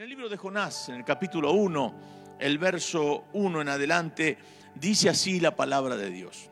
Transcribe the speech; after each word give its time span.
En 0.00 0.04
el 0.04 0.08
libro 0.08 0.30
de 0.30 0.38
Jonás, 0.38 0.88
en 0.88 0.94
el 0.94 1.04
capítulo 1.04 1.52
1, 1.52 1.94
el 2.38 2.56
verso 2.56 3.24
1 3.34 3.60
en 3.60 3.68
adelante, 3.68 4.38
dice 4.74 5.10
así 5.10 5.40
la 5.40 5.54
palabra 5.54 5.94
de 5.94 6.08
Dios. 6.08 6.48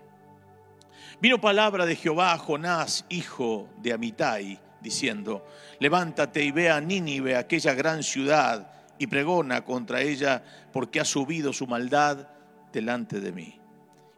Vino 1.18 1.40
palabra 1.40 1.86
de 1.86 1.96
Jehová 1.96 2.34
a 2.34 2.38
Jonás, 2.38 3.06
hijo 3.08 3.70
de 3.78 3.94
Amitai, 3.94 4.60
diciendo, 4.82 5.46
levántate 5.80 6.44
y 6.44 6.50
ve 6.50 6.68
a 6.68 6.78
Nínive, 6.82 7.36
aquella 7.36 7.72
gran 7.72 8.02
ciudad, 8.02 8.70
y 8.98 9.06
pregona 9.06 9.64
contra 9.64 10.02
ella, 10.02 10.44
porque 10.70 11.00
ha 11.00 11.06
subido 11.06 11.54
su 11.54 11.66
maldad 11.66 12.28
delante 12.70 13.18
de 13.18 13.32
mí. 13.32 13.58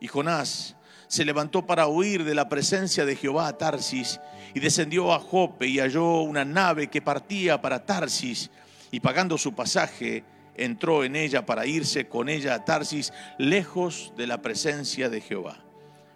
Y 0.01 0.09
Jonás 0.09 0.75
se 1.07 1.25
levantó 1.25 1.65
para 1.65 1.87
huir 1.87 2.25
de 2.25 2.35
la 2.35 2.49
presencia 2.49 3.05
de 3.05 3.15
Jehová 3.15 3.47
a 3.47 3.57
Tarsis, 3.57 4.21
y 4.55 4.59
descendió 4.59 5.13
a 5.13 5.21
Jope 5.21 5.69
y 5.69 5.79
halló 5.79 6.23
una 6.23 6.45
nave 6.45 6.89
que 6.89 7.01
partía 7.01 7.61
para 7.61 7.87
Tarsis 7.87 8.51
y 8.91 9.01
pagando 9.01 9.39
su 9.39 9.55
pasaje, 9.55 10.25
entró 10.55 11.05
en 11.05 11.17
ella 11.17 11.47
para 11.47 11.67
irse 11.67 12.09
con 12.09 12.29
ella 12.29 12.55
a 12.55 12.65
Tarsis, 12.65 13.13
lejos 13.39 14.13
de 14.17 14.27
la 14.27 14.43
presencia 14.43 15.09
de 15.09 15.21
Jehová. 15.21 15.65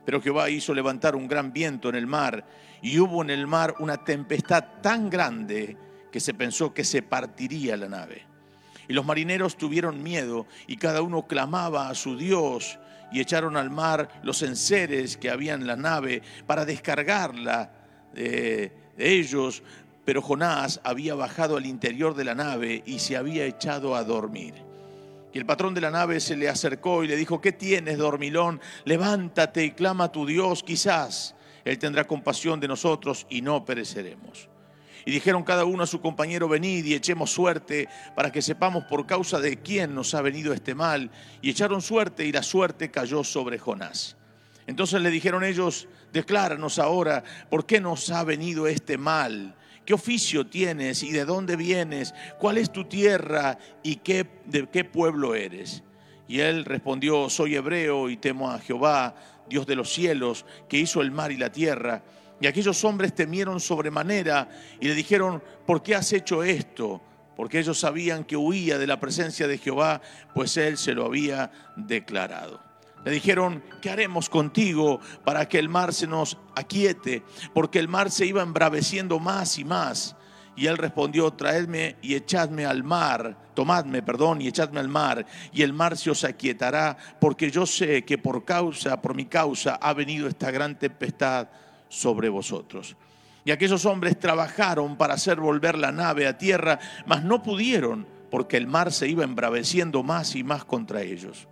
Pero 0.04 0.20
Jehová 0.20 0.50
hizo 0.50 0.74
levantar 0.74 1.16
un 1.16 1.28
gran 1.28 1.52
viento 1.52 1.88
en 1.88 1.94
el 1.94 2.06
mar, 2.06 2.44
y 2.82 2.98
hubo 2.98 3.22
en 3.22 3.30
el 3.30 3.46
mar 3.46 3.76
una 3.78 4.04
tempestad 4.04 4.82
tan 4.82 5.08
grande 5.08 5.76
que 6.12 6.20
se 6.20 6.34
pensó 6.34 6.74
que 6.74 6.84
se 6.84 7.02
partiría 7.02 7.76
la 7.76 7.88
nave. 7.88 8.26
Y 8.86 8.92
los 8.92 9.06
marineros 9.06 9.56
tuvieron 9.56 10.02
miedo, 10.02 10.46
y 10.66 10.76
cada 10.76 11.00
uno 11.00 11.26
clamaba 11.26 11.88
a 11.88 11.94
su 11.94 12.18
Dios, 12.18 12.78
y 13.10 13.20
echaron 13.20 13.56
al 13.56 13.70
mar 13.70 14.20
los 14.22 14.42
enseres 14.42 15.16
que 15.16 15.30
había 15.30 15.54
en 15.54 15.66
la 15.66 15.76
nave 15.76 16.20
para 16.46 16.64
descargarla 16.64 17.70
de 18.12 18.72
ellos, 18.98 19.62
pero 20.04 20.22
Jonás 20.22 20.80
había 20.84 21.14
bajado 21.14 21.56
al 21.56 21.66
interior 21.66 22.14
de 22.14 22.24
la 22.24 22.34
nave 22.34 22.82
y 22.86 22.98
se 22.98 23.16
había 23.16 23.46
echado 23.46 23.96
a 23.96 24.04
dormir. 24.04 24.54
Y 25.32 25.38
el 25.38 25.46
patrón 25.46 25.74
de 25.74 25.80
la 25.80 25.90
nave 25.90 26.20
se 26.20 26.36
le 26.36 26.48
acercó 26.48 27.02
y 27.02 27.08
le 27.08 27.16
dijo, 27.16 27.40
¿qué 27.40 27.52
tienes, 27.52 27.98
dormilón? 27.98 28.60
Levántate 28.84 29.64
y 29.64 29.70
clama 29.72 30.04
a 30.04 30.12
tu 30.12 30.26
Dios, 30.26 30.62
quizás 30.62 31.34
Él 31.64 31.78
tendrá 31.78 32.06
compasión 32.06 32.60
de 32.60 32.68
nosotros 32.68 33.26
y 33.28 33.42
no 33.42 33.64
pereceremos. 33.64 34.48
Y 35.06 35.10
dijeron 35.10 35.42
cada 35.42 35.64
uno 35.64 35.82
a 35.82 35.86
su 35.86 36.00
compañero, 36.00 36.48
venid 36.48 36.84
y 36.84 36.94
echemos 36.94 37.30
suerte 37.30 37.88
para 38.14 38.32
que 38.32 38.40
sepamos 38.40 38.84
por 38.84 39.06
causa 39.06 39.38
de 39.38 39.58
quién 39.58 39.94
nos 39.94 40.14
ha 40.14 40.22
venido 40.22 40.54
este 40.54 40.74
mal. 40.74 41.10
Y 41.42 41.50
echaron 41.50 41.82
suerte 41.82 42.24
y 42.24 42.32
la 42.32 42.42
suerte 42.42 42.90
cayó 42.90 43.22
sobre 43.22 43.58
Jonás. 43.58 44.16
Entonces 44.66 45.02
le 45.02 45.10
dijeron 45.10 45.44
ellos, 45.44 45.88
decláranos 46.12 46.78
ahora 46.78 47.22
por 47.50 47.66
qué 47.66 47.80
nos 47.80 48.08
ha 48.10 48.24
venido 48.24 48.66
este 48.66 48.96
mal 48.96 49.54
¿Qué 49.84 49.92
oficio 49.92 50.46
tienes 50.46 51.02
y 51.02 51.12
de 51.12 51.24
dónde 51.24 51.56
vienes? 51.56 52.14
¿Cuál 52.38 52.58
es 52.58 52.72
tu 52.72 52.84
tierra 52.84 53.58
y 53.82 53.96
qué, 53.96 54.26
de 54.46 54.66
qué 54.68 54.84
pueblo 54.84 55.34
eres? 55.34 55.82
Y 56.26 56.40
él 56.40 56.64
respondió, 56.64 57.28
soy 57.28 57.56
hebreo 57.56 58.08
y 58.08 58.16
temo 58.16 58.50
a 58.50 58.58
Jehová, 58.58 59.14
Dios 59.48 59.66
de 59.66 59.76
los 59.76 59.92
cielos, 59.92 60.46
que 60.68 60.78
hizo 60.78 61.02
el 61.02 61.10
mar 61.10 61.32
y 61.32 61.36
la 61.36 61.52
tierra. 61.52 62.02
Y 62.40 62.46
aquellos 62.46 62.82
hombres 62.84 63.14
temieron 63.14 63.60
sobremanera 63.60 64.48
y 64.80 64.88
le 64.88 64.94
dijeron, 64.94 65.42
¿por 65.66 65.82
qué 65.82 65.94
has 65.94 66.12
hecho 66.12 66.42
esto? 66.42 67.02
Porque 67.36 67.58
ellos 67.58 67.78
sabían 67.78 68.24
que 68.24 68.36
huía 68.36 68.78
de 68.78 68.86
la 68.86 69.00
presencia 69.00 69.46
de 69.46 69.58
Jehová, 69.58 70.00
pues 70.34 70.56
él 70.56 70.78
se 70.78 70.94
lo 70.94 71.04
había 71.04 71.50
declarado. 71.76 72.60
Le 73.04 73.12
dijeron, 73.12 73.62
¿qué 73.82 73.90
haremos 73.90 74.30
contigo 74.30 75.00
para 75.24 75.46
que 75.48 75.58
el 75.58 75.68
mar 75.68 75.92
se 75.92 76.06
nos 76.06 76.38
aquiete? 76.54 77.22
Porque 77.52 77.78
el 77.78 77.88
mar 77.88 78.10
se 78.10 78.24
iba 78.24 78.42
embraveciendo 78.42 79.18
más 79.18 79.58
y 79.58 79.64
más. 79.64 80.16
Y 80.56 80.66
él 80.66 80.78
respondió, 80.78 81.32
traedme 81.32 81.96
y 82.00 82.14
echadme 82.14 82.64
al 82.64 82.82
mar, 82.84 83.36
tomadme, 83.54 84.02
perdón, 84.02 84.40
y 84.40 84.48
echadme 84.48 84.80
al 84.80 84.88
mar, 84.88 85.26
y 85.52 85.62
el 85.62 85.72
mar 85.72 85.96
se 85.96 86.10
os 86.10 86.22
aquietará, 86.22 86.96
porque 87.20 87.50
yo 87.50 87.66
sé 87.66 88.04
que 88.04 88.18
por 88.18 88.44
causa, 88.44 89.02
por 89.02 89.14
mi 89.14 89.26
causa, 89.26 89.74
ha 89.74 89.92
venido 89.94 90.28
esta 90.28 90.52
gran 90.52 90.78
tempestad 90.78 91.48
sobre 91.88 92.28
vosotros. 92.28 92.96
Y 93.44 93.50
aquellos 93.50 93.84
hombres 93.84 94.18
trabajaron 94.18 94.96
para 94.96 95.14
hacer 95.14 95.40
volver 95.40 95.76
la 95.76 95.92
nave 95.92 96.26
a 96.26 96.38
tierra, 96.38 96.78
mas 97.04 97.24
no 97.24 97.42
pudieron, 97.42 98.06
porque 98.30 98.56
el 98.56 98.68
mar 98.68 98.92
se 98.92 99.08
iba 99.08 99.24
embraveciendo 99.24 100.02
más 100.02 100.34
y 100.36 100.44
más 100.44 100.64
contra 100.64 101.02
ellos. 101.02 101.48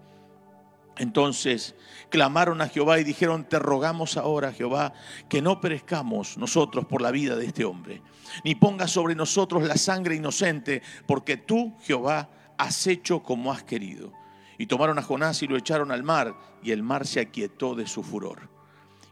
Entonces 1.02 1.74
clamaron 2.10 2.60
a 2.60 2.68
Jehová 2.68 3.00
y 3.00 3.04
dijeron, 3.04 3.48
te 3.48 3.58
rogamos 3.58 4.16
ahora, 4.16 4.52
Jehová, 4.52 4.92
que 5.28 5.42
no 5.42 5.60
perezcamos 5.60 6.38
nosotros 6.38 6.86
por 6.86 7.02
la 7.02 7.10
vida 7.10 7.34
de 7.34 7.46
este 7.46 7.64
hombre, 7.64 8.02
ni 8.44 8.54
pongas 8.54 8.92
sobre 8.92 9.16
nosotros 9.16 9.64
la 9.64 9.76
sangre 9.76 10.14
inocente, 10.14 10.80
porque 11.04 11.36
tú, 11.36 11.76
Jehová, 11.82 12.30
has 12.56 12.86
hecho 12.86 13.20
como 13.20 13.50
has 13.50 13.64
querido. 13.64 14.12
Y 14.58 14.66
tomaron 14.66 14.96
a 14.96 15.02
Jonás 15.02 15.42
y 15.42 15.48
lo 15.48 15.56
echaron 15.56 15.90
al 15.90 16.04
mar, 16.04 16.36
y 16.62 16.70
el 16.70 16.84
mar 16.84 17.04
se 17.04 17.19
aquietó 17.19 17.74
de 17.74 17.88
su 17.88 18.04
furor. 18.04 18.48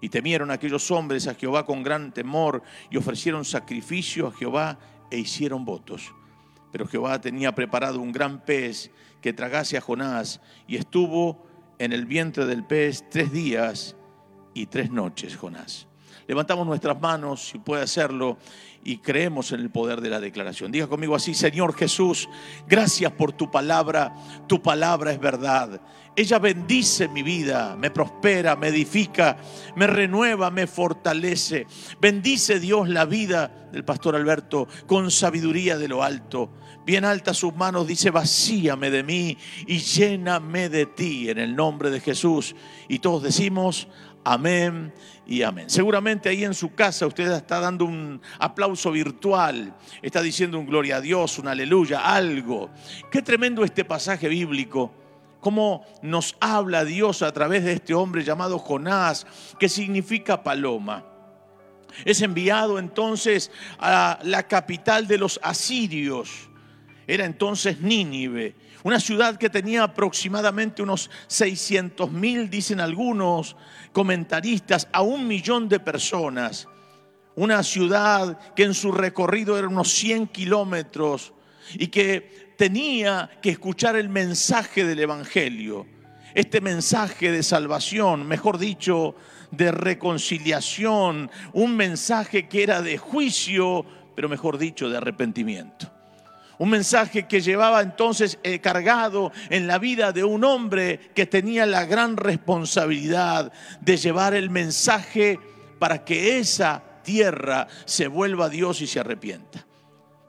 Y 0.01 0.11
temieron 0.11 0.53
aquellos 0.53 0.93
hombres 0.93 1.27
a 1.27 1.35
Jehová 1.35 1.67
con 1.67 1.83
gran 1.83 2.13
temor, 2.13 2.63
y 2.89 2.99
ofrecieron 2.99 3.45
sacrificio 3.45 4.29
a 4.29 4.33
Jehová 4.33 4.79
e 5.11 5.19
hicieron 5.19 5.65
votos. 5.65 6.15
Pero 6.71 6.87
Jehová 6.87 7.21
tenía 7.21 7.53
preparado 7.53 7.99
un 7.99 8.13
gran 8.13 8.45
pez 8.45 8.93
que 9.21 9.33
tragase 9.33 9.77
a 9.77 9.81
Jonás, 9.81 10.41
y 10.69 10.77
estuvo 10.77 11.50
en 11.81 11.95
el 11.95 12.05
vientre 12.05 12.45
del 12.45 12.63
pez 12.63 13.07
tres 13.09 13.33
días 13.33 13.97
y 14.53 14.67
tres 14.67 14.91
noches, 14.91 15.35
Jonás. 15.35 15.87
Levantamos 16.29 16.67
nuestras 16.67 17.01
manos, 17.01 17.49
si 17.49 17.59
puede 17.59 17.83
hacerlo, 17.83 18.37
y 18.85 18.99
creemos 18.99 19.51
en 19.53 19.61
el 19.61 19.71
poder 19.71 20.03
de 20.03 20.11
la 20.11 20.21
declaración. 20.21 20.71
Diga 20.71 20.87
conmigo 20.89 21.15
así, 21.17 21.33
Señor 21.33 21.75
Jesús, 21.75 22.29
gracias 22.69 23.11
por 23.13 23.33
tu 23.33 23.51
palabra. 23.51 24.15
Tu 24.47 24.61
palabra 24.61 25.11
es 25.11 25.19
verdad. 25.19 25.81
Ella 26.17 26.39
bendice 26.39 27.09
mi 27.09 27.23
vida, 27.23 27.77
me 27.77 27.91
prospera, 27.91 28.57
me 28.57 28.69
edifica, 28.69 29.39
me 29.77 29.87
renueva, 29.87 30.51
me 30.51 30.67
fortalece. 30.67 31.67
Bendice 32.01 32.59
Dios 32.59 32.89
la 32.89 33.05
vida 33.05 33.69
del 33.73 33.85
pastor 33.85 34.17
Alberto 34.17 34.67
con 34.87 35.11
sabiduría 35.11 35.79
de 35.79 35.89
lo 35.89 36.03
alto. 36.03 36.51
Bien 36.85 37.05
alta 37.05 37.33
sus 37.33 37.55
manos, 37.55 37.87
dice, 37.87 38.11
vacíame 38.11 38.91
de 38.91 39.05
mí 39.05 39.37
y 39.67 39.79
lléname 39.79 40.69
de 40.69 40.87
ti 40.87 41.31
en 41.31 41.39
el 41.39 41.55
nombre 41.55 41.91
de 41.91 42.01
Jesús. 42.01 42.57
Y 42.89 42.99
todos 42.99 43.23
decimos, 43.23 43.87
amén 44.25 44.93
y 45.27 45.43
amén. 45.43 45.71
Seguramente 45.71 46.29
ahí 46.29 46.45
en 46.45 46.55
su 46.55 46.75
casa 46.75 47.07
usted 47.07 47.31
está 47.31 47.61
dando 47.61 47.85
un 47.85 48.21
aplauso 48.41 48.91
virtual, 48.91 49.77
está 50.03 50.23
diciendo 50.23 50.59
un 50.59 50.67
gloria 50.67 50.97
a 50.97 51.01
Dios, 51.01 51.39
un 51.39 51.47
aleluya, 51.47 52.01
algo. 52.01 52.71
Qué 53.13 53.23
tremendo 53.23 53.63
este 53.63 53.85
pasaje 53.85 54.29
bíblico 54.29 55.00
cómo 55.41 55.85
nos 56.03 56.37
habla 56.41 56.85
Dios 56.85 57.23
a 57.23 57.33
través 57.33 57.65
de 57.65 57.73
este 57.73 57.95
hombre 57.95 58.23
llamado 58.23 58.59
Jonás, 58.59 59.27
que 59.59 59.69
significa 59.69 60.43
paloma. 60.43 61.05
Es 62.05 62.23
enviado 62.23 62.79
entonces 62.79 63.51
a 63.79 64.19
la 64.23 64.45
capital 64.45 65.07
de 65.07 65.19
los 65.19 65.41
asirios 65.43 66.51
era 67.11 67.25
entonces 67.25 67.81
Nínive, 67.81 68.55
una 68.85 69.01
ciudad 69.01 69.37
que 69.37 69.51
tenía 69.51 69.83
aproximadamente 69.83 70.81
unos 70.81 71.11
600 71.27 72.13
mil, 72.13 72.49
dicen 72.49 72.79
algunos 72.79 73.57
comentaristas, 73.93 74.87
a 74.93 75.03
un 75.03 75.27
millón 75.27 75.69
de 75.69 75.81
personas. 75.81 76.69
Una 77.35 77.65
ciudad 77.65 78.39
que 78.55 78.63
en 78.63 78.75
su 78.75 78.93
recorrido 78.93 79.59
era 79.59 79.67
unos 79.67 79.91
100 79.91 80.29
kilómetros 80.29 81.33
y 81.75 81.89
que 81.89 82.50
tenía 82.61 83.31
que 83.41 83.49
escuchar 83.49 83.97
el 83.97 84.11
mensaje 84.11 84.85
del 84.85 85.01
Evangelio, 85.01 85.87
este 86.35 86.61
mensaje 86.61 87.33
de 87.33 87.43
salvación, 87.43 88.29
mejor 88.29 88.59
dicho, 88.59 89.15
de 89.51 89.73
reconciliación, 89.73 91.31
un 91.55 91.75
mensaje 91.75 92.49
que 92.49 92.63
era 92.63 92.83
de 92.83 92.99
juicio, 92.99 93.87
pero 94.15 94.29
mejor 94.29 94.59
dicho, 94.59 94.91
de 94.91 94.99
arrepentimiento. 94.99 95.91
Un 96.59 96.69
mensaje 96.69 97.27
que 97.27 97.41
llevaba 97.41 97.81
entonces 97.81 98.39
eh, 98.43 98.59
cargado 98.59 99.33
en 99.49 99.67
la 99.67 99.79
vida 99.79 100.13
de 100.13 100.25
un 100.25 100.45
hombre 100.45 101.01
que 101.15 101.25
tenía 101.25 101.65
la 101.65 101.87
gran 101.87 102.19
responsabilidad 102.19 103.55
de 103.81 103.97
llevar 103.97 104.35
el 104.35 104.51
mensaje 104.51 105.39
para 105.79 106.05
que 106.05 106.37
esa 106.39 106.83
tierra 107.03 107.69
se 107.87 108.07
vuelva 108.07 108.45
a 108.45 108.51
Dios 108.51 108.83
y 108.83 108.87
se 108.87 109.01
arrepienta. 109.01 109.65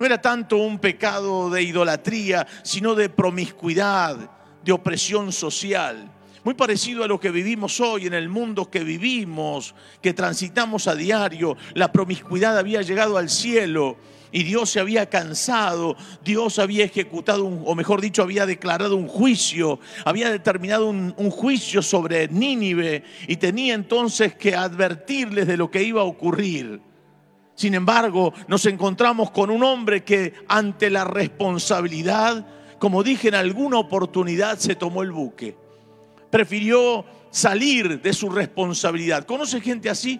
No 0.01 0.07
era 0.07 0.19
tanto 0.19 0.57
un 0.57 0.79
pecado 0.79 1.51
de 1.51 1.61
idolatría, 1.61 2.47
sino 2.63 2.95
de 2.95 3.07
promiscuidad, 3.07 4.31
de 4.65 4.71
opresión 4.71 5.31
social. 5.31 6.11
Muy 6.43 6.55
parecido 6.55 7.03
a 7.03 7.07
lo 7.07 7.19
que 7.19 7.29
vivimos 7.29 7.79
hoy 7.79 8.07
en 8.07 8.15
el 8.15 8.27
mundo 8.27 8.67
que 8.67 8.83
vivimos, 8.83 9.75
que 10.01 10.15
transitamos 10.15 10.87
a 10.87 10.95
diario. 10.95 11.55
La 11.75 11.91
promiscuidad 11.91 12.57
había 12.57 12.81
llegado 12.81 13.15
al 13.15 13.29
cielo 13.29 13.97
y 14.31 14.41
Dios 14.41 14.71
se 14.71 14.79
había 14.79 15.07
cansado, 15.07 15.95
Dios 16.25 16.57
había 16.57 16.85
ejecutado, 16.85 17.45
o 17.45 17.75
mejor 17.75 18.01
dicho, 18.01 18.23
había 18.23 18.47
declarado 18.47 18.95
un 18.95 19.07
juicio, 19.07 19.79
había 20.03 20.31
determinado 20.31 20.87
un, 20.87 21.13
un, 21.15 21.29
juicio 21.29 21.83
sobre 21.83 22.27
Nínive 22.27 23.03
y 23.27 23.35
tenía 23.35 23.75
entonces 23.75 24.33
que 24.33 24.55
advertirles 24.55 25.45
de 25.45 25.57
lo 25.57 25.69
que 25.69 25.83
iba 25.83 26.01
a 26.01 26.05
ocurrir. 26.05 26.90
Sin 27.61 27.75
embargo, 27.75 28.33
nos 28.47 28.65
encontramos 28.65 29.29
con 29.29 29.51
un 29.51 29.61
hombre 29.61 30.03
que 30.03 30.33
ante 30.47 30.89
la 30.89 31.03
responsabilidad, 31.03 32.43
como 32.79 33.03
dije 33.03 33.27
en 33.27 33.35
alguna 33.35 33.77
oportunidad, 33.77 34.57
se 34.57 34.73
tomó 34.73 35.03
el 35.03 35.11
buque. 35.11 35.55
Prefirió 36.31 37.05
salir 37.29 38.01
de 38.01 38.13
su 38.13 38.31
responsabilidad. 38.31 39.25
¿Conoce 39.25 39.61
gente 39.61 39.91
así? 39.91 40.19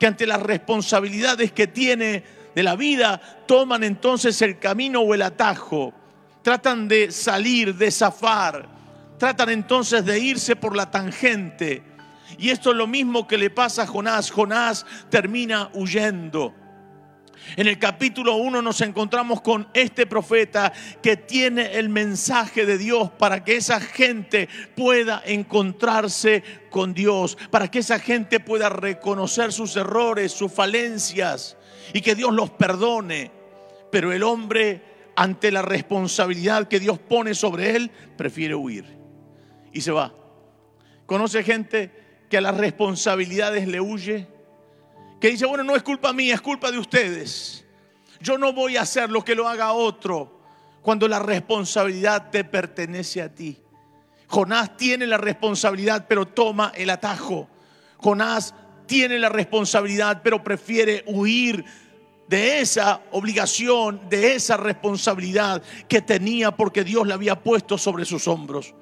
Que 0.00 0.08
ante 0.08 0.26
las 0.26 0.42
responsabilidades 0.42 1.52
que 1.52 1.68
tiene 1.68 2.24
de 2.52 2.62
la 2.64 2.74
vida, 2.74 3.20
toman 3.46 3.84
entonces 3.84 4.42
el 4.42 4.58
camino 4.58 5.02
o 5.02 5.14
el 5.14 5.22
atajo. 5.22 5.92
Tratan 6.42 6.88
de 6.88 7.12
salir, 7.12 7.76
de 7.76 7.92
zafar. 7.92 8.66
Tratan 9.20 9.50
entonces 9.50 10.04
de 10.04 10.18
irse 10.18 10.56
por 10.56 10.74
la 10.74 10.90
tangente 10.90 11.84
y 12.38 12.50
esto 12.50 12.70
es 12.70 12.76
lo 12.76 12.86
mismo 12.86 13.26
que 13.26 13.38
le 13.38 13.50
pasa 13.50 13.82
a 13.82 13.86
Jonás. 13.86 14.30
Jonás 14.30 14.86
termina 15.10 15.70
huyendo. 15.74 16.54
En 17.56 17.68
el 17.68 17.78
capítulo 17.78 18.36
1 18.36 18.60
nos 18.60 18.80
encontramos 18.80 19.40
con 19.40 19.68
este 19.72 20.06
profeta 20.06 20.72
que 21.02 21.16
tiene 21.16 21.74
el 21.76 21.88
mensaje 21.88 22.66
de 22.66 22.76
Dios 22.76 23.10
para 23.10 23.44
que 23.44 23.56
esa 23.56 23.80
gente 23.80 24.48
pueda 24.74 25.22
encontrarse 25.24 26.42
con 26.70 26.92
Dios, 26.92 27.38
para 27.50 27.70
que 27.70 27.80
esa 27.80 27.98
gente 27.98 28.40
pueda 28.40 28.68
reconocer 28.68 29.52
sus 29.52 29.76
errores, 29.76 30.32
sus 30.32 30.52
falencias 30.52 31.56
y 31.92 32.00
que 32.00 32.14
Dios 32.14 32.32
los 32.32 32.50
perdone. 32.50 33.30
Pero 33.92 34.12
el 34.12 34.24
hombre, 34.24 34.82
ante 35.14 35.52
la 35.52 35.62
responsabilidad 35.62 36.68
que 36.68 36.80
Dios 36.80 36.98
pone 36.98 37.34
sobre 37.34 37.76
él, 37.76 37.90
prefiere 38.16 38.54
huir 38.54 38.84
y 39.72 39.80
se 39.82 39.92
va. 39.92 40.12
¿Conoce 41.06 41.44
gente? 41.44 42.05
Que 42.28 42.38
a 42.38 42.40
las 42.40 42.56
responsabilidades 42.56 43.68
le 43.68 43.80
huye, 43.80 44.26
que 45.20 45.30
dice, 45.30 45.46
bueno, 45.46 45.64
no 45.64 45.76
es 45.76 45.82
culpa 45.82 46.12
mía, 46.12 46.34
es 46.34 46.40
culpa 46.40 46.70
de 46.70 46.78
ustedes. 46.78 47.64
Yo 48.20 48.38
no 48.38 48.52
voy 48.52 48.76
a 48.76 48.82
hacer 48.82 49.10
lo 49.10 49.24
que 49.24 49.34
lo 49.34 49.48
haga 49.48 49.72
otro 49.72 50.40
cuando 50.82 51.08
la 51.08 51.18
responsabilidad 51.18 52.30
te 52.30 52.44
pertenece 52.44 53.22
a 53.22 53.34
ti. 53.34 53.58
Jonás 54.28 54.76
tiene 54.76 55.06
la 55.06 55.16
responsabilidad, 55.16 56.06
pero 56.08 56.26
toma 56.26 56.72
el 56.74 56.90
atajo. 56.90 57.48
Jonás 57.98 58.54
tiene 58.86 59.18
la 59.18 59.28
responsabilidad, 59.28 60.20
pero 60.22 60.42
prefiere 60.42 61.04
huir 61.06 61.64
de 62.28 62.60
esa 62.60 63.02
obligación, 63.12 64.08
de 64.08 64.34
esa 64.34 64.56
responsabilidad 64.56 65.62
que 65.88 66.02
tenía 66.02 66.50
porque 66.50 66.82
Dios 66.82 67.06
la 67.06 67.14
había 67.14 67.40
puesto 67.40 67.78
sobre 67.78 68.04
sus 68.04 68.26
hombros. 68.26 68.74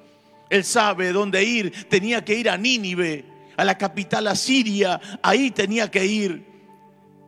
Él 0.49 0.63
sabe 0.63 1.11
dónde 1.11 1.43
ir, 1.43 1.87
tenía 1.87 2.23
que 2.23 2.35
ir 2.35 2.49
a 2.49 2.57
Nínive 2.57 3.34
a 3.57 3.63
la 3.63 3.77
capital 3.77 4.27
asiria, 4.27 4.99
ahí 5.21 5.51
tenía 5.51 5.89
que 5.89 6.05
ir. 6.05 6.45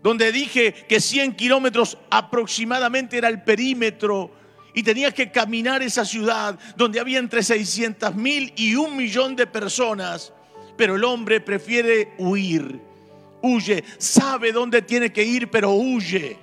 Donde 0.03 0.31
dije 0.31 0.73
que 0.73 1.01
100 1.01 1.35
kilómetros 1.35 1.97
aproximadamente 2.09 3.17
era 3.17 3.29
el 3.29 3.43
perímetro 3.43 4.31
y 4.73 4.83
tenía 4.83 5.11
que 5.11 5.31
caminar 5.31 5.81
esa 5.81 6.05
ciudad 6.05 6.57
donde 6.75 6.99
había 6.99 7.19
entre 7.19 7.43
600 7.43 8.15
mil 8.15 8.53
y 8.55 8.75
un 8.75 8.95
millón 8.95 9.35
de 9.35 9.47
personas. 9.47 10.33
Pero 10.77 10.95
el 10.95 11.03
hombre 11.03 11.41
prefiere 11.41 12.13
huir, 12.19 12.79
huye, 13.41 13.83
sabe 13.97 14.51
dónde 14.51 14.83
tiene 14.83 15.11
que 15.11 15.23
ir, 15.23 15.49
pero 15.49 15.71
huye. 15.71 16.37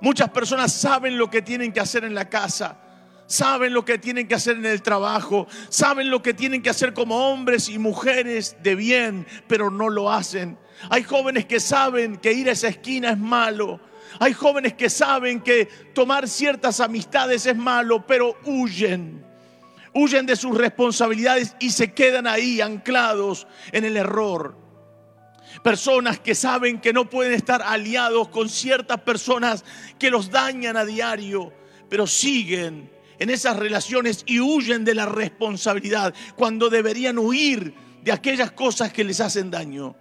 Muchas 0.00 0.30
personas 0.30 0.72
saben 0.72 1.18
lo 1.18 1.28
que 1.28 1.42
tienen 1.42 1.72
que 1.72 1.80
hacer 1.80 2.04
en 2.04 2.14
la 2.14 2.28
casa 2.28 2.89
saben 3.30 3.72
lo 3.72 3.84
que 3.84 3.96
tienen 3.96 4.26
que 4.26 4.34
hacer 4.34 4.56
en 4.56 4.66
el 4.66 4.82
trabajo, 4.82 5.46
saben 5.68 6.10
lo 6.10 6.20
que 6.20 6.34
tienen 6.34 6.62
que 6.62 6.70
hacer 6.70 6.92
como 6.92 7.30
hombres 7.30 7.68
y 7.68 7.78
mujeres 7.78 8.56
de 8.60 8.74
bien, 8.74 9.24
pero 9.46 9.70
no 9.70 9.88
lo 9.88 10.12
hacen. 10.12 10.58
Hay 10.90 11.04
jóvenes 11.04 11.46
que 11.46 11.60
saben 11.60 12.16
que 12.16 12.32
ir 12.32 12.48
a 12.48 12.52
esa 12.52 12.66
esquina 12.66 13.10
es 13.10 13.18
malo. 13.18 13.80
Hay 14.18 14.32
jóvenes 14.32 14.74
que 14.74 14.90
saben 14.90 15.40
que 15.40 15.66
tomar 15.94 16.28
ciertas 16.28 16.80
amistades 16.80 17.46
es 17.46 17.56
malo, 17.56 18.04
pero 18.04 18.36
huyen. 18.44 19.24
Huyen 19.94 20.26
de 20.26 20.34
sus 20.34 20.58
responsabilidades 20.58 21.54
y 21.60 21.70
se 21.70 21.92
quedan 21.92 22.26
ahí 22.26 22.60
anclados 22.60 23.46
en 23.70 23.84
el 23.84 23.96
error. 23.96 24.56
Personas 25.62 26.18
que 26.18 26.34
saben 26.34 26.80
que 26.80 26.92
no 26.92 27.08
pueden 27.08 27.32
estar 27.32 27.62
aliados 27.62 28.28
con 28.28 28.48
ciertas 28.48 29.00
personas 29.02 29.64
que 30.00 30.10
los 30.10 30.30
dañan 30.30 30.76
a 30.76 30.84
diario, 30.84 31.52
pero 31.88 32.08
siguen 32.08 32.90
en 33.20 33.30
esas 33.30 33.56
relaciones 33.56 34.24
y 34.26 34.40
huyen 34.40 34.84
de 34.84 34.94
la 34.94 35.06
responsabilidad 35.06 36.14
cuando 36.36 36.70
deberían 36.70 37.18
huir 37.18 37.74
de 38.02 38.12
aquellas 38.12 38.50
cosas 38.50 38.92
que 38.92 39.04
les 39.04 39.20
hacen 39.20 39.50
daño. 39.50 39.94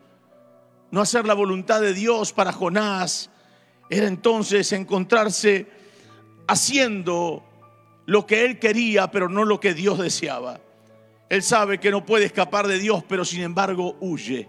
No 0.89 1.01
hacer 1.01 1.27
la 1.27 1.33
voluntad 1.33 1.81
de 1.81 1.93
Dios 1.93 2.31
para 2.31 2.53
Jonás 2.53 3.29
era 3.89 4.07
entonces 4.07 4.71
encontrarse 4.71 5.67
haciendo 6.47 7.43
lo 8.05 8.25
que 8.25 8.45
él 8.45 8.57
quería, 8.57 9.11
pero 9.11 9.27
no 9.27 9.43
lo 9.43 9.59
que 9.59 9.73
Dios 9.73 9.99
deseaba. 9.99 10.61
Él 11.29 11.43
sabe 11.43 11.77
que 11.77 11.91
no 11.91 12.05
puede 12.05 12.25
escapar 12.25 12.67
de 12.67 12.79
Dios, 12.79 13.03
pero 13.07 13.25
sin 13.25 13.41
embargo 13.41 13.97
huye. 13.99 14.47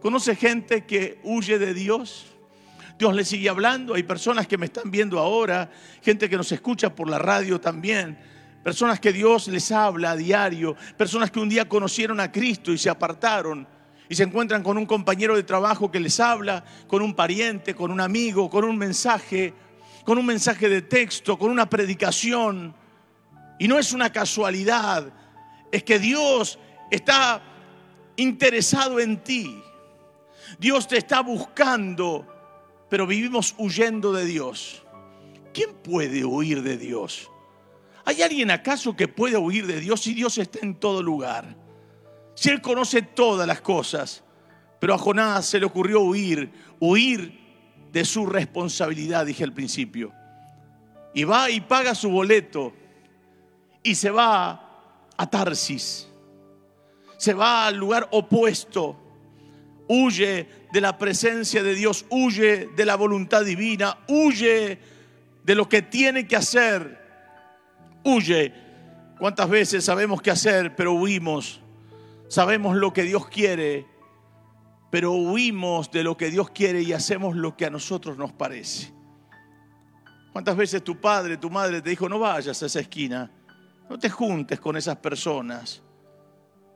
¿Conoce 0.00 0.36
gente 0.36 0.86
que 0.86 1.20
huye 1.22 1.58
de 1.58 1.74
Dios? 1.74 2.35
Dios 2.98 3.14
le 3.14 3.24
sigue 3.24 3.48
hablando. 3.48 3.94
Hay 3.94 4.02
personas 4.02 4.46
que 4.46 4.56
me 4.56 4.66
están 4.66 4.90
viendo 4.90 5.18
ahora, 5.18 5.70
gente 6.02 6.28
que 6.28 6.36
nos 6.36 6.50
escucha 6.52 6.94
por 6.94 7.10
la 7.10 7.18
radio 7.18 7.60
también. 7.60 8.18
Personas 8.62 8.98
que 8.98 9.12
Dios 9.12 9.48
les 9.48 9.70
habla 9.70 10.12
a 10.12 10.16
diario, 10.16 10.74
personas 10.96 11.30
que 11.30 11.38
un 11.38 11.48
día 11.48 11.68
conocieron 11.68 12.18
a 12.20 12.32
Cristo 12.32 12.72
y 12.72 12.78
se 12.78 12.90
apartaron 12.90 13.68
y 14.08 14.14
se 14.14 14.22
encuentran 14.22 14.62
con 14.62 14.78
un 14.78 14.86
compañero 14.86 15.36
de 15.36 15.42
trabajo 15.42 15.90
que 15.90 16.00
les 16.00 16.18
habla, 16.20 16.64
con 16.86 17.02
un 17.02 17.14
pariente, 17.14 17.74
con 17.74 17.90
un 17.90 18.00
amigo, 18.00 18.48
con 18.48 18.64
un 18.64 18.76
mensaje, 18.76 19.52
con 20.04 20.18
un 20.18 20.26
mensaje 20.26 20.68
de 20.68 20.82
texto, 20.82 21.38
con 21.38 21.50
una 21.50 21.68
predicación. 21.68 22.74
Y 23.58 23.68
no 23.68 23.78
es 23.78 23.92
una 23.92 24.10
casualidad, 24.10 25.12
es 25.72 25.82
que 25.82 25.98
Dios 25.98 26.58
está 26.90 27.42
interesado 28.16 29.00
en 29.00 29.22
ti. 29.22 29.62
Dios 30.58 30.86
te 30.86 30.98
está 30.98 31.20
buscando 31.20 32.35
pero 32.88 33.06
vivimos 33.06 33.54
huyendo 33.58 34.12
de 34.12 34.24
Dios. 34.24 34.82
¿Quién 35.52 35.74
puede 35.74 36.24
huir 36.24 36.62
de 36.62 36.76
Dios? 36.76 37.30
¿Hay 38.04 38.22
alguien 38.22 38.50
acaso 38.50 38.94
que 38.94 39.08
puede 39.08 39.36
huir 39.36 39.66
de 39.66 39.80
Dios 39.80 40.02
si 40.02 40.14
Dios 40.14 40.38
está 40.38 40.60
en 40.62 40.78
todo 40.78 41.02
lugar? 41.02 41.56
Si 42.34 42.50
Él 42.50 42.60
conoce 42.60 43.02
todas 43.02 43.46
las 43.46 43.60
cosas, 43.60 44.22
pero 44.78 44.94
a 44.94 44.98
Jonás 44.98 45.46
se 45.46 45.58
le 45.58 45.66
ocurrió 45.66 46.02
huir, 46.02 46.52
huir 46.78 47.46
de 47.90 48.04
su 48.04 48.26
responsabilidad, 48.26 49.26
dije 49.26 49.42
al 49.42 49.52
principio. 49.52 50.12
Y 51.14 51.24
va 51.24 51.50
y 51.50 51.60
paga 51.62 51.94
su 51.94 52.10
boleto 52.10 52.74
y 53.82 53.94
se 53.94 54.10
va 54.10 55.08
a 55.16 55.30
Tarsis. 55.30 56.08
Se 57.16 57.32
va 57.32 57.66
al 57.66 57.76
lugar 57.76 58.06
opuesto 58.12 59.05
huye 59.88 60.48
de 60.72 60.80
la 60.80 60.98
presencia 60.98 61.62
de 61.62 61.74
Dios, 61.74 62.06
huye 62.10 62.68
de 62.74 62.84
la 62.84 62.96
voluntad 62.96 63.44
divina, 63.44 63.98
huye 64.08 64.78
de 65.44 65.54
lo 65.54 65.68
que 65.68 65.82
tiene 65.82 66.26
que 66.26 66.36
hacer, 66.36 66.98
huye. 68.04 68.52
¿Cuántas 69.18 69.48
veces 69.48 69.84
sabemos 69.84 70.20
qué 70.20 70.30
hacer, 70.30 70.76
pero 70.76 70.92
huimos? 70.92 71.60
Sabemos 72.28 72.76
lo 72.76 72.92
que 72.92 73.04
Dios 73.04 73.28
quiere, 73.28 73.86
pero 74.90 75.12
huimos 75.12 75.90
de 75.90 76.02
lo 76.02 76.16
que 76.16 76.30
Dios 76.30 76.50
quiere 76.50 76.82
y 76.82 76.92
hacemos 76.92 77.36
lo 77.36 77.56
que 77.56 77.66
a 77.66 77.70
nosotros 77.70 78.18
nos 78.18 78.32
parece. 78.32 78.92
¿Cuántas 80.32 80.56
veces 80.56 80.84
tu 80.84 81.00
padre, 81.00 81.38
tu 81.38 81.48
madre 81.48 81.80
te 81.80 81.90
dijo, 81.90 82.08
no 82.08 82.18
vayas 82.18 82.62
a 82.62 82.66
esa 82.66 82.80
esquina, 82.80 83.30
no 83.88 83.98
te 83.98 84.10
juntes 84.10 84.60
con 84.60 84.76
esas 84.76 84.96
personas, 84.96 85.82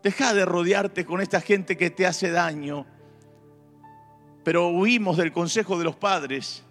deja 0.02 0.32
de 0.32 0.46
rodearte 0.46 1.04
con 1.04 1.20
esta 1.20 1.42
gente 1.42 1.76
que 1.76 1.90
te 1.90 2.06
hace 2.06 2.30
daño? 2.30 2.86
Pero 4.50 4.66
huimos 4.66 5.16
del 5.16 5.30
consejo 5.30 5.78
de 5.78 5.84
los 5.84 5.94
padres 5.94 6.64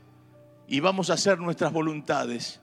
y 0.67 0.81
vamos 0.81 1.09
a 1.09 1.13
hacer 1.13 1.39
nuestras 1.39 1.71
voluntades. 1.71 2.59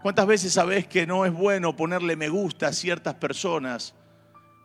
¿Cuántas 0.00 0.26
veces 0.26 0.54
sabés 0.54 0.86
que 0.86 1.06
no 1.06 1.26
es 1.26 1.32
bueno 1.34 1.76
ponerle 1.76 2.16
me 2.16 2.30
gusta 2.30 2.68
a 2.68 2.72
ciertas 2.72 3.16
personas 3.16 3.94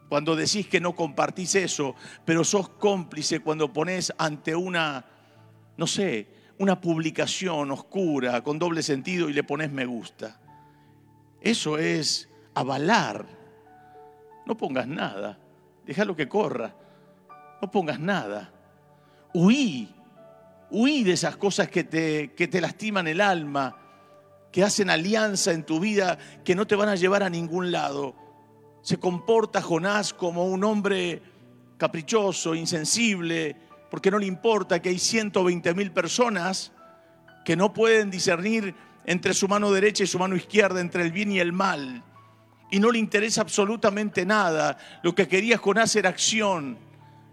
cuando 0.08 0.38
decís 0.38 0.70
que 0.70 0.80
no 0.80 0.96
compartís 0.96 1.56
eso, 1.56 1.94
pero 2.24 2.46
sos 2.46 2.70
cómplice 2.70 3.42
cuando 3.42 3.74
pones 3.74 4.14
ante 4.18 4.56
una, 4.56 5.04
no 5.76 5.88
sé, 5.88 6.30
una 6.58 6.80
publicación 6.80 7.70
oscura 7.72 8.42
con 8.42 8.60
doble 8.60 8.82
sentido 8.82 9.28
y 9.28 9.34
le 9.34 9.44
pones 9.44 9.70
me 9.70 9.86
gusta? 9.86 10.40
Eso 11.42 11.78
es 11.78 12.30
avalar. 12.54 13.26
No 14.46 14.56
pongas 14.56 14.88
nada, 14.88 15.38
déjalo 15.86 16.16
que 16.16 16.30
corra. 16.30 16.74
No 17.62 17.70
pongas 17.70 18.00
nada. 18.00 18.54
Huí, 19.34 19.94
huí 20.72 21.04
de 21.04 21.14
esas 21.14 21.38
cosas 21.38 21.70
que 21.70 21.84
te, 21.84 22.34
que 22.34 22.48
te 22.48 22.62
lastiman 22.62 23.08
el 23.08 23.22
alma, 23.22 23.78
que 24.52 24.64
hacen 24.64 24.90
alianza 24.90 25.52
en 25.52 25.64
tu 25.64 25.80
vida, 25.80 26.18
que 26.44 26.56
no 26.56 26.66
te 26.66 26.76
van 26.76 26.90
a 26.90 26.96
llevar 26.96 27.24
a 27.24 27.30
ningún 27.30 27.72
lado. 27.72 28.16
Se 28.82 28.98
comporta 28.98 29.62
Jonás 29.62 30.14
como 30.14 30.46
un 30.46 30.64
hombre 30.64 31.22
caprichoso, 31.78 32.56
insensible, 32.56 33.56
porque 33.90 34.12
no 34.12 34.20
le 34.20 34.26
importa 34.26 34.82
que 34.82 34.90
hay 34.90 35.00
120 35.00 35.74
mil 35.74 35.92
personas 35.92 36.72
que 37.46 37.56
no 37.56 37.74
pueden 37.74 38.12
discernir 38.12 38.76
entre 39.06 39.34
su 39.34 39.48
mano 39.48 39.72
derecha 39.72 40.04
y 40.04 40.08
su 40.08 40.20
mano 40.20 40.36
izquierda, 40.36 40.82
entre 40.82 41.04
el 41.04 41.12
bien 41.12 41.32
y 41.32 41.40
el 41.40 41.52
mal. 41.52 42.04
Y 42.72 42.80
no 42.80 42.92
le 42.92 43.00
interesa 43.00 43.42
absolutamente 43.42 44.26
nada. 44.26 44.78
Lo 45.02 45.16
que 45.16 45.28
quería 45.28 45.58
Jonás 45.58 45.96
era 45.96 46.10
acción. 46.10 46.78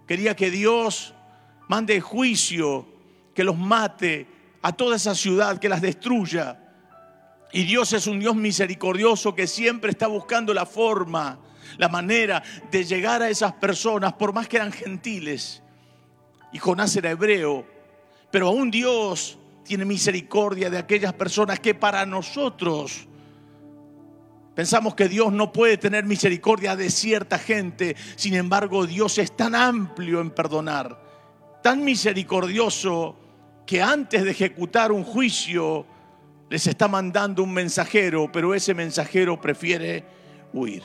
Quería 0.07 0.35
que 0.35 0.50
Dios 0.50 1.12
mande 1.68 2.00
juicio, 2.00 2.87
que 3.35 3.44
los 3.44 3.56
mate 3.56 4.26
a 4.62 4.73
toda 4.73 4.96
esa 4.96 5.14
ciudad, 5.14 5.58
que 5.58 5.68
las 5.68 5.82
destruya. 5.82 6.58
Y 7.52 7.64
Dios 7.64 7.92
es 7.92 8.06
un 8.06 8.18
Dios 8.18 8.35
misericordioso 8.35 9.35
que 9.35 9.46
siempre 9.46 9.90
está 9.90 10.06
buscando 10.06 10.52
la 10.52 10.66
forma, 10.66 11.38
la 11.78 11.88
manera 11.88 12.42
de 12.70 12.85
llegar 12.85 13.23
a 13.23 13.28
esas 13.28 13.52
personas, 13.52 14.14
por 14.14 14.32
más 14.32 14.49
que 14.49 14.56
eran 14.56 14.73
gentiles. 14.73 15.62
Y 16.52 16.58
Jonás 16.58 16.96
era 16.96 17.11
hebreo, 17.11 17.66
pero 18.30 18.49
aún 18.49 18.70
Dios 18.70 19.38
tiene 19.64 19.85
misericordia 19.85 20.70
de 20.70 20.78
aquellas 20.78 21.12
personas 21.12 21.61
que 21.61 21.75
para 21.75 22.06
nosotros 22.06 23.06
pensamos 24.54 24.94
que 24.94 25.08
Dios 25.08 25.32
no 25.32 25.52
puede 25.52 25.76
tener 25.76 26.04
misericordia 26.04 26.76
de 26.76 26.90
cierta 26.90 27.38
gente. 27.38 27.94
Sin 28.16 28.35
embargo, 28.35 28.87
Dios 28.87 29.18
es 29.18 29.37
tan 29.37 29.54
amplio 29.54 30.20
en 30.20 30.30
perdonar, 30.30 31.05
tan 31.66 31.82
misericordioso, 31.82 33.16
que 33.66 33.82
antes 33.82 34.23
de 34.23 34.30
ejecutar 34.30 34.92
un 34.92 35.02
juicio 35.02 35.85
les 36.49 36.64
está 36.68 36.87
mandando 36.87 37.42
un 37.42 37.52
mensajero, 37.52 38.30
pero 38.30 38.54
ese 38.54 38.73
mensajero 38.73 39.40
prefiere 39.40 40.04
huir. 40.52 40.85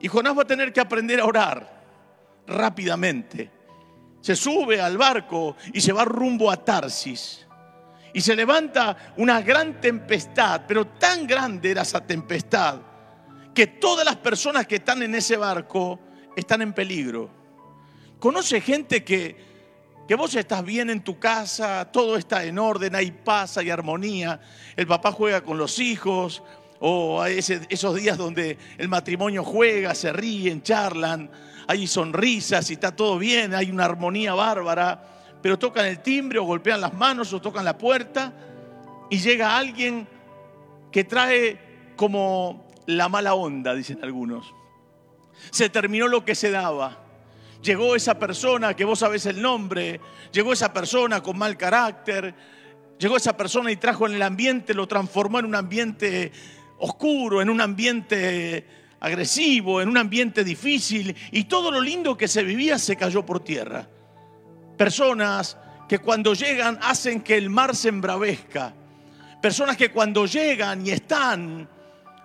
Y 0.00 0.08
Jonás 0.08 0.38
va 0.38 0.40
a 0.40 0.46
tener 0.46 0.72
que 0.72 0.80
aprender 0.80 1.20
a 1.20 1.26
orar 1.26 1.84
rápidamente. 2.46 3.50
Se 4.22 4.34
sube 4.34 4.80
al 4.80 4.96
barco 4.96 5.54
y 5.74 5.82
se 5.82 5.92
va 5.92 6.06
rumbo 6.06 6.50
a 6.50 6.56
Tarsis. 6.56 7.46
Y 8.14 8.22
se 8.22 8.34
levanta 8.34 8.96
una 9.18 9.42
gran 9.42 9.82
tempestad, 9.82 10.62
pero 10.66 10.86
tan 10.86 11.26
grande 11.26 11.72
era 11.72 11.82
esa 11.82 12.00
tempestad 12.06 12.80
que 13.54 13.66
todas 13.66 14.06
las 14.06 14.16
personas 14.16 14.66
que 14.66 14.76
están 14.76 15.02
en 15.02 15.14
ese 15.14 15.36
barco 15.36 16.00
están 16.34 16.62
en 16.62 16.72
peligro. 16.72 17.28
Conoce 18.18 18.62
gente 18.62 19.04
que, 19.04 19.49
que 20.10 20.16
vos 20.16 20.34
estás 20.34 20.64
bien 20.64 20.90
en 20.90 21.04
tu 21.04 21.20
casa, 21.20 21.88
todo 21.92 22.16
está 22.16 22.44
en 22.44 22.58
orden, 22.58 22.96
hay 22.96 23.12
paz, 23.12 23.58
hay 23.58 23.70
armonía, 23.70 24.40
el 24.74 24.84
papá 24.84 25.12
juega 25.12 25.42
con 25.42 25.56
los 25.56 25.78
hijos, 25.78 26.42
o 26.80 27.24
esos 27.24 27.94
días 27.94 28.18
donde 28.18 28.58
el 28.76 28.88
matrimonio 28.88 29.44
juega, 29.44 29.94
se 29.94 30.12
ríen, 30.12 30.64
charlan, 30.64 31.30
hay 31.68 31.86
sonrisas 31.86 32.68
y 32.70 32.72
está 32.72 32.96
todo 32.96 33.20
bien, 33.20 33.54
hay 33.54 33.70
una 33.70 33.84
armonía 33.84 34.34
bárbara 34.34 35.00
pero 35.40 35.60
tocan 35.60 35.86
el 35.86 36.00
timbre 36.00 36.40
o 36.40 36.42
golpean 36.42 36.80
las 36.80 36.92
manos 36.92 37.32
o 37.32 37.40
tocan 37.40 37.64
la 37.64 37.78
puerta 37.78 38.32
y 39.10 39.18
llega 39.18 39.56
alguien 39.56 40.08
que 40.90 41.04
trae 41.04 41.92
como 41.94 42.68
la 42.86 43.08
mala 43.08 43.34
onda, 43.34 43.76
dicen 43.76 44.00
algunos. 44.02 44.52
Se 45.52 45.70
terminó 45.70 46.08
lo 46.08 46.24
que 46.24 46.34
se 46.34 46.50
daba. 46.50 47.09
Llegó 47.62 47.94
esa 47.94 48.18
persona 48.18 48.74
que 48.74 48.84
vos 48.84 49.00
sabés 49.00 49.26
el 49.26 49.40
nombre, 49.40 50.00
llegó 50.32 50.52
esa 50.52 50.72
persona 50.72 51.22
con 51.22 51.36
mal 51.36 51.58
carácter, 51.58 52.34
llegó 52.98 53.16
esa 53.16 53.36
persona 53.36 53.70
y 53.70 53.76
trajo 53.76 54.06
en 54.06 54.14
el 54.14 54.22
ambiente, 54.22 54.72
lo 54.72 54.88
transformó 54.88 55.38
en 55.40 55.44
un 55.44 55.54
ambiente 55.54 56.32
oscuro, 56.78 57.42
en 57.42 57.50
un 57.50 57.60
ambiente 57.60 58.66
agresivo, 59.00 59.82
en 59.82 59.88
un 59.88 59.98
ambiente 59.98 60.42
difícil 60.42 61.14
y 61.32 61.44
todo 61.44 61.70
lo 61.70 61.80
lindo 61.80 62.16
que 62.16 62.28
se 62.28 62.42
vivía 62.42 62.78
se 62.78 62.96
cayó 62.96 63.26
por 63.26 63.40
tierra. 63.40 63.86
Personas 64.78 65.58
que 65.86 65.98
cuando 65.98 66.32
llegan 66.32 66.78
hacen 66.82 67.20
que 67.20 67.36
el 67.36 67.50
mar 67.50 67.76
se 67.76 67.90
embravezca, 67.90 68.74
personas 69.42 69.76
que 69.76 69.90
cuando 69.90 70.24
llegan 70.24 70.86
y 70.86 70.90
están, 70.90 71.68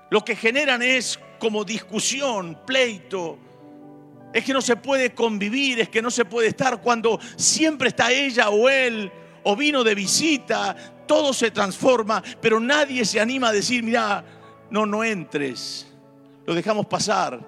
lo 0.10 0.24
que 0.24 0.36
generan 0.36 0.82
es 0.82 1.20
como 1.40 1.66
discusión, 1.66 2.60
pleito, 2.66 3.40
es 4.36 4.44
que 4.44 4.52
no 4.52 4.62
se 4.62 4.76
puede 4.76 5.14
convivir, 5.14 5.80
es 5.80 5.88
que 5.88 6.02
no 6.02 6.12
se 6.12 6.26
puede 6.26 6.50
estar 6.50 6.82
cuando 6.82 7.18
siempre 7.38 7.88
está 7.88 8.12
ella 8.12 8.50
o 8.50 8.68
él 8.68 9.10
o 9.44 9.56
vino 9.56 9.82
de 9.82 9.96
visita, 9.96 10.76
todo 11.08 11.32
se 11.32 11.52
transforma, 11.52 12.22
pero 12.42 12.60
nadie 12.60 13.06
se 13.06 13.22
anima 13.22 13.48
a 13.48 13.54
decir, 13.54 13.82
mira, 13.82 14.26
no, 14.70 14.86
no 14.86 15.06
entres, 15.06 15.88
lo 16.46 16.54
dejamos 16.54 16.86
pasar. 16.88 17.40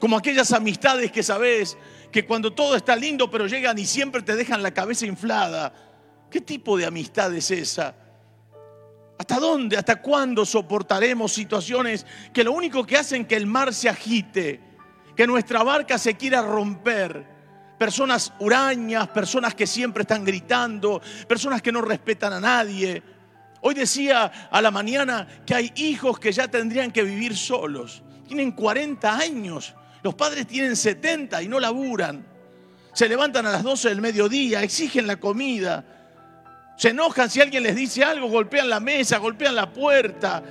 Como 0.00 0.16
aquellas 0.16 0.50
amistades 0.52 1.12
que 1.12 1.22
sabes 1.22 1.78
que 2.10 2.26
cuando 2.26 2.52
todo 2.52 2.74
está 2.74 2.96
lindo, 2.96 3.30
pero 3.30 3.46
llegan 3.46 3.78
y 3.78 3.86
siempre 3.86 4.20
te 4.20 4.34
dejan 4.34 4.60
la 4.60 4.74
cabeza 4.74 5.06
inflada. 5.06 5.72
¿Qué 6.28 6.40
tipo 6.40 6.76
de 6.76 6.86
amistad 6.86 7.32
es 7.32 7.52
esa? 7.52 7.94
¿Hasta 9.16 9.38
dónde, 9.38 9.76
hasta 9.76 10.02
cuándo 10.02 10.44
soportaremos 10.44 11.32
situaciones 11.32 12.04
que 12.32 12.42
lo 12.42 12.50
único 12.50 12.84
que 12.84 12.96
hacen 12.96 13.24
que 13.24 13.36
el 13.36 13.46
mar 13.46 13.72
se 13.72 13.88
agite, 13.88 14.73
que 15.16 15.26
nuestra 15.26 15.62
barca 15.62 15.98
se 15.98 16.14
quiera 16.14 16.42
romper? 16.42 17.34
Personas 17.78 18.32
hurañas, 18.38 19.08
personas 19.08 19.54
que 19.54 19.66
siempre 19.66 20.02
están 20.02 20.24
gritando, 20.24 21.00
personas 21.28 21.60
que 21.60 21.72
no 21.72 21.80
respetan 21.80 22.32
a 22.32 22.40
nadie. 22.40 23.02
Hoy 23.60 23.74
decía 23.74 24.48
a 24.50 24.62
la 24.62 24.70
mañana 24.70 25.26
que 25.44 25.54
hay 25.54 25.72
hijos 25.76 26.18
que 26.18 26.32
ya 26.32 26.48
tendrían 26.48 26.90
que 26.90 27.02
vivir 27.02 27.36
solos. 27.36 28.02
Tienen 28.26 28.52
40 28.52 29.16
años 29.16 29.74
los 30.04 30.14
padres 30.14 30.46
tienen 30.46 30.76
70 30.76 31.42
y 31.42 31.48
no 31.48 31.58
laburan. 31.58 32.26
Se 32.92 33.08
levantan 33.08 33.46
a 33.46 33.50
las 33.50 33.62
12 33.62 33.88
del 33.88 34.02
mediodía, 34.02 34.62
exigen 34.62 35.06
la 35.06 35.16
comida. 35.16 35.82
Se 36.76 36.90
enojan 36.90 37.30
si 37.30 37.40
alguien 37.40 37.62
les 37.62 37.74
dice 37.74 38.04
algo, 38.04 38.28
golpean 38.28 38.68
la 38.68 38.80
mesa, 38.80 39.16
golpean 39.16 39.54
la 39.54 39.72
puerta. 39.72 40.42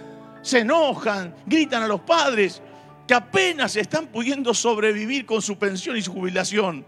Se 0.42 0.60
enojan, 0.60 1.36
gritan 1.46 1.84
a 1.84 1.88
los 1.88 2.02
padres 2.02 2.64
que 3.08 3.14
apenas 3.14 3.76
están 3.76 4.08
pudiendo 4.08 4.54
sobrevivir 4.54 5.26
con 5.26 5.42
su 5.42 5.58
pensión 5.58 5.98
y 5.98 6.02
su 6.02 6.14
jubilación. 6.14 6.86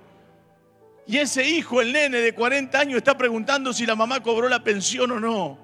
Y 1.07 1.17
ese 1.17 1.47
hijo, 1.47 1.81
el 1.81 1.93
nene 1.93 2.17
de 2.17 2.33
40 2.33 2.79
años, 2.79 2.97
está 2.97 3.17
preguntando 3.17 3.73
si 3.73 3.85
la 3.85 3.95
mamá 3.95 4.23
cobró 4.23 4.49
la 4.49 4.63
pensión 4.63 5.11
o 5.11 5.19
no, 5.19 5.57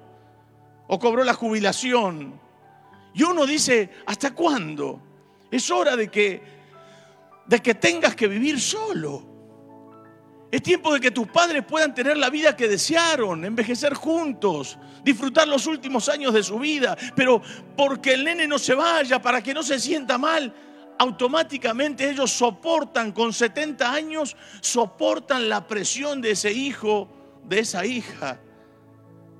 o 0.86 0.98
cobró 0.98 1.24
la 1.24 1.34
jubilación. 1.34 2.40
Y 3.14 3.22
uno 3.22 3.46
dice, 3.46 3.90
¿hasta 4.06 4.34
cuándo? 4.34 5.00
Es 5.50 5.70
hora 5.70 5.96
de 5.96 6.08
que 6.08 6.62
de 7.46 7.60
que 7.60 7.74
tengas 7.74 8.14
que 8.14 8.28
vivir 8.28 8.60
solo. 8.60 9.31
Es 10.52 10.62
tiempo 10.62 10.92
de 10.92 11.00
que 11.00 11.10
tus 11.10 11.28
padres 11.28 11.64
puedan 11.64 11.94
tener 11.94 12.18
la 12.18 12.28
vida 12.28 12.54
que 12.54 12.68
desearon, 12.68 13.42
envejecer 13.42 13.94
juntos, 13.94 14.76
disfrutar 15.02 15.48
los 15.48 15.66
últimos 15.66 16.10
años 16.10 16.34
de 16.34 16.42
su 16.42 16.58
vida, 16.58 16.94
pero 17.16 17.40
porque 17.74 18.12
el 18.12 18.22
nene 18.22 18.46
no 18.46 18.58
se 18.58 18.74
vaya, 18.74 19.22
para 19.22 19.42
que 19.42 19.54
no 19.54 19.62
se 19.62 19.80
sienta 19.80 20.18
mal, 20.18 20.54
automáticamente 20.98 22.10
ellos 22.10 22.30
soportan 22.32 23.12
con 23.12 23.32
70 23.32 23.90
años, 23.90 24.36
soportan 24.60 25.48
la 25.48 25.66
presión 25.66 26.20
de 26.20 26.32
ese 26.32 26.52
hijo, 26.52 27.08
de 27.44 27.60
esa 27.60 27.86
hija. 27.86 28.38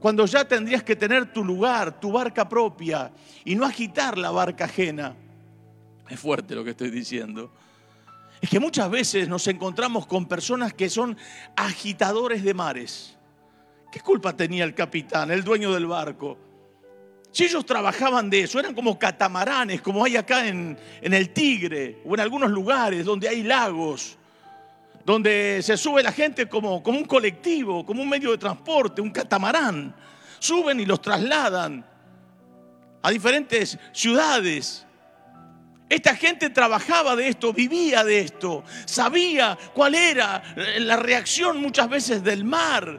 Cuando 0.00 0.24
ya 0.24 0.48
tendrías 0.48 0.82
que 0.82 0.96
tener 0.96 1.30
tu 1.30 1.44
lugar, 1.44 2.00
tu 2.00 2.10
barca 2.10 2.48
propia 2.48 3.12
y 3.44 3.54
no 3.54 3.66
agitar 3.66 4.16
la 4.16 4.30
barca 4.30 4.64
ajena. 4.64 5.14
Es 6.08 6.18
fuerte 6.18 6.54
lo 6.54 6.64
que 6.64 6.70
estoy 6.70 6.90
diciendo 6.90 7.52
es 8.42 8.50
que 8.50 8.58
muchas 8.58 8.90
veces 8.90 9.28
nos 9.28 9.46
encontramos 9.46 10.04
con 10.04 10.26
personas 10.26 10.74
que 10.74 10.90
son 10.90 11.16
agitadores 11.54 12.42
de 12.42 12.52
mares. 12.52 13.16
¿Qué 13.92 14.00
culpa 14.00 14.36
tenía 14.36 14.64
el 14.64 14.74
capitán, 14.74 15.30
el 15.30 15.44
dueño 15.44 15.72
del 15.72 15.86
barco? 15.86 16.36
Si 17.30 17.44
ellos 17.44 17.64
trabajaban 17.64 18.28
de 18.28 18.40
eso, 18.40 18.58
eran 18.58 18.74
como 18.74 18.98
catamaranes, 18.98 19.80
como 19.80 20.04
hay 20.04 20.16
acá 20.16 20.48
en, 20.48 20.76
el 21.00 21.30
Tigre 21.30 22.02
o 22.04 22.14
en 22.14 22.20
algunos 22.20 22.50
lugares 22.50 23.04
donde 23.04 23.28
hay 23.28 23.44
lagos, 23.44 24.18
donde 25.04 25.60
se 25.62 25.76
sube 25.76 26.02
la 26.02 26.10
gente 26.10 26.48
como 26.48 26.78
un 26.78 27.04
colectivo, 27.04 27.86
como 27.86 28.02
un 28.02 28.08
medio 28.08 28.32
de 28.32 28.38
transporte, 28.38 29.00
un 29.00 29.10
catamarán. 29.10 29.94
Suben 30.40 30.80
y 30.80 30.84
los 30.84 31.00
trasladan 31.00 31.86
a 33.02 33.10
diferentes 33.12 33.78
ciudades. 33.92 34.84
Esta 35.92 36.16
gente 36.16 36.48
trabajaba 36.48 37.14
de 37.16 37.28
esto, 37.28 37.52
vivía 37.52 38.02
de 38.02 38.20
esto, 38.20 38.64
sabía 38.86 39.58
cuál 39.74 39.94
era 39.94 40.42
la 40.78 40.96
reacción 40.96 41.60
muchas 41.60 41.86
veces 41.86 42.24
del 42.24 42.44
mar, 42.44 42.98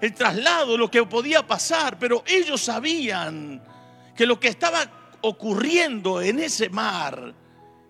el 0.00 0.14
traslado, 0.14 0.78
lo 0.78 0.88
que 0.88 1.04
podía 1.06 1.44
pasar, 1.44 1.98
pero 1.98 2.22
ellos 2.28 2.60
sabían 2.60 3.60
que 4.14 4.26
lo 4.26 4.38
que 4.38 4.46
estaba 4.46 5.18
ocurriendo 5.22 6.22
en 6.22 6.38
ese 6.38 6.68
mar, 6.68 7.34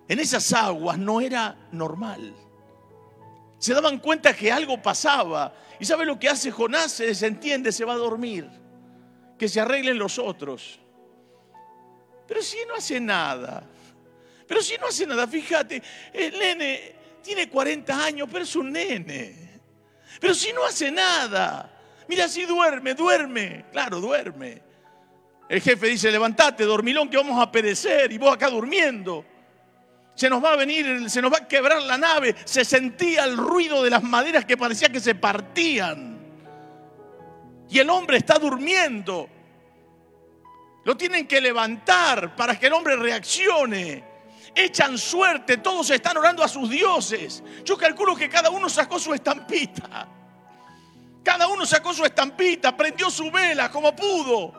en 0.09 0.18
esas 0.18 0.50
aguas, 0.54 0.97
no 0.97 1.20
era 1.20 1.68
normal. 1.73 2.35
Se 3.59 3.75
daban 3.75 3.99
cuenta 3.99 4.35
que 4.35 4.50
algo 4.50 4.80
pasaba. 4.80 5.52
¿Y 5.78 5.85
sabe 5.85 6.06
lo 6.06 6.18
que 6.18 6.30
hace 6.30 6.50
Jonás? 6.50 6.92
Se 6.92 7.04
desentiende, 7.04 7.73
se 7.73 7.85
va 7.85 7.92
a 7.92 7.97
dormir. 7.97 8.49
Que 9.38 9.50
se 9.50 9.61
arreglen 9.61 9.99
los 9.99 10.18
otros. 10.18 10.80
Pero 12.26 12.40
si 12.40 12.56
no 12.66 12.76
hace 12.76 12.99
nada, 13.00 13.68
pero 14.50 14.62
si 14.62 14.76
no 14.78 14.88
hace 14.88 15.07
nada, 15.07 15.28
fíjate, 15.28 15.80
el 16.12 16.37
nene 16.37 16.97
tiene 17.23 17.49
40 17.49 18.04
años, 18.04 18.28
pero 18.33 18.42
es 18.42 18.57
un 18.57 18.73
nene. 18.73 19.61
Pero 20.21 20.35
si 20.35 20.52
no 20.52 20.64
hace 20.64 20.90
nada, 20.90 21.73
mira 22.09 22.26
si 22.26 22.47
duerme, 22.47 22.95
duerme, 22.95 23.66
claro, 23.71 24.00
duerme. 24.00 24.61
El 25.49 25.61
jefe 25.61 25.87
dice, 25.87 26.11
levantate, 26.11 26.64
dormilón, 26.64 27.09
que 27.09 27.16
vamos 27.16 27.40
a 27.40 27.52
perecer 27.52 28.11
y 28.11 28.19
vos 28.19 28.35
acá 28.35 28.50
durmiendo. 28.50 29.25
Se 30.16 30.28
nos 30.28 30.42
va 30.42 30.54
a 30.54 30.57
venir, 30.57 31.09
se 31.09 31.23
nos 31.23 31.33
va 31.33 31.37
a 31.37 31.47
quebrar 31.47 31.80
la 31.83 31.97
nave. 31.97 32.35
Se 32.45 32.64
sentía 32.64 33.23
el 33.26 33.37
ruido 33.37 33.85
de 33.85 33.90
las 33.90 34.02
maderas 34.02 34.45
que 34.47 34.57
parecía 34.57 34.88
que 34.88 34.99
se 34.99 35.14
partían. 35.14 36.19
Y 37.69 37.78
el 37.78 37.88
hombre 37.88 38.16
está 38.16 38.37
durmiendo. 38.37 39.28
Lo 40.85 40.97
tienen 40.97 41.28
que 41.28 41.40
levantar 41.40 42.35
para 42.35 42.59
que 42.59 42.66
el 42.66 42.73
hombre 42.73 42.97
reaccione. 42.97 44.10
Echan 44.54 44.99
suerte, 44.99 45.59
todos 45.59 45.90
están 45.90 46.16
orando 46.16 46.42
a 46.42 46.49
sus 46.49 46.69
dioses. 46.69 47.42
Yo 47.64 47.76
calculo 47.76 48.16
que 48.16 48.28
cada 48.28 48.50
uno 48.50 48.69
sacó 48.69 48.99
su 48.99 49.14
estampita. 49.14 50.09
Cada 51.23 51.47
uno 51.49 51.66
sacó 51.66 51.92
su 51.92 52.04
estampita, 52.04 52.76
prendió 52.76 53.11
su 53.11 53.30
vela 53.30 53.71
como 53.71 53.95
pudo. 53.95 54.52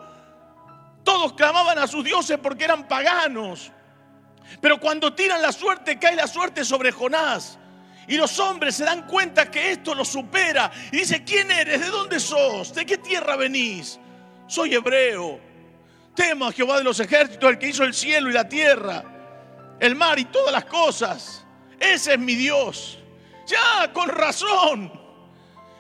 Todos 1.03 1.33
clamaban 1.33 1.79
a 1.79 1.87
sus 1.87 2.03
dioses 2.03 2.37
porque 2.41 2.65
eran 2.65 2.87
paganos. 2.87 3.71
Pero 4.61 4.79
cuando 4.79 5.13
tiran 5.13 5.41
la 5.41 5.51
suerte, 5.51 5.97
cae 5.99 6.15
la 6.15 6.27
suerte 6.27 6.63
sobre 6.63 6.91
Jonás. 6.91 7.57
Y 8.07 8.17
los 8.17 8.37
hombres 8.39 8.75
se 8.75 8.83
dan 8.83 9.07
cuenta 9.07 9.49
que 9.49 9.71
esto 9.71 9.95
lo 9.95 10.03
supera. 10.05 10.71
Y 10.91 10.97
dice, 10.97 11.23
¿quién 11.23 11.49
eres? 11.51 11.81
¿De 11.81 11.87
dónde 11.87 12.19
sos? 12.19 12.73
¿De 12.73 12.85
qué 12.85 12.97
tierra 12.97 13.35
venís? 13.35 13.99
Soy 14.47 14.73
hebreo. 14.73 15.39
Temo 16.15 16.47
a 16.47 16.51
Jehová 16.51 16.77
de 16.77 16.83
los 16.83 16.99
ejércitos, 16.99 17.49
el 17.49 17.57
que 17.57 17.69
hizo 17.69 17.83
el 17.83 17.93
cielo 17.93 18.29
y 18.29 18.33
la 18.33 18.49
tierra, 18.49 19.03
el 19.81 19.95
mar 19.95 20.19
y 20.19 20.25
todas 20.25 20.53
las 20.53 20.65
cosas. 20.65 21.43
Ese 21.79 22.13
es 22.13 22.19
mi 22.19 22.35
Dios. 22.35 22.99
Ya, 23.47 23.91
con 23.91 24.07
razón. 24.07 24.91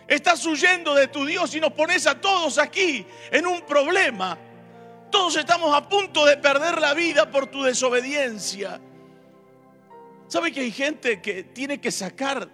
Estás 0.07 0.45
huyendo 0.45 0.95
de 0.95 1.07
tu 1.07 1.23
Dios 1.23 1.55
y 1.55 1.59
nos 1.59 1.71
pones 1.71 2.07
a 2.07 2.19
todos 2.19 2.57
aquí 2.57 3.05
en 3.31 3.45
un 3.45 3.61
problema. 3.61 4.37
Todos 5.11 5.37
estamos 5.37 5.73
a 5.75 5.87
punto 5.87 6.25
de 6.25 6.35
perder 6.37 6.81
la 6.81 6.95
vida 6.95 7.29
por 7.29 7.47
tu 7.47 7.61
desobediencia. 7.61 8.81
¿Sabe 10.27 10.51
que 10.51 10.61
hay 10.61 10.71
gente 10.71 11.21
que 11.21 11.43
tiene 11.43 11.79
que 11.79 11.91
sacar 11.91 12.49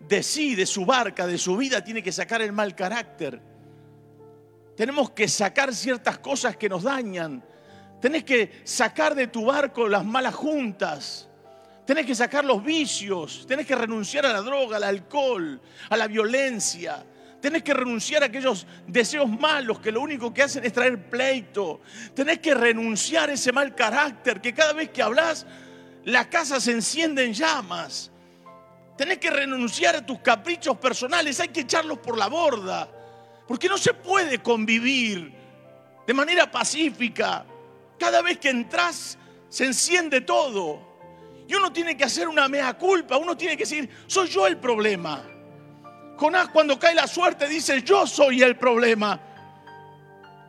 de 0.00 0.22
sí, 0.22 0.54
de 0.54 0.64
su 0.64 0.86
barca, 0.86 1.26
de 1.26 1.36
su 1.36 1.56
vida, 1.56 1.84
tiene 1.84 2.02
que 2.02 2.12
sacar 2.12 2.40
el 2.40 2.52
mal 2.52 2.74
carácter? 2.74 3.42
Tenemos 4.74 5.10
que 5.10 5.28
sacar 5.28 5.74
ciertas 5.74 6.18
cosas 6.18 6.56
que 6.56 6.68
nos 6.68 6.84
dañan. 6.84 7.44
Tenés 8.00 8.24
que 8.24 8.62
sacar 8.64 9.14
de 9.14 9.26
tu 9.26 9.46
barco 9.46 9.88
las 9.88 10.04
malas 10.04 10.34
juntas. 10.34 11.28
Tenés 11.84 12.06
que 12.06 12.14
sacar 12.14 12.44
los 12.44 12.62
vicios. 12.62 13.46
Tenés 13.46 13.66
que 13.66 13.74
renunciar 13.74 14.26
a 14.26 14.32
la 14.32 14.40
droga, 14.40 14.76
al 14.76 14.84
alcohol, 14.84 15.60
a 15.88 15.96
la 15.96 16.06
violencia. 16.06 17.04
Tenés 17.40 17.62
que 17.62 17.72
renunciar 17.72 18.22
a 18.22 18.26
aquellos 18.26 18.66
deseos 18.86 19.28
malos 19.28 19.78
que 19.80 19.92
lo 19.92 20.00
único 20.00 20.34
que 20.34 20.42
hacen 20.42 20.64
es 20.64 20.72
traer 20.72 21.08
pleito. 21.08 21.80
Tenés 22.14 22.40
que 22.40 22.54
renunciar 22.54 23.30
a 23.30 23.32
ese 23.32 23.52
mal 23.52 23.74
carácter 23.74 24.40
que 24.40 24.52
cada 24.52 24.72
vez 24.72 24.90
que 24.90 25.02
hablas 25.02 25.46
la 26.04 26.28
casa 26.28 26.60
se 26.60 26.72
enciende 26.72 27.24
en 27.24 27.32
llamas. 27.32 28.10
Tenés 28.96 29.18
que 29.18 29.30
renunciar 29.30 29.94
a 29.94 30.04
tus 30.04 30.18
caprichos 30.20 30.76
personales, 30.78 31.38
hay 31.38 31.48
que 31.48 31.60
echarlos 31.60 31.98
por 31.98 32.18
la 32.18 32.26
borda. 32.26 32.88
Porque 33.46 33.68
no 33.68 33.78
se 33.78 33.94
puede 33.94 34.38
convivir 34.38 35.32
de 36.06 36.14
manera 36.14 36.50
pacífica. 36.50 37.46
Cada 37.98 38.22
vez 38.22 38.38
que 38.38 38.50
entras 38.50 39.18
se 39.48 39.64
enciende 39.64 40.20
todo. 40.20 40.86
Y 41.46 41.54
uno 41.54 41.72
tiene 41.72 41.96
que 41.96 42.04
hacer 42.04 42.28
una 42.28 42.48
mea 42.48 42.76
culpa, 42.76 43.16
uno 43.16 43.36
tiene 43.36 43.56
que 43.56 43.62
decir, 43.62 43.88
soy 44.06 44.28
yo 44.28 44.46
el 44.46 44.58
problema. 44.58 45.24
Jonás 46.16 46.48
cuando 46.48 46.78
cae 46.78 46.94
la 46.94 47.06
suerte 47.06 47.48
dice, 47.48 47.82
yo 47.82 48.06
soy 48.06 48.42
el 48.42 48.56
problema. 48.56 49.20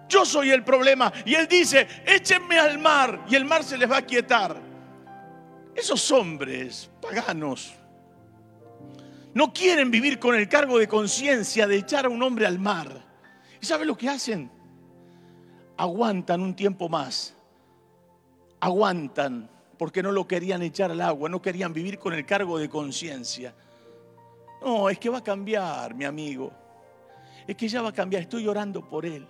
Yo 0.10 0.26
soy 0.26 0.50
el 0.50 0.64
problema. 0.64 1.14
Y 1.26 1.36
él 1.36 1.48
dice, 1.48 1.88
échenme 2.06 2.60
al 2.60 2.80
mar 2.80 3.26
y 3.30 3.36
el 3.36 3.46
mar 3.46 3.64
se 3.64 3.78
les 3.78 3.90
va 3.90 3.98
a 3.98 4.02
quietar. 4.02 4.60
Esos 5.76 6.12
hombres 6.12 6.90
paganos 7.00 7.74
no 9.34 9.54
quieren 9.54 9.92
vivir 9.92 10.20
con 10.20 10.36
el 10.36 10.50
cargo 10.50 10.80
de 10.80 10.88
conciencia 10.88 11.68
de 11.68 11.78
echar 11.78 12.06
a 12.06 12.10
un 12.10 12.22
hombre 12.24 12.46
al 12.46 12.60
mar. 12.60 13.06
¿Y 13.62 13.66
sabe 13.66 13.86
lo 13.86 13.96
que 13.96 14.10
hacen? 14.10 14.52
Aguantan 15.78 16.42
un 16.42 16.56
tiempo 16.56 16.90
más. 16.90 17.36
Aguantan 18.60 19.50
porque 19.80 20.04
no 20.04 20.12
lo 20.12 20.28
querían 20.28 20.62
echar 20.62 20.92
al 20.92 21.00
agua, 21.00 21.30
no 21.30 21.42
querían 21.42 21.72
vivir 21.72 21.98
con 21.98 22.14
el 22.14 22.26
cargo 22.26 22.58
de 22.60 22.68
conciencia. 22.68 23.56
No, 24.62 24.90
es 24.90 25.00
que 25.00 25.10
va 25.10 25.20
a 25.20 25.24
cambiar, 25.24 25.96
mi 25.96 26.04
amigo. 26.04 26.52
Es 27.48 27.56
que 27.56 27.70
ya 27.70 27.82
va 27.82 27.90
a 27.90 27.94
cambiar. 27.94 28.24
Estoy 28.24 28.46
orando 28.46 28.88
por 28.88 29.06
él. 29.06 29.26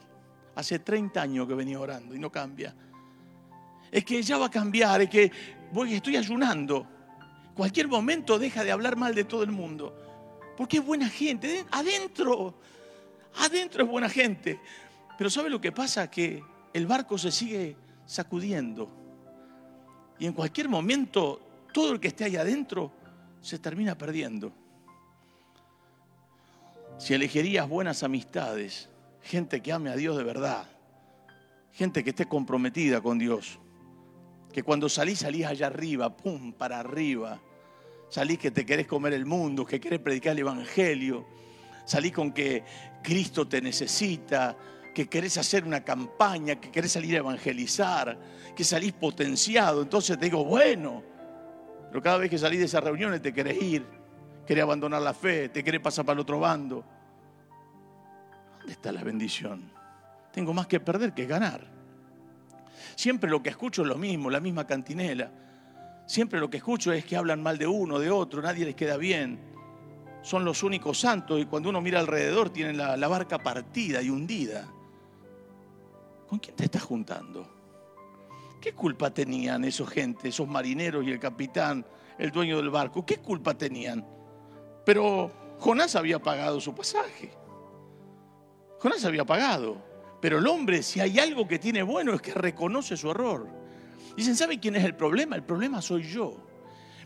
Hace 0.55 0.79
30 0.79 1.21
años 1.21 1.47
que 1.47 1.53
venía 1.53 1.79
orando 1.79 2.15
y 2.15 2.19
no 2.19 2.31
cambia. 2.31 2.75
Es 3.91 4.03
que 4.03 4.21
ya 4.23 4.37
va 4.39 4.47
a 4.47 4.51
cambiar, 4.51 5.01
es 5.01 5.09
que 5.09 5.31
voy, 5.71 5.93
estoy 5.93 6.17
ayunando. 6.17 6.87
Cualquier 7.55 7.87
momento 7.87 8.39
deja 8.39 8.63
de 8.63 8.71
hablar 8.71 8.95
mal 8.95 9.13
de 9.13 9.25
todo 9.25 9.43
el 9.43 9.51
mundo. 9.51 9.95
Porque 10.57 10.77
es 10.77 10.85
buena 10.85 11.07
gente. 11.07 11.63
Adentro, 11.71 12.55
adentro 13.35 13.83
es 13.83 13.89
buena 13.89 14.09
gente. 14.09 14.59
Pero 15.17 15.29
¿sabe 15.29 15.49
lo 15.49 15.61
que 15.61 15.71
pasa? 15.71 16.09
Que 16.09 16.43
el 16.73 16.87
barco 16.87 17.19
se 17.19 17.31
sigue 17.31 17.75
sacudiendo. 18.05 18.89
Y 20.19 20.25
en 20.25 20.33
cualquier 20.33 20.67
momento, 20.67 21.41
todo 21.73 21.93
el 21.93 21.99
que 21.99 22.09
esté 22.09 22.25
ahí 22.25 22.35
adentro 22.35 22.91
se 23.41 23.57
termina 23.57 23.97
perdiendo. 23.97 24.51
Si 26.97 27.13
elegirías 27.13 27.67
buenas 27.67 28.03
amistades, 28.03 28.89
gente 29.23 29.61
que 29.61 29.71
ame 29.71 29.89
a 29.89 29.95
Dios 29.95 30.17
de 30.17 30.23
verdad, 30.23 30.65
gente 31.71 32.03
que 32.03 32.09
esté 32.09 32.25
comprometida 32.25 32.99
con 32.99 33.17
Dios, 33.17 33.59
que 34.51 34.63
cuando 34.63 34.89
salís, 34.89 35.19
salís 35.19 35.45
allá 35.45 35.67
arriba, 35.67 36.15
pum, 36.15 36.51
para 36.51 36.79
arriba. 36.79 37.39
Salís 38.09 38.39
que 38.39 38.49
te 38.49 38.65
querés 38.65 38.87
comer 38.87 39.13
el 39.13 39.25
mundo, 39.25 39.65
que 39.65 39.79
querés 39.79 39.99
predicar 39.99 40.33
el 40.33 40.39
Evangelio. 40.39 41.25
Salís 41.85 42.11
con 42.11 42.31
que 42.31 42.63
Cristo 43.03 43.47
te 43.47 43.61
necesita, 43.61 44.57
que 44.93 45.07
querés 45.07 45.37
hacer 45.37 45.63
una 45.63 45.83
campaña, 45.83 46.55
que 46.55 46.71
querés 46.71 46.91
salir 46.91 47.15
a 47.15 47.19
evangelizar, 47.19 48.17
que 48.55 48.63
salís 48.63 48.93
potenciado. 48.93 49.81
Entonces 49.81 50.17
te 50.17 50.25
digo, 50.25 50.43
bueno, 50.43 51.03
pero 51.89 52.01
cada 52.01 52.17
vez 52.17 52.29
que 52.29 52.37
salís 52.37 52.59
de 52.59 52.65
esas 52.65 52.83
reuniones 52.83 53.21
te 53.21 53.33
querés 53.33 53.61
ir, 53.61 53.85
querés 54.45 54.63
abandonar 54.63 55.01
la 55.01 55.13
fe, 55.13 55.49
te 55.49 55.63
querés 55.63 55.81
pasar 55.81 56.05
para 56.05 56.15
el 56.15 56.19
otro 56.21 56.39
bando. 56.39 56.83
¿Dónde 58.57 58.73
está 58.73 58.91
la 58.91 59.03
bendición? 59.03 59.71
Tengo 60.31 60.53
más 60.53 60.67
que 60.67 60.79
perder 60.79 61.13
que 61.13 61.25
ganar. 61.25 61.61
Siempre 62.95 63.29
lo 63.29 63.41
que 63.41 63.49
escucho 63.49 63.83
es 63.83 63.87
lo 63.87 63.97
mismo, 63.97 64.29
la 64.29 64.39
misma 64.39 64.67
cantinela. 64.67 65.31
Siempre 66.05 66.39
lo 66.39 66.49
que 66.49 66.57
escucho 66.57 66.91
es 66.91 67.05
que 67.05 67.15
hablan 67.15 67.41
mal 67.41 67.57
de 67.57 67.67
uno, 67.67 67.99
de 67.99 68.09
otro, 68.09 68.41
nadie 68.41 68.65
les 68.65 68.75
queda 68.75 68.97
bien. 68.97 69.39
Son 70.21 70.43
los 70.43 70.63
únicos 70.63 70.99
santos 70.99 71.39
y 71.39 71.45
cuando 71.45 71.69
uno 71.69 71.81
mira 71.81 71.99
alrededor 71.99 72.49
tienen 72.49 72.77
la, 72.77 72.97
la 72.97 73.07
barca 73.07 73.39
partida 73.39 74.01
y 74.01 74.09
hundida. 74.09 74.67
¿Con 76.29 76.37
quién 76.37 76.55
te 76.55 76.65
estás 76.65 76.83
juntando? 76.83 77.47
¿Qué 78.61 78.73
culpa 78.73 79.09
tenían 79.11 79.63
esos 79.63 79.89
gente, 79.89 80.29
esos 80.29 80.47
marineros 80.47 81.03
y 81.03 81.11
el 81.11 81.19
capitán, 81.19 81.83
el 82.19 82.31
dueño 82.31 82.57
del 82.57 82.69
barco? 82.69 83.03
¿Qué 83.03 83.17
culpa 83.17 83.57
tenían? 83.57 84.05
Pero 84.85 85.31
Jonás 85.57 85.95
había 85.95 86.19
pagado 86.19 86.61
su 86.61 86.75
pasaje. 86.75 87.31
Jonás 88.79 89.03
había 89.05 89.25
pagado. 89.25 89.77
Pero 90.21 90.37
el 90.37 90.47
hombre, 90.47 90.83
si 90.83 90.99
hay 90.99 91.17
algo 91.17 91.47
que 91.47 91.57
tiene 91.57 91.81
bueno, 91.81 92.13
es 92.13 92.21
que 92.21 92.33
reconoce 92.33 92.95
su 92.95 93.09
error. 93.09 93.47
Dicen, 94.15 94.35
¿sabe 94.35 94.59
quién 94.59 94.75
es 94.75 94.83
el 94.83 94.95
problema? 94.95 95.35
El 95.35 95.43
problema 95.43 95.81
soy 95.81 96.03
yo. 96.03 96.48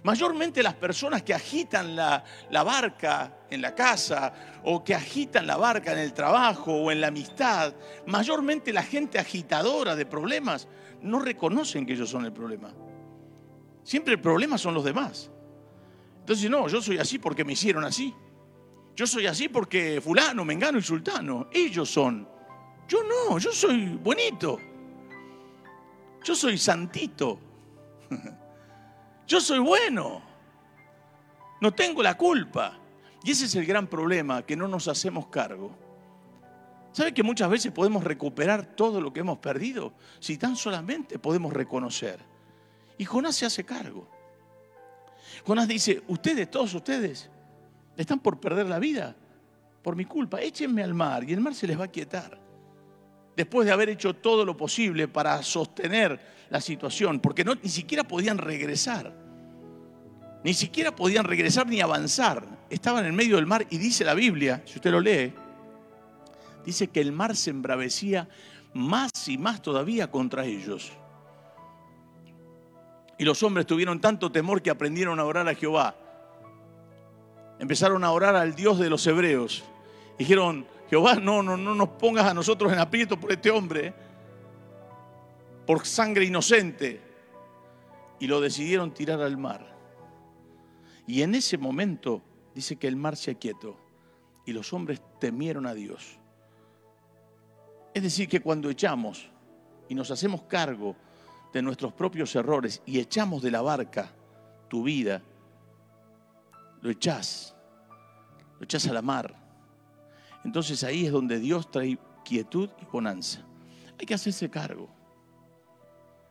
Mayormente 0.04 0.62
las 0.62 0.74
personas 0.74 1.24
que 1.24 1.34
agitan 1.34 1.96
la, 1.96 2.24
barca 2.52 3.40
en 3.50 3.62
la 3.62 3.74
casa 3.74 4.34
o 4.64 4.84
que 4.84 4.94
agitan 4.94 5.48
la 5.48 5.58
barca 5.58 5.94
en 5.94 6.00
el 6.00 6.14
trabajo 6.14 6.74
o 6.74 6.92
en 6.92 7.02
la 7.02 7.08
amistad, 7.08 7.74
mayormente 8.06 8.74
la 8.74 8.84
gente 8.84 9.18
agitadora 9.18 9.96
de 9.96 10.06
problemas 10.06 10.68
no 11.02 11.20
reconocen 11.20 11.86
que 11.86 11.94
ellos 11.94 12.10
son 12.10 12.26
el 12.26 12.34
problema. 12.34 12.74
Siempre 13.84 14.14
el 14.14 14.22
problema 14.22 14.58
son 14.58 14.74
los 14.74 14.84
demás. 14.84 15.30
Entonces, 16.20 16.50
no, 16.50 16.68
yo 16.68 16.82
soy 16.82 16.98
así 16.98 17.20
porque 17.20 17.44
me 17.44 17.54
hicieron 17.54 17.84
así. 17.84 18.14
Yo 18.96 19.08
soy 19.08 19.26
así 19.26 19.50
porque 19.50 20.00
fulano, 20.02 20.46
mengano 20.46 20.78
y 20.78 20.82
sultano. 20.82 21.48
Ellos 21.52 21.90
son 21.90 22.34
yo 22.88 23.00
no, 23.04 23.38
yo 23.40 23.52
soy 23.52 23.98
bonito. 24.02 24.60
Yo 26.24 26.36
soy 26.36 26.58
santito. 26.58 27.40
Yo 29.28 29.40
soy 29.40 29.60
bueno. 29.60 30.22
No 31.62 31.72
tengo 31.72 32.04
la 32.04 32.16
culpa. 32.18 32.78
Y 33.24 33.32
ese 33.32 33.46
es 33.46 33.56
el 33.56 33.66
gran 33.66 33.88
problema, 33.88 34.46
que 34.46 34.56
no 34.56 34.68
nos 34.68 34.88
hacemos 34.88 35.28
cargo. 35.28 35.72
¿Sabe 36.92 37.14
que 37.14 37.24
muchas 37.24 37.50
veces 37.50 37.72
podemos 37.72 38.04
recuperar 38.04 38.66
todo 38.76 39.02
lo 39.02 39.14
que 39.14 39.22
hemos 39.22 39.40
perdido 39.40 39.94
si 40.20 40.38
tan 40.38 40.56
solamente 40.56 41.18
podemos 41.18 41.54
reconocer? 41.54 42.20
Y 42.98 43.06
Jonás 43.06 43.36
se 43.36 43.46
hace 43.46 43.64
cargo. 43.64 44.08
Jonás 45.46 45.68
dice, 45.68 46.04
ustedes, 46.08 46.52
todos 46.52 46.74
ustedes, 46.74 47.30
están 47.98 48.20
por 48.20 48.40
perder 48.40 48.68
la 48.68 48.80
vida 48.80 49.16
por 49.84 49.96
mi 49.96 50.06
culpa, 50.06 50.42
échenme 50.42 50.82
al 50.82 50.94
mar 50.94 51.24
y 51.30 51.34
el 51.34 51.42
mar 51.42 51.54
se 51.54 51.68
les 51.68 51.80
va 51.80 51.86
a 51.86 51.90
quietar. 51.90 52.40
Después 53.36 53.66
de 53.66 53.74
haber 53.74 53.90
hecho 53.90 54.14
todo 54.14 54.46
lo 54.46 54.56
posible 54.56 55.08
para 55.08 55.42
sostener 55.42 56.20
la 56.50 56.62
situación, 56.62 57.20
porque 57.20 57.44
no, 57.44 57.56
ni 57.56 57.70
siquiera 57.70 58.04
podían 58.04 58.38
regresar. 58.38 59.12
Ni 60.44 60.54
siquiera 60.54 60.96
podían 60.96 61.26
regresar 61.26 61.66
ni 61.68 61.82
avanzar. 61.82 62.46
Estaban 62.70 63.06
en 63.06 63.16
medio 63.16 63.38
del 63.38 63.46
mar 63.46 63.66
y 63.70 63.78
dice 63.78 64.04
la 64.04 64.14
Biblia, 64.14 64.62
si 64.66 64.76
usted 64.76 64.92
lo 64.92 65.00
lee, 65.00 65.34
dice 66.66 66.90
que 66.90 67.02
el 67.02 67.12
mar 67.12 67.36
se 67.36 67.50
embravecía 67.50 68.28
más 68.74 69.12
y 69.28 69.38
más 69.38 69.62
todavía 69.62 70.12
contra 70.12 70.46
ellos. 70.46 70.92
Y 73.18 73.26
los 73.26 73.42
hombres 73.44 73.66
tuvieron 73.66 74.02
tanto 74.02 74.32
temor 74.32 74.62
que 74.62 74.70
aprendieron 74.70 75.20
a 75.20 75.26
orar 75.26 75.48
a 75.48 75.56
Jehová. 75.56 75.96
Empezaron 77.60 78.04
a 78.04 78.12
orar 78.12 78.36
al 78.36 78.56
Dios 78.56 78.80
de 78.80 78.90
los 78.90 79.06
hebreos. 79.08 79.64
Dijeron, 80.18 80.66
Jehová, 80.94 81.16
no, 81.16 81.42
no, 81.42 81.58
no 81.58 81.74
nos 81.74 81.90
pongas 81.90 82.28
a 82.28 82.36
nosotros 82.36 82.72
en 82.72 82.78
aprieto 82.78 83.20
por 83.20 83.32
este 83.32 83.50
hombre, 83.50 83.92
por 85.66 85.88
sangre 85.88 86.24
inocente. 86.24 87.02
Y 88.20 88.28
lo 88.28 88.40
decidieron 88.40 88.94
tirar 88.94 89.20
al 89.20 89.36
mar. 89.36 89.76
Y 91.08 91.24
en 91.24 91.34
ese 91.34 91.58
momento 91.58 92.22
dice 92.54 92.76
que 92.76 92.88
el 92.88 92.96
mar 92.96 93.18
se 93.18 93.32
aquietó 93.32 93.76
y 94.46 94.54
los 94.54 94.72
hombres 94.72 95.02
temieron 95.20 95.66
a 95.66 95.74
Dios. 95.74 96.20
Es 97.92 98.04
decir, 98.04 98.30
que 98.30 98.42
cuando 98.42 98.70
echamos 98.70 99.32
y 99.90 99.96
nos 99.96 100.12
hacemos 100.12 100.44
cargo 100.44 100.96
de 101.52 101.64
nuestros 101.64 101.92
propios 101.94 102.36
errores 102.36 102.84
y 102.86 103.00
echamos 103.00 103.42
de 103.42 103.50
la 103.50 103.64
barca 103.64 104.12
tu 104.68 104.84
vida, 104.84 105.24
lo 106.82 106.92
echás, 106.92 107.56
lo 108.60 108.66
echás 108.66 108.86
a 108.86 108.94
la 108.94 109.02
mar. 109.02 109.43
Entonces 110.44 110.84
ahí 110.84 111.06
es 111.06 111.12
donde 111.12 111.40
Dios 111.40 111.70
trae 111.72 111.98
quietud 112.24 112.70
y 112.82 112.86
bonanza. 112.86 113.42
Hay 114.00 114.06
que 114.06 114.14
hacerse 114.14 114.50
cargo. 114.50 114.90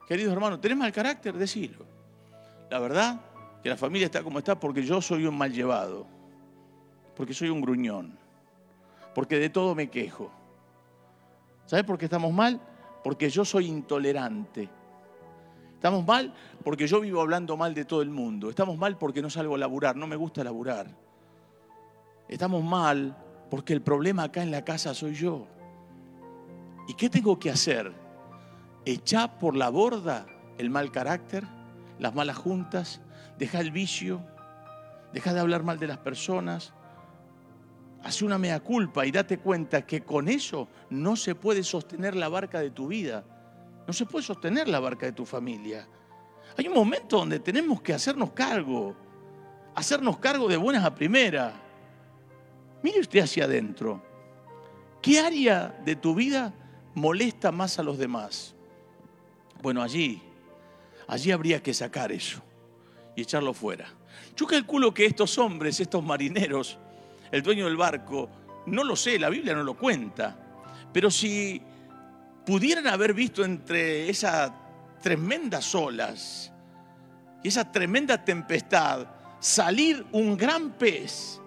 Queridos 0.06 0.32
hermanos, 0.32 0.60
¿tenés 0.60 0.78
mal 0.78 0.92
carácter? 0.92 1.36
Decilo. 1.36 1.86
La 2.70 2.78
verdad, 2.78 3.20
que 3.62 3.68
la 3.68 3.76
familia 3.76 4.06
está 4.06 4.22
como 4.22 4.38
está 4.38 4.58
porque 4.58 4.82
yo 4.82 5.00
soy 5.00 5.26
un 5.26 5.36
mal 5.36 5.52
llevado, 5.52 6.06
porque 7.14 7.32
soy 7.32 7.48
un 7.48 7.60
gruñón, 7.60 8.18
porque 9.14 9.38
de 9.38 9.50
todo 9.50 9.74
me 9.74 9.88
quejo. 9.88 10.30
¿Sabes 11.66 11.84
por 11.84 11.96
qué 11.96 12.06
estamos 12.06 12.32
mal? 12.32 12.60
Porque 13.04 13.30
yo 13.30 13.44
soy 13.44 13.66
intolerante. 13.66 14.68
Estamos 15.74 16.06
mal 16.06 16.32
porque 16.62 16.86
yo 16.86 17.00
vivo 17.00 17.20
hablando 17.20 17.56
mal 17.56 17.74
de 17.74 17.84
todo 17.84 18.02
el 18.02 18.10
mundo. 18.10 18.50
Estamos 18.50 18.76
mal 18.76 18.98
porque 18.98 19.22
no 19.22 19.30
salgo 19.30 19.54
a 19.54 19.58
laburar, 19.58 19.96
no 19.96 20.06
me 20.06 20.16
gusta 20.16 20.44
laburar. 20.44 20.86
Estamos 22.28 22.62
mal 22.62 23.16
porque 23.52 23.74
el 23.74 23.82
problema 23.82 24.22
acá 24.22 24.42
en 24.42 24.50
la 24.50 24.64
casa 24.64 24.94
soy 24.94 25.12
yo. 25.12 25.46
¿Y 26.88 26.94
qué 26.94 27.10
tengo 27.10 27.38
que 27.38 27.50
hacer? 27.50 27.92
¿Echar 28.86 29.38
por 29.38 29.54
la 29.54 29.68
borda 29.68 30.24
el 30.56 30.70
mal 30.70 30.90
carácter, 30.90 31.44
las 31.98 32.14
malas 32.14 32.38
juntas, 32.38 33.02
deja 33.36 33.60
el 33.60 33.70
vicio, 33.70 34.22
deja 35.12 35.34
de 35.34 35.40
hablar 35.40 35.64
mal 35.64 35.78
de 35.78 35.86
las 35.86 35.98
personas, 35.98 36.72
hace 38.02 38.24
una 38.24 38.38
mea 38.38 38.58
culpa 38.60 39.04
y 39.04 39.10
date 39.10 39.36
cuenta 39.36 39.84
que 39.84 40.00
con 40.00 40.30
eso 40.30 40.68
no 40.88 41.14
se 41.14 41.34
puede 41.34 41.62
sostener 41.62 42.16
la 42.16 42.30
barca 42.30 42.58
de 42.58 42.70
tu 42.70 42.86
vida, 42.86 43.22
no 43.86 43.92
se 43.92 44.06
puede 44.06 44.24
sostener 44.24 44.66
la 44.66 44.80
barca 44.80 45.04
de 45.04 45.12
tu 45.12 45.26
familia. 45.26 45.86
Hay 46.56 46.68
un 46.68 46.74
momento 46.74 47.18
donde 47.18 47.38
tenemos 47.38 47.82
que 47.82 47.92
hacernos 47.92 48.30
cargo, 48.30 48.96
hacernos 49.74 50.16
cargo 50.20 50.48
de 50.48 50.56
buenas 50.56 50.86
a 50.86 50.94
primera. 50.94 51.52
Mire 52.82 53.00
usted 53.00 53.20
hacia 53.20 53.44
adentro. 53.44 54.02
¿Qué 55.00 55.18
área 55.18 55.80
de 55.84 55.96
tu 55.96 56.14
vida 56.14 56.52
molesta 56.94 57.52
más 57.52 57.78
a 57.78 57.82
los 57.82 57.98
demás? 57.98 58.54
Bueno, 59.60 59.82
allí, 59.82 60.22
allí 61.06 61.30
habría 61.30 61.62
que 61.62 61.74
sacar 61.74 62.12
eso 62.12 62.42
y 63.16 63.22
echarlo 63.22 63.52
fuera. 63.54 63.86
Yo 64.36 64.46
calculo 64.46 64.92
que 64.92 65.06
estos 65.06 65.38
hombres, 65.38 65.78
estos 65.80 66.02
marineros, 66.04 66.78
el 67.30 67.42
dueño 67.42 67.66
del 67.66 67.76
barco, 67.76 68.28
no 68.66 68.84
lo 68.84 68.96
sé, 68.96 69.18
la 69.18 69.28
Biblia 69.28 69.54
no 69.54 69.62
lo 69.62 69.76
cuenta, 69.76 70.36
pero 70.92 71.10
si 71.10 71.60
pudieran 72.46 72.86
haber 72.86 73.14
visto 73.14 73.44
entre 73.44 74.08
esas 74.08 74.52
tremendas 75.02 75.74
olas 75.74 76.52
y 77.42 77.48
esa 77.48 77.70
tremenda 77.70 78.24
tempestad 78.24 79.06
salir 79.40 80.06
un 80.12 80.36
gran 80.36 80.70
pez 80.72 81.41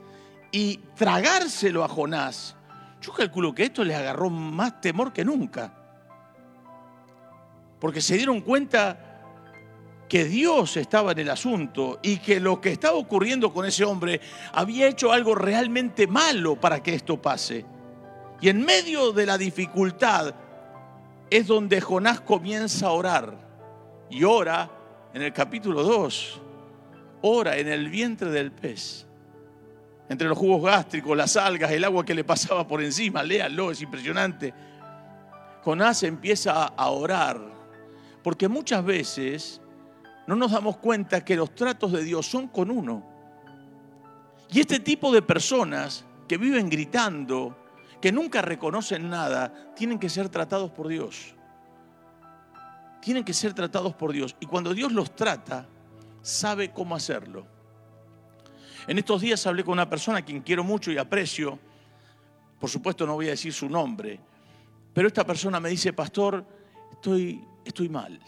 y 0.55 0.77
tragárselo 0.95 1.83
a 1.83 1.89
Jonás, 1.89 2.55
yo 3.01 3.11
calculo 3.11 3.53
que 3.53 3.63
esto 3.63 3.83
les 3.83 3.97
agarró 3.97 4.29
más 4.29 4.79
temor 4.79 5.11
que 5.11 5.25
nunca. 5.25 5.73
Porque 7.77 7.99
se 7.99 8.15
dieron 8.15 8.39
cuenta 8.39 8.97
que 10.07 10.23
Dios 10.23 10.77
estaba 10.77 11.11
en 11.11 11.19
el 11.19 11.29
asunto 11.29 11.99
y 12.01 12.19
que 12.19 12.39
lo 12.39 12.61
que 12.61 12.71
estaba 12.71 12.95
ocurriendo 12.95 13.51
con 13.51 13.65
ese 13.65 13.83
hombre 13.83 14.21
había 14.53 14.87
hecho 14.87 15.11
algo 15.11 15.35
realmente 15.35 16.07
malo 16.07 16.57
para 16.57 16.81
que 16.81 16.95
esto 16.95 17.21
pase. 17.21 17.65
Y 18.39 18.47
en 18.47 18.63
medio 18.63 19.11
de 19.11 19.25
la 19.25 19.37
dificultad 19.37 20.33
es 21.29 21.47
donde 21.47 21.81
Jonás 21.81 22.21
comienza 22.21 22.87
a 22.87 22.91
orar. 22.91 23.37
Y 24.09 24.23
ora 24.23 24.71
en 25.13 25.21
el 25.21 25.33
capítulo 25.33 25.83
2, 25.83 26.41
ora 27.23 27.57
en 27.57 27.67
el 27.67 27.89
vientre 27.89 28.29
del 28.29 28.53
pez. 28.53 29.04
Entre 30.07 30.27
los 30.27 30.37
jugos 30.37 30.63
gástricos, 30.63 31.17
las 31.17 31.35
algas, 31.35 31.71
el 31.71 31.83
agua 31.83 32.05
que 32.05 32.13
le 32.13 32.23
pasaba 32.23 32.67
por 32.67 32.83
encima, 32.83 33.23
léanlo, 33.23 33.71
es 33.71 33.81
impresionante. 33.81 34.53
Jonás 35.63 36.03
empieza 36.03 36.65
a 36.65 36.89
orar, 36.91 37.41
porque 38.23 38.47
muchas 38.47 38.85
veces 38.85 39.61
no 40.27 40.35
nos 40.35 40.51
damos 40.51 40.77
cuenta 40.77 41.25
que 41.25 41.35
los 41.35 41.55
tratos 41.55 41.91
de 41.91 42.03
Dios 42.03 42.27
son 42.27 42.47
con 42.47 42.69
uno. 42.69 43.03
Y 44.51 44.59
este 44.59 44.79
tipo 44.79 45.11
de 45.11 45.23
personas 45.23 46.05
que 46.27 46.37
viven 46.37 46.69
gritando, 46.69 47.57
que 47.99 48.11
nunca 48.11 48.43
reconocen 48.43 49.09
nada, 49.09 49.73
tienen 49.75 49.97
que 49.97 50.09
ser 50.09 50.29
tratados 50.29 50.69
por 50.69 50.87
Dios. 50.87 51.33
Tienen 53.01 53.23
que 53.23 53.33
ser 53.33 53.53
tratados 53.53 53.95
por 53.95 54.11
Dios. 54.13 54.35
Y 54.39 54.45
cuando 54.45 54.73
Dios 54.73 54.91
los 54.91 55.15
trata, 55.15 55.67
sabe 56.21 56.71
cómo 56.71 56.95
hacerlo. 56.95 57.54
En 58.87 58.97
estos 58.97 59.21
días 59.21 59.45
hablé 59.47 59.63
con 59.63 59.73
una 59.73 59.89
persona 59.89 60.19
a 60.19 60.21
quien 60.21 60.41
quiero 60.41 60.63
mucho 60.63 60.91
y 60.91 60.97
aprecio. 60.97 61.57
Por 62.59 62.69
supuesto 62.69 63.05
no 63.05 63.15
voy 63.15 63.27
a 63.27 63.31
decir 63.31 63.53
su 63.53 63.69
nombre. 63.69 64.19
Pero 64.93 65.07
esta 65.07 65.25
persona 65.25 65.59
me 65.59 65.69
dice, 65.69 65.91
pastor, 65.93 66.45
estoy, 66.91 67.43
estoy 67.65 67.89
mal. 67.89 68.19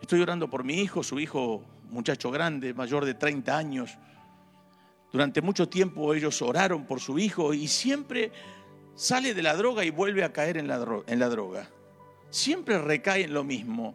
Estoy 0.00 0.20
orando 0.20 0.48
por 0.48 0.64
mi 0.64 0.74
hijo, 0.74 1.02
su 1.02 1.18
hijo, 1.18 1.64
muchacho 1.90 2.30
grande, 2.30 2.74
mayor 2.74 3.04
de 3.04 3.14
30 3.14 3.56
años. 3.56 3.98
Durante 5.12 5.40
mucho 5.40 5.68
tiempo 5.68 6.12
ellos 6.14 6.42
oraron 6.42 6.84
por 6.84 7.00
su 7.00 7.18
hijo 7.18 7.54
y 7.54 7.66
siempre 7.66 8.30
sale 8.94 9.32
de 9.32 9.42
la 9.42 9.54
droga 9.54 9.84
y 9.84 9.90
vuelve 9.90 10.22
a 10.22 10.32
caer 10.32 10.58
en 10.58 10.68
la, 10.68 10.78
droga. 11.28 11.68
Siempre 12.30 12.78
recae 12.78 13.24
en 13.24 13.32
lo 13.32 13.44
mismo. 13.44 13.94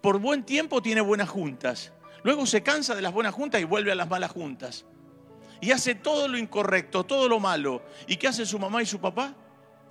Por 0.00 0.18
buen 0.18 0.42
tiempo 0.42 0.82
tiene 0.82 1.00
buenas 1.00 1.28
juntas. 1.28 1.92
Luego 2.24 2.46
se 2.46 2.62
cansa 2.62 2.94
de 2.94 3.02
las 3.02 3.12
buenas 3.12 3.34
juntas 3.34 3.60
y 3.60 3.64
vuelve 3.64 3.92
a 3.92 3.94
las 3.94 4.08
malas 4.08 4.30
juntas. 4.30 4.84
Y 5.60 5.70
hace 5.70 5.94
todo 5.94 6.28
lo 6.28 6.38
incorrecto, 6.38 7.04
todo 7.04 7.28
lo 7.28 7.40
malo. 7.40 7.82
¿Y 8.06 8.16
qué 8.16 8.28
hace 8.28 8.46
su 8.46 8.58
mamá 8.58 8.82
y 8.82 8.86
su 8.86 9.00
papá? 9.00 9.34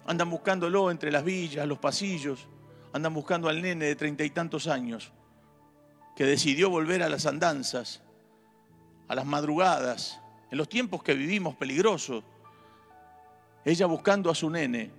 Andan 0.05 0.29
buscándolo 0.29 0.91
entre 0.91 1.11
las 1.11 1.23
villas, 1.23 1.67
los 1.67 1.77
pasillos. 1.77 2.47
Andan 2.93 3.13
buscando 3.13 3.47
al 3.47 3.61
nene 3.61 3.85
de 3.85 3.95
treinta 3.95 4.23
y 4.23 4.29
tantos 4.29 4.67
años 4.67 5.11
que 6.15 6.25
decidió 6.25 6.69
volver 6.69 7.03
a 7.03 7.09
las 7.09 7.25
andanzas, 7.25 8.01
a 9.07 9.15
las 9.15 9.25
madrugadas, 9.25 10.19
en 10.51 10.57
los 10.57 10.67
tiempos 10.67 11.01
que 11.01 11.13
vivimos 11.13 11.55
peligrosos, 11.55 12.23
ella 13.63 13.85
buscando 13.85 14.29
a 14.29 14.35
su 14.35 14.49
nene. 14.49 14.91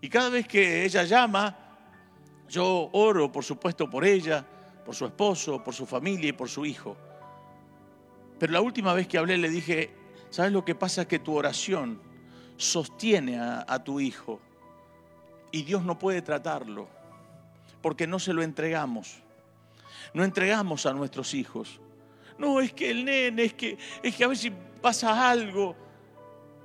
Y 0.00 0.08
cada 0.08 0.28
vez 0.28 0.46
que 0.46 0.84
ella 0.84 1.04
llama, 1.04 1.56
yo 2.48 2.90
oro, 2.92 3.30
por 3.30 3.44
supuesto, 3.44 3.88
por 3.88 4.04
ella, 4.04 4.44
por 4.88 4.94
su 4.94 5.04
esposo, 5.04 5.62
por 5.62 5.74
su 5.74 5.84
familia 5.84 6.30
y 6.30 6.32
por 6.32 6.48
su 6.48 6.64
hijo. 6.64 6.96
Pero 8.38 8.54
la 8.54 8.62
última 8.62 8.94
vez 8.94 9.06
que 9.06 9.18
hablé 9.18 9.36
le 9.36 9.50
dije, 9.50 9.90
¿sabes 10.30 10.50
lo 10.50 10.64
que 10.64 10.74
pasa? 10.74 11.06
Que 11.06 11.18
tu 11.18 11.36
oración 11.36 12.00
sostiene 12.56 13.38
a, 13.38 13.84
tu 13.84 14.00
hijo 14.00 14.40
y 15.52 15.64
Dios 15.64 15.84
no 15.84 15.98
puede 15.98 16.22
tratarlo 16.22 16.88
porque 17.82 18.06
no 18.06 18.18
se 18.18 18.32
lo 18.32 18.42
entregamos 18.42 19.18
no 20.14 20.24
entregamos 20.24 20.86
a 20.86 20.94
nuestros 20.94 21.34
hijos. 21.34 21.82
No, 22.38 22.58
es 22.58 22.72
que 22.72 22.90
el 22.90 23.04
nene, 23.04 23.44
es 23.44 23.52
que, 23.52 23.76
es 24.02 24.16
que 24.16 24.24
a 24.24 24.28
ver 24.28 24.38
si 24.38 24.50
pasa 24.80 25.28
algo. 25.30 25.76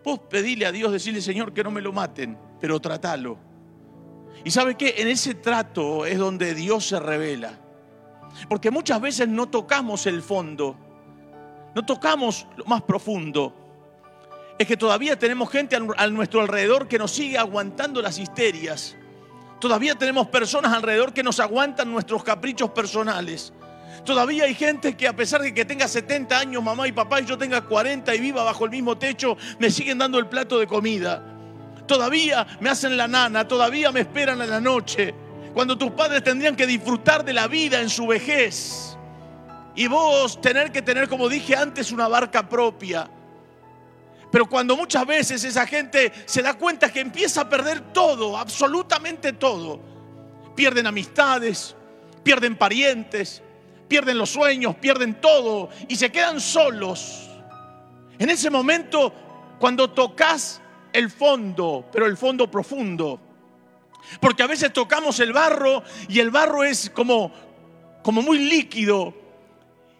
Vos 0.02 0.20
pedile 0.30 0.66
a 0.66 0.72
Dios, 0.72 0.94
decirle, 0.94 1.20
Señor, 1.20 1.54
que 1.54 1.62
no 1.62 1.72
me 1.72 1.82
lo 1.82 1.92
maten, 1.92 2.38
pero 2.62 2.80
tratalo. 2.80 3.38
Y 4.46 4.52
sabe 4.52 4.76
qué, 4.76 4.96
en 5.00 5.10
ese 5.10 5.36
trato 5.36 6.06
es 6.06 6.18
donde 6.18 6.56
Dios 6.56 6.88
se 6.88 7.02
revela. 7.02 7.60
Porque 8.50 8.72
muchas 8.72 9.00
veces 9.00 9.28
no 9.28 9.48
tocamos 9.48 10.06
el 10.08 10.22
fondo, 10.22 10.76
no 11.76 11.86
tocamos 11.86 12.48
lo 12.56 12.66
más 12.66 12.82
profundo. 12.82 13.54
es 14.60 14.68
que 14.68 14.78
todavía 14.78 15.18
tenemos 15.18 15.50
gente 15.50 15.76
a 15.76 16.08
nuestro 16.08 16.42
alrededor 16.42 16.88
que 16.88 17.00
nos 17.00 17.12
sigue 17.12 17.38
aguantando 17.38 18.02
las 18.02 18.20
histerias. 18.20 18.96
Todavía 19.60 19.96
tenemos 19.96 20.28
personas 20.28 20.74
alrededor 20.74 21.14
que 21.14 21.24
nos 21.24 21.40
aguantan 21.40 21.92
nuestros 21.92 22.24
caprichos 22.24 22.70
personales. 22.70 23.54
Todavía 24.06 24.44
hay 24.44 24.54
gente 24.54 24.98
que 24.98 25.08
a 25.08 25.16
pesar 25.16 25.42
de 25.42 25.54
que 25.54 25.64
tenga 25.64 25.88
70 25.88 26.38
años, 26.38 26.62
mamá 26.62 26.88
y 26.88 26.92
papá, 26.92 27.22
y 27.22 27.26
yo 27.26 27.38
tenga 27.38 27.62
40 27.62 28.14
y 28.14 28.20
viva 28.20 28.44
bajo 28.44 28.66
el 28.66 28.72
mismo 28.72 28.98
techo, 28.98 29.38
me 29.60 29.72
siguen 29.72 29.98
dando 29.98 30.20
el 30.20 30.28
plato 30.28 30.60
de 30.60 30.68
comida. 30.68 31.24
Todavía 31.88 32.46
me 32.60 32.70
hacen 32.70 32.98
la 32.98 33.08
nana, 33.08 33.48
todavía 33.48 33.92
me 33.92 34.02
esperan 34.02 34.42
en 34.42 34.50
la 34.50 34.60
noche. 34.60 35.14
Cuando 35.54 35.78
tus 35.78 35.92
padres 35.92 36.24
tendrían 36.24 36.56
que 36.56 36.66
disfrutar 36.66 37.24
de 37.24 37.34
la 37.34 37.48
vida 37.48 37.80
en 37.80 37.90
su 37.90 38.08
vejez. 38.08 38.98
Y 39.76 39.88
vos 39.88 40.42
tener 40.42 40.72
que 40.72 40.82
tener, 40.82 41.08
como 41.08 41.30
dije 41.30 41.56
antes, 41.56 41.92
una 41.92 42.08
barca 42.08 42.48
propia. 42.48 43.10
Pero 44.32 44.48
cuando 44.48 44.76
muchas 44.76 45.06
veces 45.06 45.44
esa 45.44 45.68
gente 45.68 46.12
se 46.26 46.42
da 46.42 46.56
cuenta 46.56 46.92
que 46.92 47.00
empieza 47.00 47.42
a 47.42 47.50
perder 47.50 47.94
todo, 47.94 48.36
absolutamente 48.36 49.34
todo, 49.34 49.80
pierden 50.56 50.88
amistades, 50.88 51.76
pierden 52.24 52.58
parientes, 52.58 53.44
pierden 53.88 54.18
los 54.18 54.32
sueños, 54.32 54.76
pierden 54.78 55.22
todo 55.22 55.70
y 55.88 55.96
se 55.96 56.12
quedan 56.12 56.42
solos. 56.42 57.30
En 58.18 58.30
ese 58.32 58.50
momento, 58.50 59.14
cuando 59.60 59.92
tocas 59.92 60.62
el 60.92 61.12
fondo, 61.12 61.86
pero 61.92 62.08
el 62.08 62.18
fondo 62.18 62.50
profundo, 62.50 63.20
porque 64.20 64.44
a 64.44 64.48
veces 64.48 64.72
tocamos 64.74 65.20
el 65.20 65.34
barro 65.34 65.84
y 66.08 66.20
el 66.20 66.32
barro 66.32 66.64
es 66.64 66.90
como, 66.90 67.32
como 68.04 68.22
muy 68.22 68.40
líquido 68.40 69.24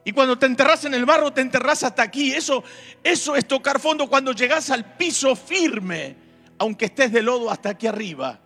y 0.06 0.12
cuando 0.12 0.38
te 0.38 0.46
enterras 0.46 0.84
en 0.86 0.94
el 0.94 1.06
barro, 1.06 1.32
te 1.32 1.42
enterras 1.42 1.84
hasta 1.84 2.04
aquí. 2.04 2.34
Eso, 2.34 2.64
eso 3.04 3.36
es 3.36 3.48
tocar 3.48 3.80
fondo 3.80 4.08
cuando 4.08 4.34
llegas 4.34 4.70
al 4.70 4.96
piso 4.96 5.36
firme, 5.36 6.16
aunque 6.58 6.86
estés 6.86 7.12
de 7.12 7.22
lodo 7.22 7.50
hasta 7.50 7.70
aquí 7.70 7.88
arriba. 7.88 8.40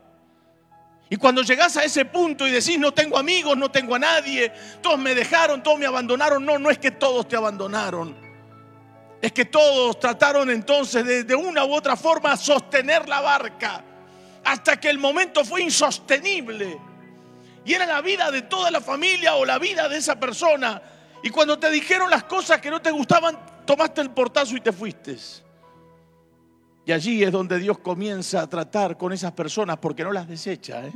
Y 1.09 1.15
cuando 1.15 1.41
llegas 1.41 1.77
a 1.77 1.83
ese 1.83 2.05
punto 2.05 2.47
y 2.47 2.51
decís, 2.51 2.77
no 2.77 2.93
tengo 2.93 3.17
amigos, 3.17 3.57
no 3.57 3.71
tengo 3.71 3.95
a 3.95 3.99
nadie, 3.99 4.51
todos 4.81 4.99
me 4.99 5.15
dejaron, 5.15 5.63
todos 5.63 5.79
me 5.79 5.85
abandonaron. 5.85 6.45
No, 6.45 6.59
no 6.59 6.69
es 6.69 6.77
que 6.77 6.91
todos 6.91 7.27
te 7.27 7.35
abandonaron. 7.35 8.15
Es 9.19 9.31
que 9.31 9.45
todos 9.45 9.99
trataron 9.99 10.51
entonces 10.51 11.03
de, 11.03 11.23
de 11.23 11.33
una 11.33 11.65
u 11.65 11.73
otra 11.73 11.95
forma 11.95 12.37
sostener 12.37 13.09
la 13.09 13.21
barca 13.21 13.83
hasta 14.47 14.79
que 14.79 14.89
el 14.89 14.97
momento 14.97 15.43
fue 15.43 15.61
insostenible. 15.61 16.79
Y 17.65 17.73
era 17.73 17.85
la 17.85 18.01
vida 18.01 18.31
de 18.31 18.43
toda 18.43 18.71
la 18.71 18.79
familia 18.79 19.35
o 19.35 19.45
la 19.45 19.59
vida 19.59 19.89
de 19.89 19.97
esa 19.97 20.17
persona 20.17 20.81
y 21.21 21.29
cuando 21.29 21.59
te 21.59 21.69
dijeron 21.69 22.09
las 22.09 22.23
cosas 22.23 22.61
que 22.61 22.71
no 22.71 22.81
te 22.81 22.91
gustaban, 22.91 23.37
tomaste 23.65 23.99
el 23.99 24.11
portazo 24.11 24.55
y 24.55 24.61
te 24.61 24.71
fuiste. 24.71 25.17
Y 26.85 26.93
allí 26.93 27.21
es 27.21 27.31
donde 27.31 27.59
Dios 27.59 27.79
comienza 27.79 28.41
a 28.41 28.47
tratar 28.47 28.97
con 28.97 29.11
esas 29.11 29.33
personas 29.33 29.77
porque 29.79 30.05
no 30.05 30.13
las 30.13 30.29
desecha. 30.29 30.85
¿eh? 30.85 30.93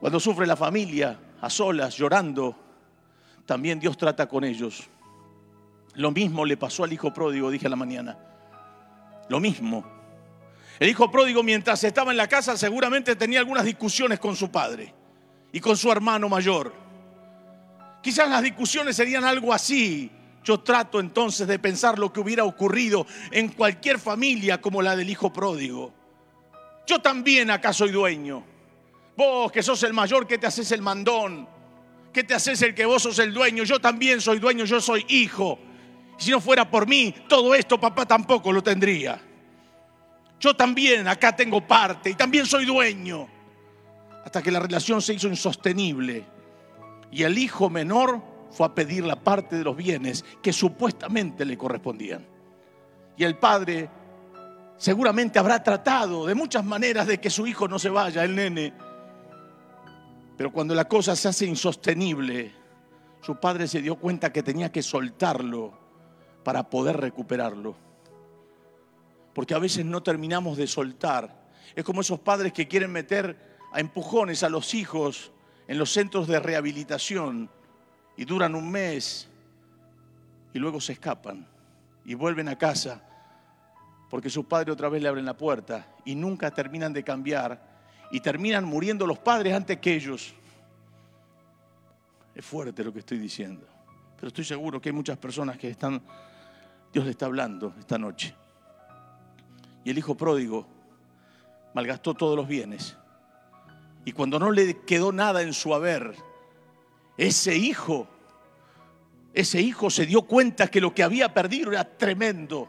Cuando 0.00 0.18
sufre 0.18 0.46
la 0.48 0.56
familia 0.56 1.16
a 1.40 1.48
solas, 1.48 1.94
llorando, 1.94 2.56
también 3.46 3.78
Dios 3.78 3.96
trata 3.96 4.26
con 4.26 4.42
ellos. 4.42 4.88
Lo 5.94 6.10
mismo 6.10 6.44
le 6.44 6.56
pasó 6.56 6.82
al 6.82 6.92
hijo 6.92 7.14
pródigo, 7.14 7.48
dije 7.48 7.68
a 7.68 7.70
la 7.70 7.76
mañana. 7.76 8.18
Lo 9.28 9.38
mismo. 9.38 9.93
El 10.80 10.88
hijo 10.88 11.10
pródigo 11.10 11.42
mientras 11.42 11.84
estaba 11.84 12.10
en 12.10 12.16
la 12.16 12.28
casa 12.28 12.56
seguramente 12.56 13.14
tenía 13.16 13.38
algunas 13.38 13.64
discusiones 13.64 14.18
con 14.18 14.34
su 14.34 14.50
padre 14.50 14.92
y 15.52 15.60
con 15.60 15.76
su 15.76 15.90
hermano 15.90 16.28
mayor. 16.28 16.74
Quizás 18.02 18.28
las 18.28 18.42
discusiones 18.42 18.96
serían 18.96 19.24
algo 19.24 19.52
así. 19.52 20.10
Yo 20.42 20.60
trato 20.60 21.00
entonces 21.00 21.46
de 21.46 21.58
pensar 21.58 21.98
lo 21.98 22.12
que 22.12 22.20
hubiera 22.20 22.44
ocurrido 22.44 23.06
en 23.30 23.48
cualquier 23.48 23.98
familia 23.98 24.60
como 24.60 24.82
la 24.82 24.94
del 24.94 25.08
hijo 25.08 25.32
pródigo. 25.32 25.94
Yo 26.86 27.00
también 27.00 27.50
acá 27.50 27.72
soy 27.72 27.90
dueño. 27.90 28.44
Vos 29.16 29.52
que 29.52 29.62
sos 29.62 29.82
el 29.84 29.94
mayor, 29.94 30.26
que 30.26 30.38
te 30.38 30.46
haces 30.46 30.70
el 30.72 30.82
mandón, 30.82 31.48
que 32.12 32.24
te 32.24 32.34
haces 32.34 32.60
el 32.62 32.74
que 32.74 32.84
vos 32.84 33.04
sos 33.04 33.18
el 33.20 33.32
dueño. 33.32 33.64
Yo 33.64 33.80
también 33.80 34.20
soy 34.20 34.38
dueño, 34.38 34.64
yo 34.64 34.80
soy 34.80 35.06
hijo. 35.08 35.58
Si 36.18 36.30
no 36.30 36.40
fuera 36.40 36.68
por 36.70 36.86
mí, 36.86 37.14
todo 37.28 37.54
esto 37.54 37.80
papá 37.80 38.04
tampoco 38.04 38.52
lo 38.52 38.62
tendría. 38.62 39.20
Yo 40.40 40.54
también 40.54 41.08
acá 41.08 41.34
tengo 41.34 41.66
parte 41.66 42.10
y 42.10 42.14
también 42.14 42.46
soy 42.46 42.66
dueño. 42.66 43.28
Hasta 44.24 44.42
que 44.42 44.50
la 44.50 44.60
relación 44.60 45.02
se 45.02 45.14
hizo 45.14 45.28
insostenible 45.28 46.24
y 47.10 47.22
el 47.22 47.38
hijo 47.38 47.70
menor 47.70 48.20
fue 48.50 48.66
a 48.66 48.74
pedir 48.74 49.04
la 49.04 49.16
parte 49.16 49.56
de 49.56 49.64
los 49.64 49.76
bienes 49.76 50.24
que 50.42 50.52
supuestamente 50.52 51.44
le 51.44 51.58
correspondían. 51.58 52.26
Y 53.16 53.24
el 53.24 53.36
padre 53.36 53.88
seguramente 54.76 55.38
habrá 55.38 55.62
tratado 55.62 56.26
de 56.26 56.34
muchas 56.34 56.64
maneras 56.64 57.06
de 57.06 57.18
que 57.18 57.30
su 57.30 57.46
hijo 57.46 57.68
no 57.68 57.78
se 57.78 57.90
vaya, 57.90 58.24
el 58.24 58.34
nene. 58.34 58.72
Pero 60.36 60.52
cuando 60.52 60.74
la 60.74 60.86
cosa 60.86 61.14
se 61.14 61.28
hace 61.28 61.46
insostenible, 61.46 62.52
su 63.20 63.36
padre 63.36 63.68
se 63.68 63.80
dio 63.80 63.96
cuenta 63.96 64.32
que 64.32 64.42
tenía 64.42 64.70
que 64.70 64.82
soltarlo 64.82 65.78
para 66.42 66.68
poder 66.68 66.96
recuperarlo. 66.96 67.76
Porque 69.34 69.54
a 69.54 69.58
veces 69.58 69.84
no 69.84 70.02
terminamos 70.02 70.56
de 70.56 70.66
soltar. 70.66 71.44
Es 71.74 71.84
como 71.84 72.00
esos 72.00 72.20
padres 72.20 72.52
que 72.52 72.68
quieren 72.68 72.92
meter 72.92 73.36
a 73.72 73.80
empujones 73.80 74.42
a 74.42 74.48
los 74.48 74.74
hijos 74.74 75.32
en 75.66 75.78
los 75.78 75.92
centros 75.92 76.28
de 76.28 76.38
rehabilitación 76.38 77.50
y 78.16 78.24
duran 78.24 78.54
un 78.54 78.70
mes 78.70 79.28
y 80.52 80.58
luego 80.58 80.80
se 80.80 80.92
escapan 80.92 81.46
y 82.04 82.14
vuelven 82.14 82.48
a 82.48 82.56
casa 82.56 83.02
porque 84.14 84.30
su 84.30 84.44
padre 84.44 84.70
otra 84.70 84.88
vez 84.88 85.02
le 85.02 85.08
abren 85.08 85.24
la 85.24 85.36
puerta 85.36 85.88
y 86.04 86.14
nunca 86.14 86.52
terminan 86.52 86.92
de 86.92 87.02
cambiar 87.02 87.60
y 88.12 88.20
terminan 88.20 88.64
muriendo 88.64 89.08
los 89.08 89.18
padres 89.18 89.52
antes 89.52 89.78
que 89.78 89.92
ellos. 89.92 90.32
Es 92.32 92.44
fuerte 92.44 92.84
lo 92.84 92.92
que 92.92 93.00
estoy 93.00 93.18
diciendo, 93.18 93.66
pero 94.14 94.28
estoy 94.28 94.44
seguro 94.44 94.80
que 94.80 94.90
hay 94.90 94.92
muchas 94.92 95.18
personas 95.18 95.58
que 95.58 95.68
están, 95.68 96.00
Dios 96.92 97.04
le 97.04 97.10
está 97.10 97.26
hablando 97.26 97.74
esta 97.76 97.98
noche. 97.98 98.32
Y 99.84 99.90
el 99.90 99.98
hijo 99.98 100.16
pródigo 100.16 100.66
malgastó 101.74 102.14
todos 102.14 102.36
los 102.36 102.48
bienes 102.48 102.96
y 104.04 104.12
cuando 104.12 104.38
no 104.38 104.50
le 104.50 104.80
quedó 104.82 105.12
nada 105.12 105.42
en 105.42 105.54
su 105.54 105.74
haber, 105.74 106.14
ese 107.16 107.56
hijo, 107.56 108.06
ese 109.32 109.60
hijo 109.62 109.88
se 109.88 110.04
dio 110.04 110.22
cuenta 110.22 110.68
que 110.68 110.80
lo 110.80 110.94
que 110.94 111.02
había 111.02 111.32
perdido 111.32 111.72
era 111.72 111.84
tremendo. 111.84 112.68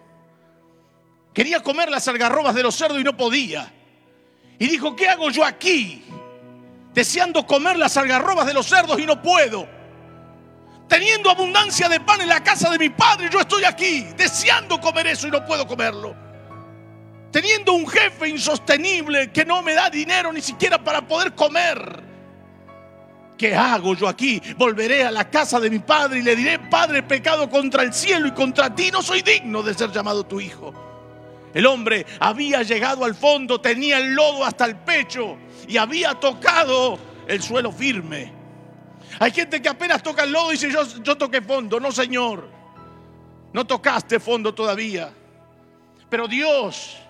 Quería 1.33 1.61
comer 1.61 1.89
las 1.89 2.07
algarrobas 2.07 2.55
de 2.55 2.63
los 2.63 2.75
cerdos 2.75 2.99
y 2.99 3.03
no 3.03 3.17
podía. 3.17 3.71
Y 4.57 4.67
dijo, 4.67 4.95
¿qué 4.95 5.09
hago 5.09 5.29
yo 5.29 5.43
aquí? 5.43 6.05
Deseando 6.93 7.45
comer 7.45 7.77
las 7.77 7.97
algarrobas 7.97 8.47
de 8.47 8.53
los 8.53 8.65
cerdos 8.65 8.97
y 8.97 9.05
no 9.05 9.21
puedo. 9.21 9.67
Teniendo 10.87 11.29
abundancia 11.29 11.89
de 11.89 11.99
pan 11.99 12.21
en 12.21 12.29
la 12.29 12.41
casa 12.41 12.69
de 12.69 12.79
mi 12.79 12.89
padre, 12.89 13.27
yo 13.29 13.41
estoy 13.41 13.65
aquí, 13.65 14.03
deseando 14.15 14.79
comer 14.79 15.07
eso 15.07 15.27
y 15.27 15.31
no 15.31 15.45
puedo 15.45 15.67
comerlo 15.67 16.24
teniendo 17.35 17.73
un 17.73 17.85
jefe 17.85 18.29
insostenible 18.29 19.29
que 19.29 19.43
no 19.43 19.61
me 19.61 19.73
da 19.73 19.89
dinero 19.89 20.31
ni 20.31 20.39
siquiera 20.39 20.81
para 20.81 21.05
poder 21.05 21.35
comer. 21.35 22.01
¿Qué 23.37 23.53
hago 23.53 23.93
yo 23.93 24.07
aquí? 24.07 24.41
Volveré 24.55 25.03
a 25.03 25.11
la 25.11 25.29
casa 25.29 25.59
de 25.59 25.69
mi 25.69 25.79
padre 25.79 26.19
y 26.19 26.21
le 26.21 26.33
diré, 26.33 26.59
Padre, 26.59 27.03
pecado 27.03 27.49
contra 27.49 27.83
el 27.83 27.93
cielo 27.93 28.27
y 28.27 28.31
contra 28.31 28.73
ti, 28.73 28.89
no 28.89 29.01
soy 29.01 29.21
digno 29.21 29.61
de 29.63 29.73
ser 29.73 29.91
llamado 29.91 30.25
tu 30.25 30.39
hijo. 30.39 30.73
El 31.53 31.65
hombre 31.65 32.05
había 32.21 32.63
llegado 32.63 33.03
al 33.03 33.15
fondo, 33.15 33.59
tenía 33.59 33.97
el 33.97 34.13
lodo 34.13 34.45
hasta 34.45 34.63
el 34.63 34.77
pecho 34.77 35.35
y 35.67 35.75
había 35.75 36.13
tocado 36.13 36.97
el 37.27 37.43
suelo 37.43 37.69
firme. 37.73 38.31
Hay 39.19 39.31
gente 39.31 39.61
que 39.61 39.67
apenas 39.67 40.01
toca 40.01 40.23
el 40.23 40.31
lodo 40.31 40.51
y 40.51 40.53
dice, 40.53 40.71
yo, 40.71 40.83
yo 41.03 41.17
toqué 41.17 41.41
fondo. 41.41 41.81
No, 41.81 41.91
Señor, 41.91 42.47
no 43.51 43.67
tocaste 43.67 44.21
fondo 44.21 44.53
todavía. 44.53 45.11
Pero 46.09 46.29
Dios 46.29 47.01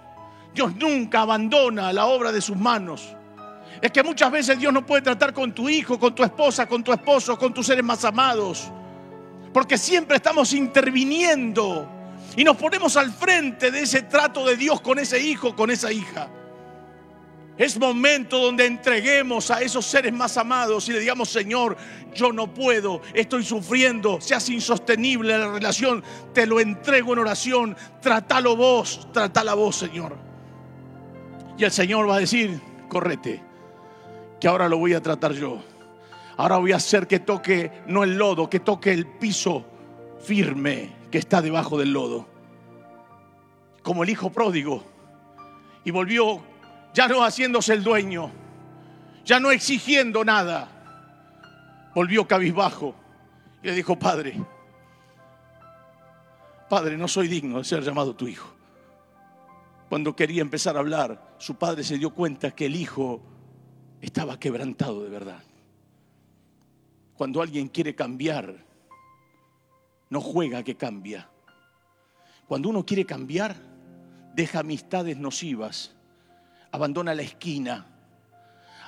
Dios 0.56 0.74
nunca 0.78 1.22
abandona 1.22 1.92
la 1.92 2.06
obra 2.06 2.32
de 2.32 2.40
sus 2.40 2.56
manos. 2.56 3.14
Es 3.82 3.92
que 3.92 4.02
muchas 4.02 4.32
veces 4.32 4.58
Dios 4.58 4.72
no 4.72 4.86
puede 4.86 5.02
tratar 5.02 5.34
con 5.34 5.54
tu 5.54 5.68
hijo, 5.68 6.00
con 6.00 6.16
tu 6.16 6.24
esposa, 6.24 6.66
con 6.66 6.82
tu 6.82 6.94
esposo, 6.94 7.38
con 7.38 7.54
tus 7.54 7.68
seres 7.68 7.84
más 7.84 8.06
amados. 8.06 8.72
Porque 9.54 9.78
siempre 9.78 10.16
estamos 10.16 10.54
interviniendo 10.54 11.90
y 12.38 12.46
nos 12.46 12.56
ponemos 12.56 12.96
al 12.96 13.12
frente 13.12 13.70
de 13.70 13.82
ese 13.82 14.04
trato 14.04 14.46
de 14.46 14.56
Dios 14.56 14.80
con 14.80 14.98
ese 14.98 15.20
hijo, 15.20 15.54
con 15.58 15.70
esa 15.72 15.92
hija. 15.92 16.30
Es 17.58 17.78
momento 17.78 18.40
donde 18.40 18.66
entreguemos 18.66 19.52
a 19.52 19.62
esos 19.62 19.86
seres 19.86 20.14
más 20.14 20.38
amados 20.38 20.88
y 20.88 20.94
le 20.94 21.00
digamos, 21.00 21.30
Señor, 21.30 21.76
yo 22.14 22.32
no 22.32 22.54
puedo, 22.54 23.02
estoy 23.14 23.44
sufriendo, 23.44 24.22
seas 24.22 24.50
insostenible 24.50 25.38
la 25.38 25.52
relación, 25.52 26.02
te 26.34 26.46
lo 26.46 26.62
entrego 26.62 27.12
en 27.12 27.20
oración, 27.20 27.78
tratalo 28.02 28.56
vos, 28.56 29.08
tratala 29.12 29.54
vos, 29.54 29.76
Señor. 29.76 30.25
Y 31.58 31.64
el 31.64 31.72
Señor 31.72 32.10
va 32.10 32.16
a 32.18 32.20
decir, 32.20 32.62
correte, 32.90 33.42
que 34.40 34.48
ahora 34.48 34.68
lo 34.68 34.78
voy 34.78 34.94
a 34.94 35.02
tratar 35.02 35.32
yo. 35.34 35.64
Ahora 36.38 36.58
voy 36.58 36.74
a 36.74 36.78
hacer 36.78 37.08
que 37.08 37.20
toque 37.20 37.72
no 37.88 38.04
el 38.04 38.18
lodo, 38.18 38.50
que 38.50 38.60
toque 38.60 38.92
el 38.92 39.06
piso 39.08 39.66
firme 40.20 40.96
que 41.12 41.18
está 41.18 41.42
debajo 41.42 41.78
del 41.78 41.94
lodo. 41.94 42.28
como 43.84 44.04
el 44.04 44.10
hijo 44.10 44.32
pródigo 44.32 44.84
y 45.84 45.92
volvió 45.92 46.44
ya 46.96 47.08
no 47.08 47.24
haciéndose 47.24 47.74
el 47.74 47.84
dueño, 47.84 48.32
ya 49.24 49.40
no 49.40 49.52
exigiendo 49.52 50.26
nada. 50.26 50.70
Volvió 51.94 52.28
cabizbajo 52.28 52.96
y 53.62 53.68
le 53.68 53.74
dijo, 53.76 53.98
Padre, 54.00 54.42
Padre, 56.68 56.98
no 56.98 57.08
soy 57.08 57.28
digno 57.28 57.60
de 57.60 57.64
ser 57.64 57.84
llamado 57.84 58.16
tu 58.16 58.28
hijo. 58.28 58.55
Cuando 59.90 60.16
quería 60.16 60.42
empezar 60.42 60.76
a 60.76 60.80
hablar, 60.80 61.36
su 61.38 61.56
padre 61.56 61.84
se 61.84 61.98
dio 61.98 62.14
cuenta 62.14 62.52
que 62.52 62.66
el 62.66 62.76
hijo 62.76 63.22
estaba 64.02 64.40
quebrantado 64.40 65.04
de 65.04 65.10
verdad. 65.10 65.44
Cuando 67.16 67.42
alguien 67.42 67.70
quiere 67.70 67.96
cambiar, 67.96 68.66
no 70.10 70.22
juega 70.22 70.64
que 70.64 70.76
cambia. 70.76 71.30
Cuando 72.48 72.70
uno 72.70 72.86
quiere 72.86 73.06
cambiar, 73.06 73.56
deja 74.34 74.60
amistades 74.60 75.18
nocivas, 75.18 75.96
abandona 76.72 77.16
la 77.16 77.22
esquina, 77.22 77.86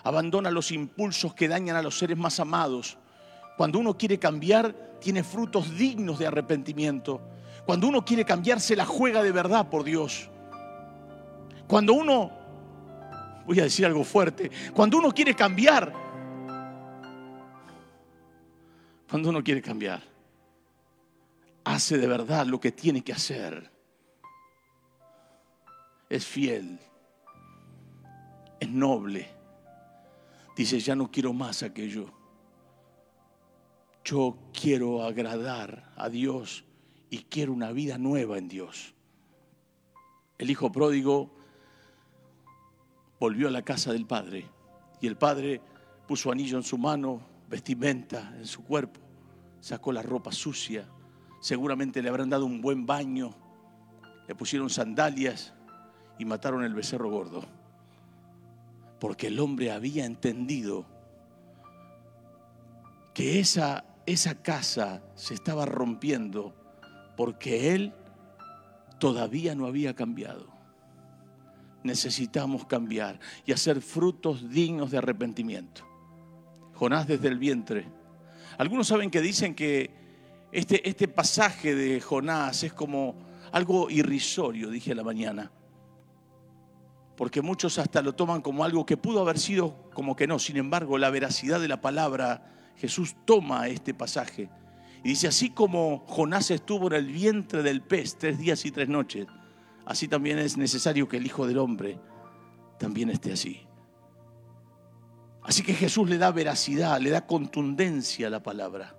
abandona 0.04 0.52
los 0.52 0.72
impulsos 0.72 1.34
que 1.34 1.48
dañan 1.48 1.76
a 1.76 1.82
los 1.82 1.98
seres 1.98 2.18
más 2.18 2.40
amados. 2.40 2.98
Cuando 3.56 3.80
uno 3.80 3.98
quiere 3.98 4.20
cambiar, 4.20 4.98
tiene 5.00 5.24
frutos 5.24 5.78
dignos 5.78 6.20
de 6.20 6.28
arrepentimiento. 6.28 7.22
Cuando 7.66 7.88
uno 7.88 8.04
quiere 8.04 8.26
cambiar, 8.26 8.60
se 8.60 8.76
la 8.76 8.86
juega 8.86 9.24
de 9.24 9.32
verdad 9.32 9.70
por 9.70 9.84
Dios. 9.84 10.30
Cuando 11.68 11.94
uno, 11.94 12.32
voy 13.46 13.60
a 13.60 13.64
decir 13.64 13.86
algo 13.86 14.04
fuerte, 14.04 14.50
cuando 14.74 14.98
uno 14.98 15.12
quiere 15.12 15.36
cambiar, 15.36 15.94
cuando 19.10 19.30
uno 19.30 19.44
quiere 19.44 19.62
cambiar, 19.62 20.02
hace 21.66 21.98
de 21.98 22.08
verdad 22.08 22.46
lo 22.46 22.60
que 22.60 22.72
tiene 22.72 23.04
que 23.04 23.12
hacer. 23.12 23.70
Es 26.10 26.26
fiel, 26.26 26.80
es 28.60 28.70
noble. 28.70 29.28
Dice, 30.56 30.80
ya 30.80 30.96
no 30.96 31.12
quiero 31.12 31.34
más 31.34 31.64
aquello. 31.64 32.10
Yo 34.06 34.38
quiero 34.54 35.04
agradar 35.04 35.92
a 35.98 36.08
Dios 36.08 36.64
y 37.10 37.20
quiero 37.24 37.52
una 37.52 37.74
vida 37.74 37.98
nueva 37.98 38.38
en 38.38 38.48
Dios. 38.48 38.94
El 40.38 40.50
hijo 40.50 40.72
pródigo 40.72 41.37
volvió 43.20 43.48
a 43.48 43.52
la 43.52 43.62
casa 43.62 43.92
del 43.92 44.06
padre 44.06 44.50
y 45.02 45.08
el 45.08 45.18
padre 45.18 45.62
puso 46.08 46.32
anillo 46.32 46.58
en 46.58 46.64
su 46.64 46.78
mano, 46.78 47.22
vestimenta 47.50 48.34
en 48.38 48.46
su 48.46 48.64
cuerpo, 48.64 49.00
sacó 49.60 49.92
la 49.92 50.02
ropa 50.02 50.32
sucia, 50.32 50.88
seguramente 51.42 52.02
le 52.02 52.10
habrán 52.10 52.30
dado 52.30 52.46
un 52.46 52.62
buen 52.62 52.86
baño, 52.86 53.36
le 54.28 54.36
pusieron 54.36 54.70
sandalias 54.70 55.54
y 56.18 56.26
mataron 56.26 56.64
el 56.64 56.74
becerro 56.74 57.10
gordo. 57.10 57.44
Porque 59.00 59.28
el 59.28 59.40
hombre 59.40 59.72
había 59.72 60.06
entendido 60.06 60.86
que 63.14 63.40
esa, 63.40 63.86
esa 64.06 64.42
casa 64.42 65.04
se 65.16 65.34
estaba 65.34 65.66
rompiendo 65.66 66.56
porque 67.16 67.74
él 67.76 67.94
todavía 69.00 69.56
no 69.56 69.66
había 69.66 69.96
cambiado. 69.96 70.57
Necesitamos 71.88 72.66
cambiar 72.66 73.20
y 73.46 73.52
hacer 73.52 73.82
frutos 73.82 74.50
dignos 74.50 74.92
de 74.92 74.98
arrepentimiento. 74.98 75.82
Jonás 76.74 77.08
desde 77.08 77.30
el 77.30 77.40
vientre. 77.40 77.88
Algunos 78.58 78.88
saben 78.88 79.10
que 79.10 79.22
dicen 79.22 79.56
que 79.56 79.90
este, 80.52 80.88
este 80.88 81.08
pasaje 81.08 81.74
de 81.74 82.00
Jonás 82.02 82.64
es 82.64 82.74
como 82.74 83.16
algo 83.52 83.90
irrisorio, 83.90 84.70
dije 84.70 84.92
a 84.92 84.96
la 84.96 85.04
mañana. 85.04 85.52
Porque 87.16 87.42
muchos 87.42 87.80
hasta 87.80 88.02
lo 88.02 88.14
toman 88.14 88.42
como 88.42 88.64
algo 88.64 88.86
que 88.86 88.98
pudo 88.98 89.22
haber 89.22 89.40
sido 89.40 89.90
como 89.94 90.16
que 90.16 90.28
no. 90.28 90.38
Sin 90.38 90.58
embargo, 90.58 90.98
la 90.98 91.10
veracidad 91.10 91.60
de 91.60 91.68
la 91.68 91.82
palabra, 91.82 92.74
Jesús 92.76 93.16
toma 93.26 93.68
este 93.68 93.94
pasaje 93.94 94.50
y 95.04 95.10
dice, 95.10 95.28
así 95.28 95.52
como 95.52 96.04
Jonás 96.08 96.52
estuvo 96.52 96.88
en 96.88 96.94
el 96.94 97.06
vientre 97.06 97.64
del 97.64 97.82
pez 97.82 98.18
tres 98.18 98.38
días 98.38 98.66
y 98.66 98.72
tres 98.72 98.90
noches, 98.90 99.28
así 99.88 100.08
también 100.08 100.38
es 100.38 100.58
necesario 100.58 101.08
que 101.08 101.18
el 101.18 101.26
Hijo 101.26 101.48
del 101.48 101.58
Hombre 101.58 102.00
también 102.78 103.10
esté 103.10 103.32
así. 103.32 103.66
Así 105.42 105.64
que 105.64 105.74
Jesús 105.74 106.10
le 106.10 106.18
da 106.18 106.32
veracidad, 106.32 107.00
le 107.00 107.10
da 107.10 107.26
contundencia 107.26 108.28
a 108.28 108.30
la 108.30 108.44
palabra. 108.44 108.96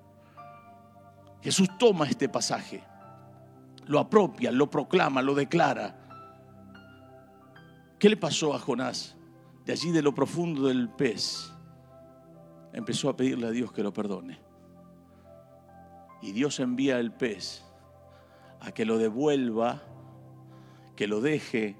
Jesús 1.43 1.69
toma 1.79 2.07
este 2.07 2.29
pasaje, 2.31 2.83
lo 3.87 3.99
apropia, 3.99 4.51
lo 4.51 4.71
proclama, 4.71 5.21
lo 5.21 5.35
declara. 5.35 5.95
¿Qué 7.99 8.09
le 8.09 8.17
pasó 8.17 8.55
a 8.55 8.59
Jonás? 8.59 9.15
De 9.67 9.73
allí 9.73 9.91
de 9.91 10.01
lo 10.01 10.15
profundo 10.15 10.69
del 10.69 10.89
pez, 10.89 11.53
empezó 12.73 13.11
a 13.11 13.17
pedirle 13.17 13.47
a 13.47 13.51
Dios 13.51 13.71
que 13.73 13.83
lo 13.83 13.93
perdone. 13.93 14.41
Y 16.23 16.33
Dios 16.33 16.59
envía 16.61 16.99
el 16.99 17.13
pez 17.13 17.63
a 18.61 18.73
que 18.73 18.87
lo 18.87 18.97
devuelva, 18.97 19.83
que 20.99 21.07
lo 21.07 21.21
deje 21.21 21.77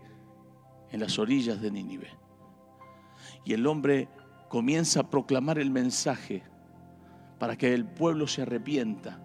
en 0.93 1.01
las 1.01 1.19
orillas 1.19 1.61
de 1.61 1.73
Nínive. 1.73 2.09
Y 3.45 3.53
el 3.53 3.67
hombre 3.67 4.09
comienza 4.49 5.01
a 5.01 5.11
proclamar 5.11 5.59
el 5.59 5.73
mensaje 5.73 6.45
para 7.41 7.57
que 7.57 7.75
el 7.75 7.85
pueblo 7.85 8.29
se 8.29 8.43
arrepienta 8.43 9.21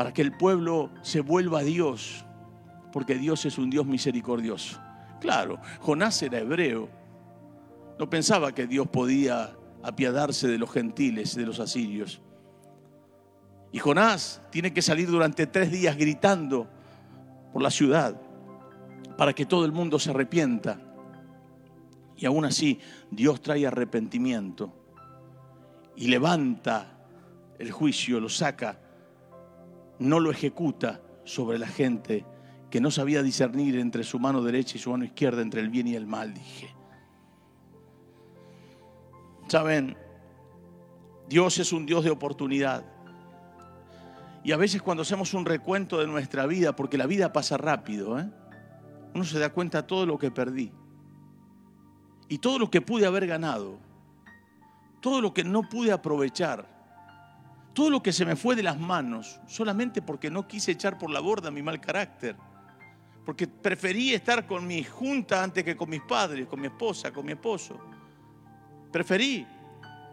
para 0.00 0.14
que 0.14 0.22
el 0.22 0.32
pueblo 0.32 0.88
se 1.02 1.20
vuelva 1.20 1.58
a 1.58 1.62
Dios, 1.62 2.24
porque 2.90 3.16
Dios 3.16 3.44
es 3.44 3.58
un 3.58 3.68
Dios 3.68 3.84
misericordioso. 3.84 4.80
Claro, 5.20 5.60
Jonás 5.80 6.22
era 6.22 6.38
hebreo, 6.38 6.88
no 7.98 8.08
pensaba 8.08 8.52
que 8.52 8.66
Dios 8.66 8.88
podía 8.88 9.54
apiadarse 9.82 10.48
de 10.48 10.56
los 10.56 10.70
gentiles, 10.70 11.34
de 11.36 11.44
los 11.44 11.60
asirios. 11.60 12.22
Y 13.72 13.78
Jonás 13.78 14.40
tiene 14.50 14.72
que 14.72 14.80
salir 14.80 15.06
durante 15.06 15.46
tres 15.46 15.70
días 15.70 15.94
gritando 15.98 16.66
por 17.52 17.60
la 17.60 17.70
ciudad 17.70 18.18
para 19.20 19.34
que 19.34 19.44
todo 19.44 19.66
el 19.66 19.72
mundo 19.72 19.98
se 19.98 20.08
arrepienta. 20.08 20.80
Y 22.16 22.24
aún 22.24 22.46
así 22.46 22.80
Dios 23.10 23.42
trae 23.42 23.66
arrepentimiento 23.66 24.72
y 25.94 26.08
levanta 26.08 27.04
el 27.58 27.70
juicio, 27.70 28.18
lo 28.18 28.30
saca 28.30 28.80
no 29.98 30.20
lo 30.20 30.30
ejecuta 30.30 31.02
sobre 31.24 31.58
la 31.58 31.66
gente 31.66 32.24
que 32.70 32.80
no 32.80 32.90
sabía 32.90 33.22
discernir 33.22 33.78
entre 33.78 34.04
su 34.04 34.18
mano 34.18 34.40
derecha 34.40 34.78
y 34.78 34.80
su 34.80 34.90
mano 34.90 35.04
izquierda, 35.04 35.42
entre 35.42 35.60
el 35.60 35.68
bien 35.68 35.88
y 35.88 35.96
el 35.96 36.06
mal, 36.06 36.32
dije. 36.32 36.74
Saben, 39.48 39.98
Dios 41.28 41.58
es 41.58 41.74
un 41.74 41.84
Dios 41.84 42.04
de 42.04 42.10
oportunidad. 42.10 42.86
Y 44.44 44.52
a 44.52 44.56
veces 44.56 44.80
cuando 44.80 45.02
hacemos 45.02 45.34
un 45.34 45.44
recuento 45.44 45.98
de 45.98 46.06
nuestra 46.06 46.46
vida, 46.46 46.74
porque 46.74 46.96
la 46.96 47.06
vida 47.06 47.34
pasa 47.34 47.58
rápido, 47.58 48.18
¿eh? 48.18 48.39
Uno 49.14 49.24
se 49.24 49.38
da 49.38 49.52
cuenta 49.52 49.82
de 49.82 49.88
todo 49.88 50.06
lo 50.06 50.18
que 50.18 50.30
perdí. 50.30 50.72
Y 52.28 52.38
todo 52.38 52.58
lo 52.58 52.70
que 52.70 52.80
pude 52.80 53.06
haber 53.06 53.26
ganado. 53.26 53.78
Todo 55.00 55.20
lo 55.20 55.32
que 55.34 55.44
no 55.44 55.68
pude 55.68 55.92
aprovechar 55.92 56.80
todo 57.72 57.90
lo 57.90 58.02
que 58.02 58.12
se 58.12 58.24
me 58.24 58.36
fue 58.36 58.56
de 58.56 58.62
las 58.62 58.78
manos 58.78 59.40
solamente 59.46 60.02
porque 60.02 60.30
no 60.30 60.46
quise 60.46 60.72
echar 60.72 60.98
por 60.98 61.10
la 61.10 61.20
borda 61.20 61.50
mi 61.50 61.62
mal 61.62 61.80
carácter. 61.80 62.36
Porque 63.24 63.46
preferí 63.46 64.12
estar 64.12 64.46
con 64.46 64.66
mi 64.66 64.82
junta 64.82 65.42
antes 65.42 65.62
que 65.62 65.76
con 65.76 65.88
mis 65.88 66.02
padres, 66.02 66.46
con 66.46 66.60
mi 66.60 66.66
esposa, 66.66 67.12
con 67.12 67.24
mi 67.24 67.32
esposo. 67.32 67.78
Preferí 68.90 69.46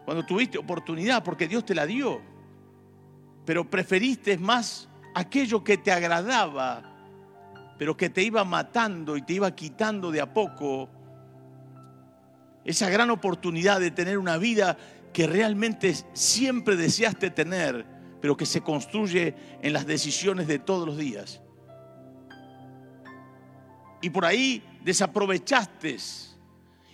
cuando 0.04 0.24
tuviste 0.24 0.56
oportunidad 0.56 1.24
porque 1.24 1.48
Dios 1.48 1.64
te 1.64 1.74
la 1.74 1.84
dio. 1.84 2.20
Pero 3.44 3.68
preferiste 3.68 4.38
más 4.38 4.88
aquello 5.14 5.64
que 5.64 5.78
te 5.78 5.90
agradaba, 5.90 6.82
pero 7.78 7.96
que 7.96 8.10
te 8.10 8.22
iba 8.22 8.44
matando 8.44 9.16
y 9.16 9.22
te 9.22 9.34
iba 9.34 9.54
quitando 9.54 10.10
de 10.10 10.20
a 10.20 10.34
poco 10.34 10.90
esa 12.64 12.90
gran 12.90 13.10
oportunidad 13.10 13.80
de 13.80 13.92
tener 13.92 14.18
una 14.18 14.36
vida 14.36 14.76
que 15.12 15.26
realmente 15.26 15.94
siempre 16.12 16.76
deseaste 16.76 17.30
tener, 17.30 17.86
pero 18.20 18.36
que 18.36 18.44
se 18.44 18.60
construye 18.60 19.34
en 19.62 19.72
las 19.72 19.86
decisiones 19.86 20.46
de 20.48 20.58
todos 20.58 20.86
los 20.86 20.98
días. 20.98 21.40
Y 24.02 24.10
por 24.10 24.24
ahí 24.24 24.62
desaprovechaste. 24.84 25.96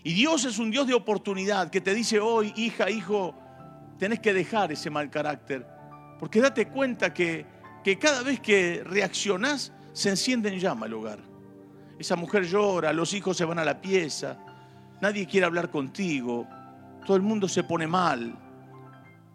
Y 0.04 0.12
Dios 0.12 0.44
es 0.44 0.58
un 0.58 0.70
Dios 0.70 0.86
de 0.86 0.94
oportunidad 0.94 1.70
que 1.70 1.80
te 1.80 1.94
dice 1.94 2.20
hoy, 2.20 2.52
hija, 2.56 2.90
hijo, 2.90 3.34
tenés 3.98 4.20
que 4.20 4.32
dejar 4.32 4.70
ese 4.70 4.90
mal 4.90 5.10
carácter. 5.10 5.66
Porque 6.20 6.40
date 6.40 6.68
cuenta 6.68 7.12
que, 7.12 7.46
que 7.82 7.98
cada 7.98 8.22
vez 8.22 8.38
que 8.38 8.82
reaccionás 8.84 9.72
se 9.94 10.10
enciende 10.10 10.50
en 10.50 10.58
llama 10.58 10.84
el 10.84 10.92
hogar. 10.92 11.20
Esa 11.98 12.16
mujer 12.16 12.44
llora, 12.44 12.92
los 12.92 13.14
hijos 13.14 13.38
se 13.38 13.46
van 13.46 13.58
a 13.58 13.64
la 13.64 13.80
pieza, 13.80 14.36
nadie 15.00 15.26
quiere 15.26 15.46
hablar 15.46 15.70
contigo, 15.70 16.46
todo 17.06 17.16
el 17.16 17.22
mundo 17.22 17.48
se 17.48 17.64
pone 17.64 17.86
mal. 17.86 18.38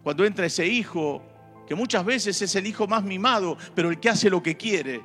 Cuando 0.04 0.24
entra 0.24 0.46
ese 0.46 0.64
hijo, 0.64 1.20
que 1.66 1.74
muchas 1.74 2.04
veces 2.04 2.40
es 2.40 2.54
el 2.54 2.68
hijo 2.68 2.86
más 2.86 3.02
mimado, 3.02 3.56
pero 3.74 3.90
el 3.90 3.98
que 3.98 4.10
hace 4.10 4.30
lo 4.30 4.40
que 4.40 4.56
quiere. 4.56 5.02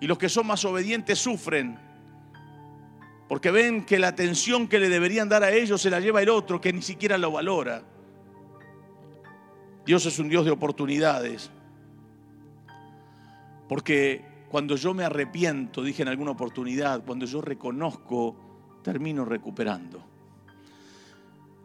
Y 0.00 0.06
los 0.06 0.16
que 0.16 0.30
son 0.30 0.46
más 0.46 0.64
obedientes 0.64 1.18
sufren 1.18 1.86
porque 3.28 3.50
ven 3.50 3.84
que 3.84 3.98
la 3.98 4.08
atención 4.08 4.68
que 4.68 4.78
le 4.78 4.88
deberían 4.88 5.28
dar 5.28 5.42
a 5.42 5.50
ellos 5.50 5.82
se 5.82 5.90
la 5.90 6.00
lleva 6.00 6.22
el 6.22 6.28
otro 6.28 6.60
que 6.60 6.72
ni 6.72 6.82
siquiera 6.82 7.18
lo 7.18 7.32
valora. 7.32 7.82
Dios 9.84 10.06
es 10.06 10.18
un 10.18 10.28
Dios 10.28 10.44
de 10.44 10.52
oportunidades. 10.52 11.50
Porque 13.68 14.24
cuando 14.48 14.76
yo 14.76 14.94
me 14.94 15.04
arrepiento, 15.04 15.82
dije 15.82 16.02
en 16.02 16.08
alguna 16.08 16.30
oportunidad, 16.32 17.04
cuando 17.04 17.26
yo 17.26 17.40
reconozco, 17.40 18.36
termino 18.82 19.24
recuperando. 19.24 20.04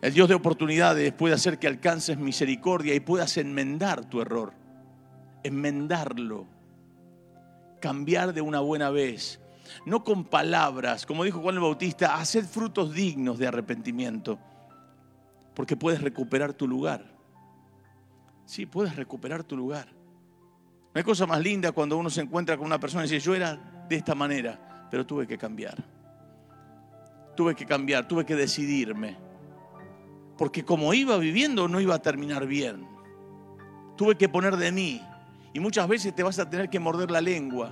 El 0.01 0.13
Dios 0.13 0.27
de 0.27 0.35
oportunidades 0.35 1.13
puede 1.13 1.35
hacer 1.35 1.59
que 1.59 1.67
alcances 1.67 2.17
misericordia 2.17 2.95
y 2.95 2.99
puedas 2.99 3.37
enmendar 3.37 4.05
tu 4.05 4.19
error, 4.19 4.53
enmendarlo, 5.43 6.47
cambiar 7.79 8.33
de 8.33 8.41
una 8.41 8.61
buena 8.61 8.89
vez, 8.89 9.39
no 9.85 10.03
con 10.03 10.25
palabras, 10.25 11.05
como 11.05 11.23
dijo 11.23 11.39
Juan 11.39 11.55
el 11.55 11.61
Bautista, 11.61 12.15
haced 12.15 12.45
frutos 12.45 12.93
dignos 12.93 13.37
de 13.37 13.47
arrepentimiento, 13.47 14.39
porque 15.53 15.75
puedes 15.75 16.01
recuperar 16.01 16.53
tu 16.53 16.67
lugar. 16.67 17.05
Sí, 18.45 18.65
puedes 18.65 18.95
recuperar 18.95 19.43
tu 19.43 19.55
lugar. 19.55 20.00
No 20.93 20.99
hay 20.99 21.03
cosa 21.03 21.25
más 21.25 21.41
linda 21.41 21.71
cuando 21.71 21.97
uno 21.97 22.09
se 22.09 22.21
encuentra 22.21 22.57
con 22.57 22.65
una 22.65 22.79
persona 22.79 23.05
y 23.05 23.09
dice, 23.09 23.19
yo 23.19 23.33
era 23.33 23.85
de 23.87 23.95
esta 23.95 24.13
manera, 24.13 24.87
pero 24.91 25.05
tuve 25.05 25.25
que 25.25 25.37
cambiar. 25.37 25.81
Tuve 27.35 27.55
que 27.55 27.65
cambiar, 27.65 28.07
tuve 28.07 28.25
que 28.25 28.35
decidirme. 28.35 29.17
Porque 30.37 30.65
como 30.65 30.93
iba 30.93 31.17
viviendo 31.17 31.67
no 31.67 31.79
iba 31.79 31.95
a 31.95 32.01
terminar 32.01 32.45
bien. 32.45 32.85
Tuve 33.95 34.17
que 34.17 34.27
poner 34.27 34.57
de 34.57 34.71
mí. 34.71 35.01
Y 35.53 35.59
muchas 35.59 35.87
veces 35.87 36.13
te 36.13 36.23
vas 36.23 36.39
a 36.39 36.49
tener 36.49 36.69
que 36.69 36.79
morder 36.79 37.09
la 37.09 37.21
lengua. 37.21 37.71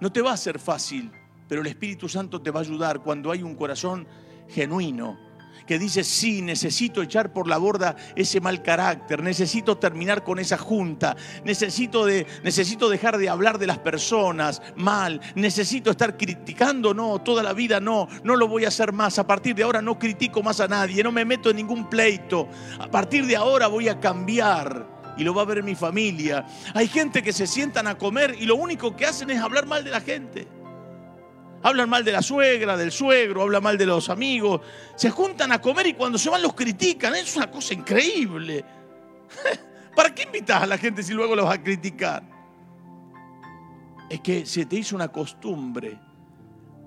No 0.00 0.10
te 0.10 0.22
va 0.22 0.32
a 0.32 0.36
ser 0.36 0.58
fácil, 0.58 1.10
pero 1.48 1.60
el 1.60 1.66
Espíritu 1.66 2.08
Santo 2.08 2.40
te 2.40 2.50
va 2.50 2.60
a 2.60 2.62
ayudar 2.62 3.00
cuando 3.00 3.30
hay 3.30 3.42
un 3.42 3.56
corazón 3.56 4.06
genuino, 4.48 5.18
que 5.66 5.78
dice, 5.78 6.04
sí, 6.04 6.42
necesito 6.42 7.02
echar 7.02 7.32
por 7.32 7.48
la 7.48 7.58
borda 7.58 7.96
ese 8.14 8.40
mal 8.40 8.62
carácter, 8.62 9.22
necesito 9.22 9.78
terminar 9.78 10.24
con 10.24 10.38
esa 10.38 10.58
junta, 10.58 11.16
necesito, 11.44 12.06
de, 12.06 12.26
necesito 12.42 12.88
dejar 12.88 13.18
de 13.18 13.28
hablar 13.28 13.58
de 13.58 13.66
las 13.66 13.78
personas 13.78 14.62
mal, 14.76 15.20
necesito 15.34 15.90
estar 15.90 16.16
criticando, 16.16 16.94
no, 16.94 17.20
toda 17.20 17.42
la 17.42 17.52
vida 17.52 17.80
no, 17.80 18.08
no 18.24 18.36
lo 18.36 18.48
voy 18.48 18.64
a 18.64 18.68
hacer 18.68 18.92
más, 18.92 19.18
a 19.18 19.26
partir 19.26 19.54
de 19.54 19.62
ahora 19.62 19.82
no 19.82 19.98
critico 19.98 20.42
más 20.42 20.60
a 20.60 20.68
nadie, 20.68 21.02
no 21.02 21.12
me 21.12 21.24
meto 21.24 21.50
en 21.50 21.56
ningún 21.56 21.88
pleito, 21.88 22.48
a 22.78 22.90
partir 22.90 23.26
de 23.26 23.36
ahora 23.36 23.66
voy 23.66 23.88
a 23.88 24.00
cambiar 24.00 24.98
y 25.18 25.24
lo 25.24 25.34
va 25.34 25.42
a 25.42 25.46
ver 25.46 25.62
mi 25.62 25.74
familia. 25.74 26.46
Hay 26.74 26.86
gente 26.86 27.22
que 27.22 27.32
se 27.32 27.46
sientan 27.46 27.86
a 27.88 27.98
comer 27.98 28.36
y 28.38 28.46
lo 28.46 28.54
único 28.54 28.96
que 28.96 29.04
hacen 29.04 29.30
es 29.30 29.40
hablar 29.40 29.66
mal 29.66 29.84
de 29.84 29.90
la 29.90 30.00
gente. 30.00 30.46
Hablan 31.62 31.88
mal 31.88 32.04
de 32.04 32.12
la 32.12 32.22
suegra, 32.22 32.76
del 32.76 32.92
suegro, 32.92 33.42
hablan 33.42 33.62
mal 33.62 33.76
de 33.76 33.86
los 33.86 34.08
amigos. 34.10 34.60
Se 34.94 35.10
juntan 35.10 35.50
a 35.52 35.60
comer 35.60 35.88
y 35.88 35.94
cuando 35.94 36.16
se 36.16 36.30
van 36.30 36.42
los 36.42 36.54
critican. 36.54 37.14
Es 37.16 37.36
una 37.36 37.50
cosa 37.50 37.74
increíble. 37.74 38.64
¿Para 39.96 40.14
qué 40.14 40.22
invitas 40.22 40.62
a 40.62 40.66
la 40.66 40.78
gente 40.78 41.02
si 41.02 41.12
luego 41.12 41.34
los 41.34 41.46
vas 41.46 41.58
a 41.58 41.62
criticar? 41.62 42.22
Es 44.08 44.20
que 44.20 44.46
se 44.46 44.66
te 44.66 44.76
hizo 44.76 44.94
una 44.94 45.08
costumbre. 45.08 45.98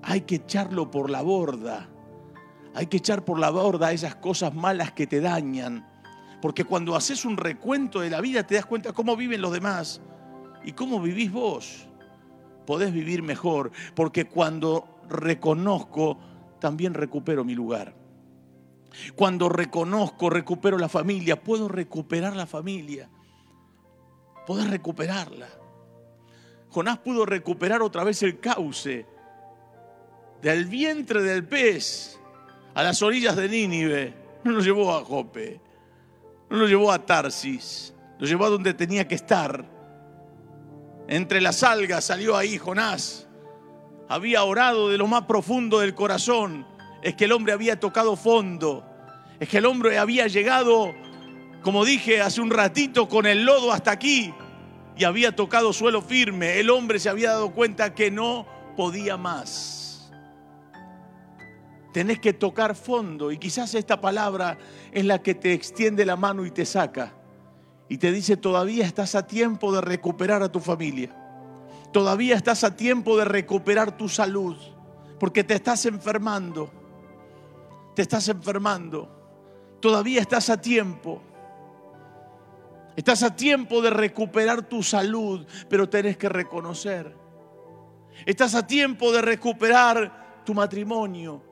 Hay 0.02 0.22
que 0.22 0.36
echarlo 0.36 0.90
por 0.90 1.10
la 1.10 1.20
borda. 1.20 1.88
Hay 2.74 2.86
que 2.86 2.96
echar 2.96 3.24
por 3.24 3.38
la 3.38 3.50
borda 3.50 3.92
esas 3.92 4.16
cosas 4.16 4.54
malas 4.54 4.92
que 4.92 5.06
te 5.06 5.20
dañan. 5.20 5.86
Porque 6.40 6.64
cuando 6.64 6.96
haces 6.96 7.26
un 7.26 7.36
recuento 7.36 8.00
de 8.00 8.08
la 8.08 8.22
vida 8.22 8.46
te 8.46 8.54
das 8.54 8.64
cuenta 8.64 8.92
cómo 8.92 9.16
viven 9.16 9.42
los 9.42 9.52
demás 9.52 10.00
y 10.64 10.72
cómo 10.72 11.00
vivís 11.00 11.30
vos 11.30 11.86
podés 12.66 12.92
vivir 12.92 13.22
mejor, 13.22 13.72
porque 13.94 14.26
cuando 14.26 15.00
reconozco, 15.08 16.18
también 16.60 16.94
recupero 16.94 17.44
mi 17.44 17.54
lugar. 17.54 17.94
Cuando 19.16 19.48
reconozco, 19.48 20.30
recupero 20.30 20.78
la 20.78 20.88
familia, 20.88 21.42
puedo 21.42 21.68
recuperar 21.68 22.36
la 22.36 22.46
familia. 22.46 23.08
Podés 24.46 24.68
recuperarla. 24.68 25.48
Jonás 26.70 26.98
pudo 26.98 27.26
recuperar 27.26 27.82
otra 27.82 28.04
vez 28.04 28.22
el 28.22 28.38
cauce 28.38 29.06
del 30.40 30.66
vientre 30.66 31.22
del 31.22 31.44
pez 31.46 32.18
a 32.74 32.82
las 32.82 33.02
orillas 33.02 33.36
de 33.36 33.48
Nínive. 33.48 34.14
No 34.44 34.52
lo 34.52 34.60
llevó 34.60 34.94
a 34.94 35.04
Jope, 35.04 35.60
no 36.50 36.56
lo 36.56 36.66
llevó 36.66 36.90
a 36.90 37.04
Tarsis, 37.04 37.94
lo 38.18 38.26
llevó 38.26 38.46
a 38.46 38.50
donde 38.50 38.74
tenía 38.74 39.06
que 39.06 39.14
estar 39.14 39.71
entre 41.12 41.42
las 41.42 41.62
algas 41.62 42.06
salió 42.06 42.38
ahí 42.38 42.56
Jonás. 42.56 43.28
Había 44.08 44.44
orado 44.44 44.88
de 44.88 44.96
lo 44.96 45.06
más 45.06 45.24
profundo 45.26 45.80
del 45.80 45.94
corazón. 45.94 46.66
Es 47.02 47.14
que 47.16 47.26
el 47.26 47.32
hombre 47.32 47.52
había 47.52 47.78
tocado 47.78 48.16
fondo. 48.16 48.82
Es 49.38 49.46
que 49.50 49.58
el 49.58 49.66
hombre 49.66 49.98
había 49.98 50.26
llegado, 50.26 50.94
como 51.62 51.84
dije 51.84 52.22
hace 52.22 52.40
un 52.40 52.50
ratito, 52.50 53.10
con 53.10 53.26
el 53.26 53.44
lodo 53.44 53.72
hasta 53.72 53.90
aquí. 53.90 54.32
Y 54.96 55.04
había 55.04 55.36
tocado 55.36 55.74
suelo 55.74 56.00
firme. 56.00 56.58
El 56.58 56.70
hombre 56.70 56.98
se 56.98 57.10
había 57.10 57.32
dado 57.32 57.52
cuenta 57.52 57.94
que 57.94 58.10
no 58.10 58.46
podía 58.74 59.18
más. 59.18 60.10
Tenés 61.92 62.20
que 62.20 62.32
tocar 62.32 62.74
fondo. 62.74 63.30
Y 63.30 63.36
quizás 63.36 63.74
esta 63.74 64.00
palabra 64.00 64.56
es 64.90 65.04
la 65.04 65.22
que 65.22 65.34
te 65.34 65.52
extiende 65.52 66.06
la 66.06 66.16
mano 66.16 66.46
y 66.46 66.50
te 66.50 66.64
saca 66.64 67.12
y 67.92 67.98
te 67.98 68.10
dice, 68.10 68.38
todavía 68.38 68.86
estás 68.86 69.14
a 69.14 69.26
tiempo 69.26 69.70
de 69.70 69.82
recuperar 69.82 70.42
a 70.42 70.50
tu 70.50 70.60
familia. 70.60 71.14
Todavía 71.92 72.36
estás 72.36 72.64
a 72.64 72.74
tiempo 72.74 73.18
de 73.18 73.26
recuperar 73.26 73.98
tu 73.98 74.08
salud, 74.08 74.56
porque 75.20 75.44
te 75.44 75.52
estás 75.52 75.84
enfermando. 75.84 76.72
Te 77.94 78.00
estás 78.00 78.26
enfermando. 78.28 79.76
Todavía 79.78 80.22
estás 80.22 80.48
a 80.48 80.58
tiempo. 80.58 81.20
Estás 82.96 83.22
a 83.24 83.36
tiempo 83.36 83.82
de 83.82 83.90
recuperar 83.90 84.62
tu 84.62 84.82
salud, 84.82 85.46
pero 85.68 85.86
tenés 85.86 86.16
que 86.16 86.30
reconocer. 86.30 87.14
Estás 88.24 88.54
a 88.54 88.66
tiempo 88.66 89.12
de 89.12 89.20
recuperar 89.20 90.40
tu 90.46 90.54
matrimonio, 90.54 91.42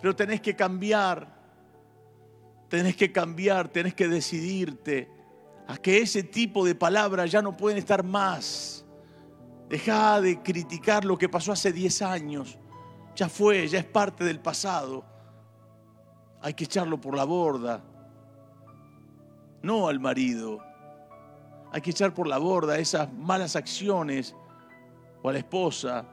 pero 0.00 0.14
tenés 0.14 0.40
que 0.40 0.54
cambiar. 0.54 1.34
Tenés 2.68 2.94
que 2.94 3.10
cambiar, 3.10 3.68
tenés 3.70 3.94
que 3.94 4.06
decidirte 4.06 5.15
a 5.66 5.76
que 5.76 5.98
ese 5.98 6.22
tipo 6.22 6.64
de 6.64 6.74
palabras 6.74 7.30
ya 7.30 7.42
no 7.42 7.56
pueden 7.56 7.78
estar 7.78 8.04
más. 8.04 8.84
Deja 9.68 10.20
de 10.20 10.40
criticar 10.42 11.04
lo 11.04 11.18
que 11.18 11.28
pasó 11.28 11.52
hace 11.52 11.72
10 11.72 12.02
años. 12.02 12.58
Ya 13.16 13.28
fue, 13.28 13.66
ya 13.66 13.78
es 13.80 13.84
parte 13.84 14.24
del 14.24 14.40
pasado. 14.40 15.04
Hay 16.40 16.54
que 16.54 16.64
echarlo 16.64 17.00
por 17.00 17.16
la 17.16 17.24
borda. 17.24 17.82
No 19.62 19.88
al 19.88 19.98
marido. 19.98 20.62
Hay 21.72 21.80
que 21.80 21.90
echar 21.90 22.14
por 22.14 22.28
la 22.28 22.38
borda 22.38 22.78
esas 22.78 23.12
malas 23.12 23.56
acciones 23.56 24.36
o 25.22 25.28
a 25.28 25.32
la 25.32 25.38
esposa. 25.38 26.06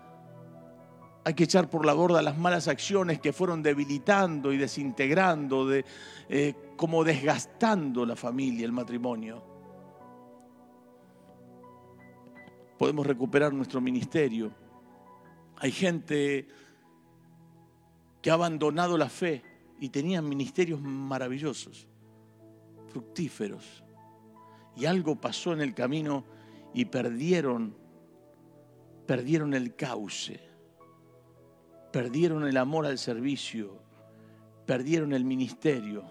Hay 1.25 1.33
que 1.35 1.45
echar 1.45 1.69
por 1.69 1.85
la 1.85 1.93
borda 1.93 2.21
las 2.21 2.37
malas 2.37 2.67
acciones 2.67 3.19
que 3.19 3.31
fueron 3.31 3.63
debilitando 3.63 4.51
y 4.51 4.57
desintegrando, 4.57 5.65
de, 5.65 5.85
eh, 6.27 6.53
como 6.75 7.03
desgastando 7.03 8.05
la 8.05 8.15
familia, 8.15 8.65
el 8.65 8.73
matrimonio. 8.73 9.43
Podemos 12.77 13.07
recuperar 13.07 13.53
nuestro 13.53 13.79
ministerio. 13.79 14.51
Hay 15.57 15.71
gente 15.71 16.47
que 18.21 18.29
ha 18.29 18.33
abandonado 18.33 18.97
la 18.97 19.07
fe 19.07 19.41
y 19.79 19.89
tenían 19.89 20.27
ministerios 20.27 20.81
maravillosos, 20.81 21.87
fructíferos. 22.87 23.83
Y 24.75 24.85
algo 24.85 25.15
pasó 25.15 25.53
en 25.53 25.61
el 25.61 25.73
camino 25.73 26.25
y 26.73 26.85
perdieron, 26.85 27.75
perdieron 29.05 29.53
el 29.53 29.75
cauce, 29.75 30.52
perdieron 31.93 32.43
el 32.47 32.57
amor 32.57 32.87
al 32.87 32.97
servicio, 32.97 33.77
perdieron 34.65 35.13
el 35.13 35.23
ministerio, 35.23 36.03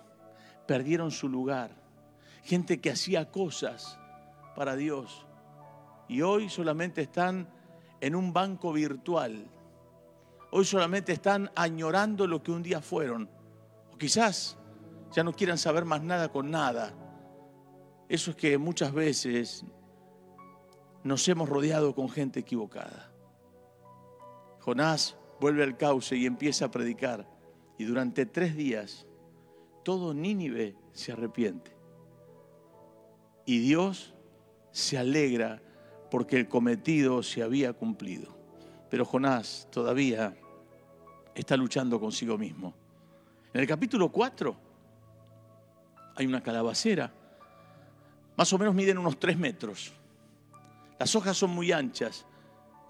perdieron 0.64 1.10
su 1.10 1.28
lugar. 1.28 1.72
Gente 2.44 2.80
que 2.80 2.92
hacía 2.92 3.32
cosas 3.32 3.98
para 4.54 4.76
Dios 4.76 5.26
y 6.06 6.22
hoy 6.22 6.48
solamente 6.48 7.02
están 7.02 7.48
en 8.00 8.14
un 8.14 8.32
banco 8.32 8.72
virtual. 8.72 9.50
Hoy 10.52 10.64
solamente 10.64 11.12
están 11.12 11.50
añorando 11.56 12.28
lo 12.28 12.44
que 12.44 12.52
un 12.52 12.62
día 12.62 12.80
fueron. 12.80 13.28
O 13.92 13.98
quizás 13.98 14.56
ya 15.10 15.24
no 15.24 15.32
quieran 15.32 15.58
saber 15.58 15.84
más 15.84 16.00
nada 16.02 16.30
con 16.30 16.48
nada. 16.48 16.94
Eso 18.08 18.30
es 18.30 18.36
que 18.36 18.56
muchas 18.56 18.92
veces 18.92 19.64
nos 21.02 21.26
hemos 21.26 21.48
rodeado 21.48 21.92
con 21.92 22.08
gente 22.08 22.38
equivocada. 22.38 23.10
Jonás 24.60 25.16
vuelve 25.42 25.64
al 25.64 25.76
cauce 25.76 26.16
y 26.16 26.24
empieza 26.24 26.66
a 26.66 26.70
predicar. 26.70 27.26
Y 27.76 27.82
durante 27.82 28.26
tres 28.26 28.54
días 28.54 29.08
todo 29.82 30.14
Nínive 30.14 30.76
se 30.92 31.10
arrepiente. 31.10 31.76
Y 33.44 33.58
Dios 33.58 34.14
se 34.70 34.98
alegra 34.98 35.60
porque 36.12 36.36
el 36.36 36.48
cometido 36.48 37.24
se 37.24 37.42
había 37.42 37.72
cumplido. 37.72 38.32
Pero 38.88 39.04
Jonás 39.04 39.66
todavía 39.72 40.36
está 41.34 41.56
luchando 41.56 41.98
consigo 41.98 42.38
mismo. 42.38 42.72
En 43.52 43.62
el 43.62 43.66
capítulo 43.66 44.12
4 44.12 44.56
hay 46.14 46.26
una 46.26 46.40
calabacera, 46.40 47.12
más 48.36 48.52
o 48.52 48.58
menos 48.58 48.76
miden 48.76 48.96
unos 48.96 49.18
3 49.18 49.36
metros. 49.36 49.92
Las 51.00 51.16
hojas 51.16 51.36
son 51.36 51.50
muy 51.50 51.72
anchas. 51.72 52.26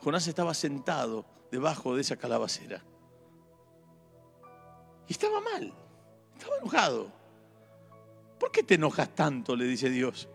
Jonás 0.00 0.26
estaba 0.26 0.52
sentado 0.52 1.31
debajo 1.52 1.94
de 1.94 2.00
esa 2.00 2.16
calabacera. 2.16 2.82
Y 5.06 5.12
estaba 5.12 5.40
mal, 5.40 5.72
estaba 6.36 6.56
enojado. 6.56 7.12
¿Por 8.40 8.50
qué 8.50 8.62
te 8.62 8.74
enojas 8.74 9.14
tanto? 9.14 9.54
le 9.54 9.66
dice 9.66 9.90
Dios. 9.90 10.28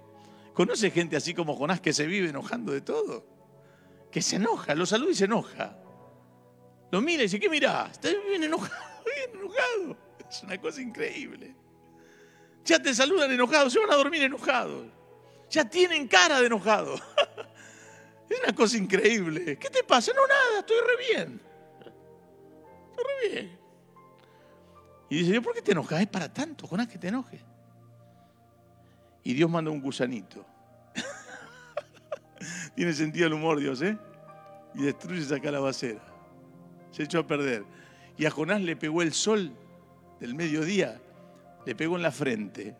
¿Conoce 0.54 0.92
gente 0.92 1.18
así 1.18 1.34
como 1.34 1.56
Jonás 1.56 1.82
que 1.82 1.92
se 1.92 2.06
vive 2.06 2.30
enojando 2.30 2.72
de 2.72 2.82
todo? 2.82 3.26
Que 4.12 4.22
se 4.22 4.36
enoja, 4.36 4.76
lo 4.76 4.86
saluda 4.86 5.12
y 5.12 5.16
se 5.16 5.26
enoja. 5.26 5.76
Lo 6.92 7.02
mira 7.02 7.24
y 7.24 7.26
dice, 7.26 7.40
¿qué 7.40 7.50
mirá? 7.50 7.90
Está 7.92 8.10
bien 8.30 8.44
enojado, 8.44 9.04
bien 9.06 9.42
enojado. 9.42 9.98
Es 10.30 10.44
una 10.44 10.62
cosa 10.62 10.82
increíble. 10.82 11.56
Ya 12.64 12.80
te 12.80 12.94
saludan 12.94 13.32
enojados, 13.32 13.74
se 13.74 13.80
van 13.80 13.92
a 13.92 13.96
dormir 13.96 14.22
enojados. 14.22 14.86
Ya 15.50 15.68
tienen 15.68 16.08
cara 16.08 16.40
de 16.40 16.46
enojado. 16.46 16.96
Es 18.30 18.40
una 18.44 18.54
cosa 18.54 18.78
increíble. 18.78 19.58
¿Qué 19.58 19.70
te 19.70 19.84
pasa? 19.84 20.12
No, 20.14 20.28
nada, 20.28 20.60
estoy 20.60 20.78
re 20.78 21.16
bien. 21.16 21.42
Estoy 22.90 23.06
re 23.06 23.30
bien. 23.30 23.60
Y 25.10 25.24
dice, 25.24 25.42
¿por 25.42 25.54
qué 25.54 25.62
te 25.62 25.72
enojas? 25.72 26.02
Es 26.02 26.08
para 26.08 26.34
tanto, 26.34 26.68
Jonás, 26.68 26.88
que 26.88 26.98
te 26.98 27.08
enojes. 27.08 27.42
Y 29.24 29.34
Dios 29.34 29.50
manda 29.50 29.72
un 29.72 29.82
gusanito. 29.82 30.46
Tiene 32.76 32.94
sentido 32.94 33.28
el 33.28 33.34
humor 33.34 33.60
Dios, 33.60 33.82
¿eh? 33.82 33.98
Y 34.74 34.84
destruye 34.84 35.22
esa 35.22 35.40
calabacera. 35.40 36.02
Se 36.92 37.04
echó 37.04 37.20
a 37.20 37.28
perder. 37.28 37.64
Y 38.18 38.26
a 38.26 38.32
Jonás 38.32 38.62
le 38.62 38.76
pegó 38.76 39.02
el 39.02 39.14
sol 39.14 39.54
del 40.20 40.36
mediodía, 40.36 41.00
le 41.66 41.76
pegó 41.76 41.96
en 41.96 42.02
la 42.02 42.12
frente. 42.12 42.76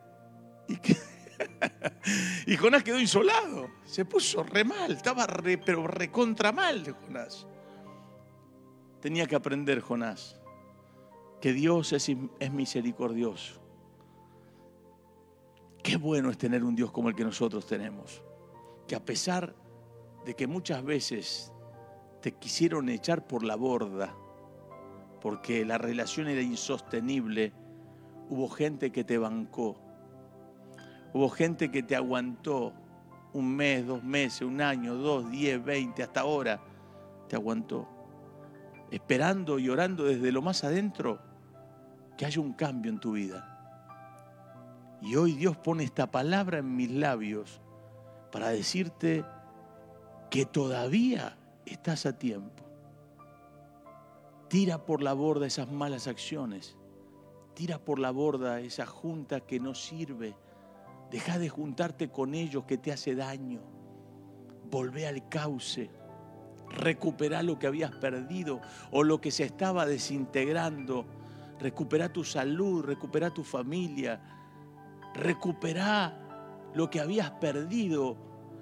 Y, 0.68 0.76
y 2.48 2.56
Jonás 2.56 2.84
quedó 2.84 3.00
insolado. 3.00 3.70
Se 3.86 4.06
puso 4.06 4.44
re 4.44 4.64
mal, 4.64 4.92
estaba 4.92 5.26
re, 5.28 5.58
pero 5.58 5.88
recontra 5.88 6.52
mal 6.52 6.84
de 6.84 6.92
Jonás. 6.92 7.48
Tenía 9.02 9.26
que 9.28 9.36
aprender 9.36 9.82
Jonás 9.82 10.40
que 11.42 11.54
Dios 11.54 11.94
es, 11.94 12.12
es 12.40 12.52
misericordioso. 12.52 13.62
Qué 15.84 15.98
bueno 15.98 16.30
es 16.30 16.38
tener 16.38 16.64
un 16.64 16.76
Dios 16.76 16.92
como 16.92 17.10
el 17.10 17.16
que 17.16 17.24
nosotros 17.24 17.66
tenemos. 17.66 18.24
Que 18.88 18.96
a 18.96 19.06
pesar 19.06 19.56
de 20.26 20.34
que 20.36 20.48
muchas 20.48 20.84
veces 20.84 21.54
te 22.22 22.34
quisieron 22.34 22.90
echar 22.90 23.28
por 23.28 23.44
la 23.44 23.56
borda, 23.56 24.16
porque 25.22 25.66
la 25.66 25.78
relación 25.78 26.28
era 26.28 26.42
insostenible, 26.42 27.54
hubo 28.30 28.50
gente 28.50 28.92
que 28.92 29.04
te 29.04 29.18
bancó, 29.18 29.80
hubo 31.18 31.30
gente 31.30 31.72
que 31.72 31.82
te 31.82 31.96
aguantó 31.96 32.74
un 33.34 33.56
mes, 33.56 33.86
dos 33.88 34.04
meses, 34.04 34.42
un 34.42 34.62
año, 34.62 34.94
dos, 34.96 35.30
diez, 35.32 35.64
veinte, 35.64 36.04
hasta 36.04 36.22
ahora, 36.22 36.60
te 37.28 37.36
aguantó, 37.36 37.88
esperando 38.92 39.58
y 39.58 39.68
orando 39.68 40.04
desde 40.04 40.32
lo 40.32 40.44
más 40.44 40.64
adentro 40.64 41.20
que 42.18 42.26
haya 42.26 42.40
un 42.40 42.54
cambio 42.54 42.92
en 42.92 43.00
tu 43.00 43.14
vida. 43.14 43.54
Y 45.02 45.16
hoy 45.16 45.34
Dios 45.34 45.58
pone 45.58 45.84
esta 45.84 46.10
palabra 46.10 46.60
en 46.60 46.76
mis 46.76 46.92
labios 46.92 47.62
para 48.32 48.50
decirte 48.50 49.26
que 50.30 50.46
todavía 50.46 51.36
estás 51.66 52.06
a 52.06 52.18
tiempo. 52.18 52.64
Tira 54.50 54.86
por 54.86 55.02
la 55.02 55.14
borda 55.14 55.48
esas 55.48 55.72
malas 55.72 56.08
acciones. 56.08 56.78
Tira 57.56 57.80
por 57.80 57.98
la 57.98 58.12
borda 58.12 58.60
esa 58.60 58.86
junta 58.86 59.42
que 59.42 59.60
no 59.60 59.74
sirve. 59.74 60.36
Deja 61.12 61.40
de 61.40 61.50
juntarte 61.50 62.10
con 62.10 62.34
ellos 62.34 62.66
que 62.66 62.78
te 62.78 62.92
hace 62.92 63.16
daño. 63.16 63.62
Volvé 64.70 65.08
al 65.08 65.30
cauce. 65.30 65.90
Recupera 66.70 67.42
lo 67.44 67.58
que 67.58 67.68
habías 67.68 67.92
perdido 67.92 68.60
o 68.92 69.04
lo 69.04 69.22
que 69.22 69.32
se 69.32 69.44
estaba 69.44 69.86
desintegrando. 69.86 71.06
Recupera 71.60 72.12
tu 72.12 72.24
salud, 72.24 72.84
recupera 72.84 73.34
tu 73.34 73.44
familia, 73.44 74.22
recupera 75.16 76.70
lo 76.74 76.90
que 76.90 77.00
habías 77.00 77.32
perdido, 77.32 78.18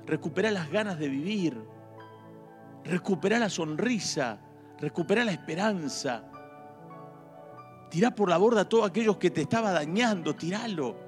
recupera 0.06 0.52
las 0.52 0.70
ganas 0.70 0.98
de 1.00 1.10
vivir, 1.10 1.60
recupera 2.84 3.40
la 3.40 3.50
sonrisa, 3.50 4.40
recupera 4.80 5.26
la 5.26 5.32
esperanza. 5.32 6.24
Tirá 7.90 8.12
por 8.14 8.30
la 8.30 8.38
borda 8.38 8.62
a 8.62 8.70
todos 8.70 8.88
aquellos 8.88 9.18
que 9.18 9.32
te 9.32 9.42
estaba 9.42 9.72
dañando, 9.72 10.36
tiralo, 10.36 11.05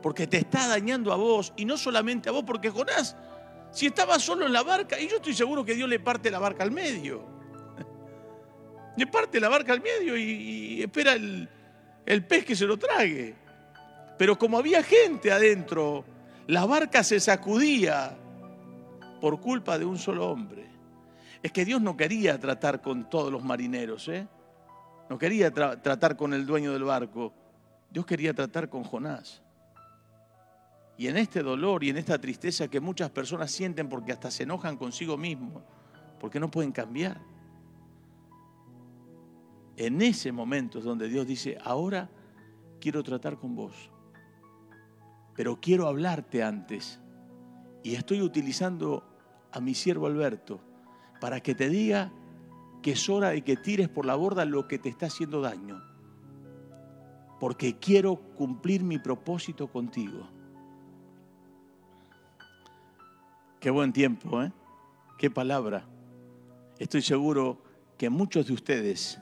porque 0.00 0.26
te 0.26 0.38
está 0.38 0.68
dañando 0.68 1.12
a 1.12 1.16
vos 1.16 1.52
y 1.56 1.64
no 1.64 1.76
solamente 1.76 2.28
a 2.28 2.32
vos, 2.32 2.44
porque 2.44 2.70
Jonás, 2.70 3.16
si 3.70 3.86
estaba 3.86 4.18
solo 4.18 4.46
en 4.46 4.52
la 4.52 4.62
barca, 4.62 4.98
y 4.98 5.08
yo 5.08 5.16
estoy 5.16 5.34
seguro 5.34 5.64
que 5.64 5.74
Dios 5.74 5.88
le 5.88 6.00
parte 6.00 6.30
la 6.30 6.38
barca 6.38 6.62
al 6.62 6.70
medio, 6.70 7.24
le 8.96 9.06
parte 9.06 9.38
la 9.40 9.48
barca 9.48 9.72
al 9.72 9.80
medio 9.80 10.16
y, 10.16 10.82
espera 10.82 11.12
el, 11.12 11.48
pez 12.26 12.44
que 12.44 12.56
se 12.56 12.66
lo 12.66 12.76
trague. 12.76 13.34
Pero 14.16 14.36
como 14.36 14.58
había 14.58 14.82
gente 14.82 15.30
adentro, 15.30 16.04
la 16.48 16.66
barca 16.66 17.04
se 17.04 17.20
sacudía 17.20 18.16
por 19.20 19.40
culpa 19.40 19.78
de 19.78 19.84
un 19.84 19.98
solo 19.98 20.28
hombre. 20.28 20.66
Es 21.42 21.52
que 21.52 21.64
Dios 21.64 21.80
no 21.80 21.96
quería 21.96 22.38
tratar 22.40 22.80
con 22.80 23.08
todos 23.08 23.30
los 23.30 23.44
marineros, 23.44 24.08
¿eh? 24.08 24.26
No 25.08 25.16
quería 25.16 25.52
tratar 25.52 26.16
con 26.16 26.34
el 26.34 26.44
dueño 26.44 26.72
del 26.72 26.84
barco. 26.84 27.32
Dios 27.90 28.04
quería 28.04 28.34
tratar 28.34 28.68
con 28.68 28.82
Jonás. 28.82 29.42
Y 30.98 31.06
en 31.06 31.16
este 31.16 31.42
dolor 31.42 31.82
y 31.82 31.88
en 31.88 31.96
esta 31.96 32.20
tristeza 32.20 32.68
que 32.68 32.80
muchas 32.80 33.08
personas 33.10 33.50
sienten 33.50 33.88
porque 33.88 34.12
hasta 34.12 34.30
se 34.30 34.42
enojan 34.42 34.76
consigo 34.76 35.16
mismos, 35.16 35.62
porque 36.20 36.38
no 36.38 36.50
pueden 36.50 36.72
cambiar. 36.72 37.20
En 39.76 40.02
ese 40.02 40.32
momento 40.32 40.80
es 40.80 40.84
donde 40.84 41.08
Dios 41.08 41.26
dice, 41.26 41.56
ahora 41.64 42.10
quiero 42.80 43.02
tratar 43.02 43.38
con 43.38 43.54
vos 43.54 43.90
pero 45.38 45.60
quiero 45.60 45.86
hablarte 45.86 46.42
antes. 46.42 46.98
Y 47.84 47.94
estoy 47.94 48.22
utilizando 48.22 49.04
a 49.52 49.60
mi 49.60 49.72
siervo 49.72 50.08
Alberto 50.08 50.58
para 51.20 51.40
que 51.40 51.54
te 51.54 51.68
diga 51.68 52.10
que 52.82 52.90
es 52.90 53.08
hora 53.08 53.28
de 53.28 53.42
que 53.42 53.56
tires 53.56 53.88
por 53.88 54.04
la 54.04 54.16
borda 54.16 54.44
lo 54.44 54.66
que 54.66 54.80
te 54.80 54.88
está 54.88 55.06
haciendo 55.06 55.40
daño. 55.40 55.80
Porque 57.38 57.78
quiero 57.78 58.16
cumplir 58.34 58.82
mi 58.82 58.98
propósito 58.98 59.68
contigo. 59.68 60.28
Qué 63.60 63.70
buen 63.70 63.92
tiempo, 63.92 64.40
¿eh? 64.40 64.52
Qué 65.18 65.32
palabra. 65.32 65.84
Estoy 66.78 67.02
seguro 67.02 67.60
que 67.96 68.08
muchos 68.08 68.46
de 68.46 68.52
ustedes 68.52 69.18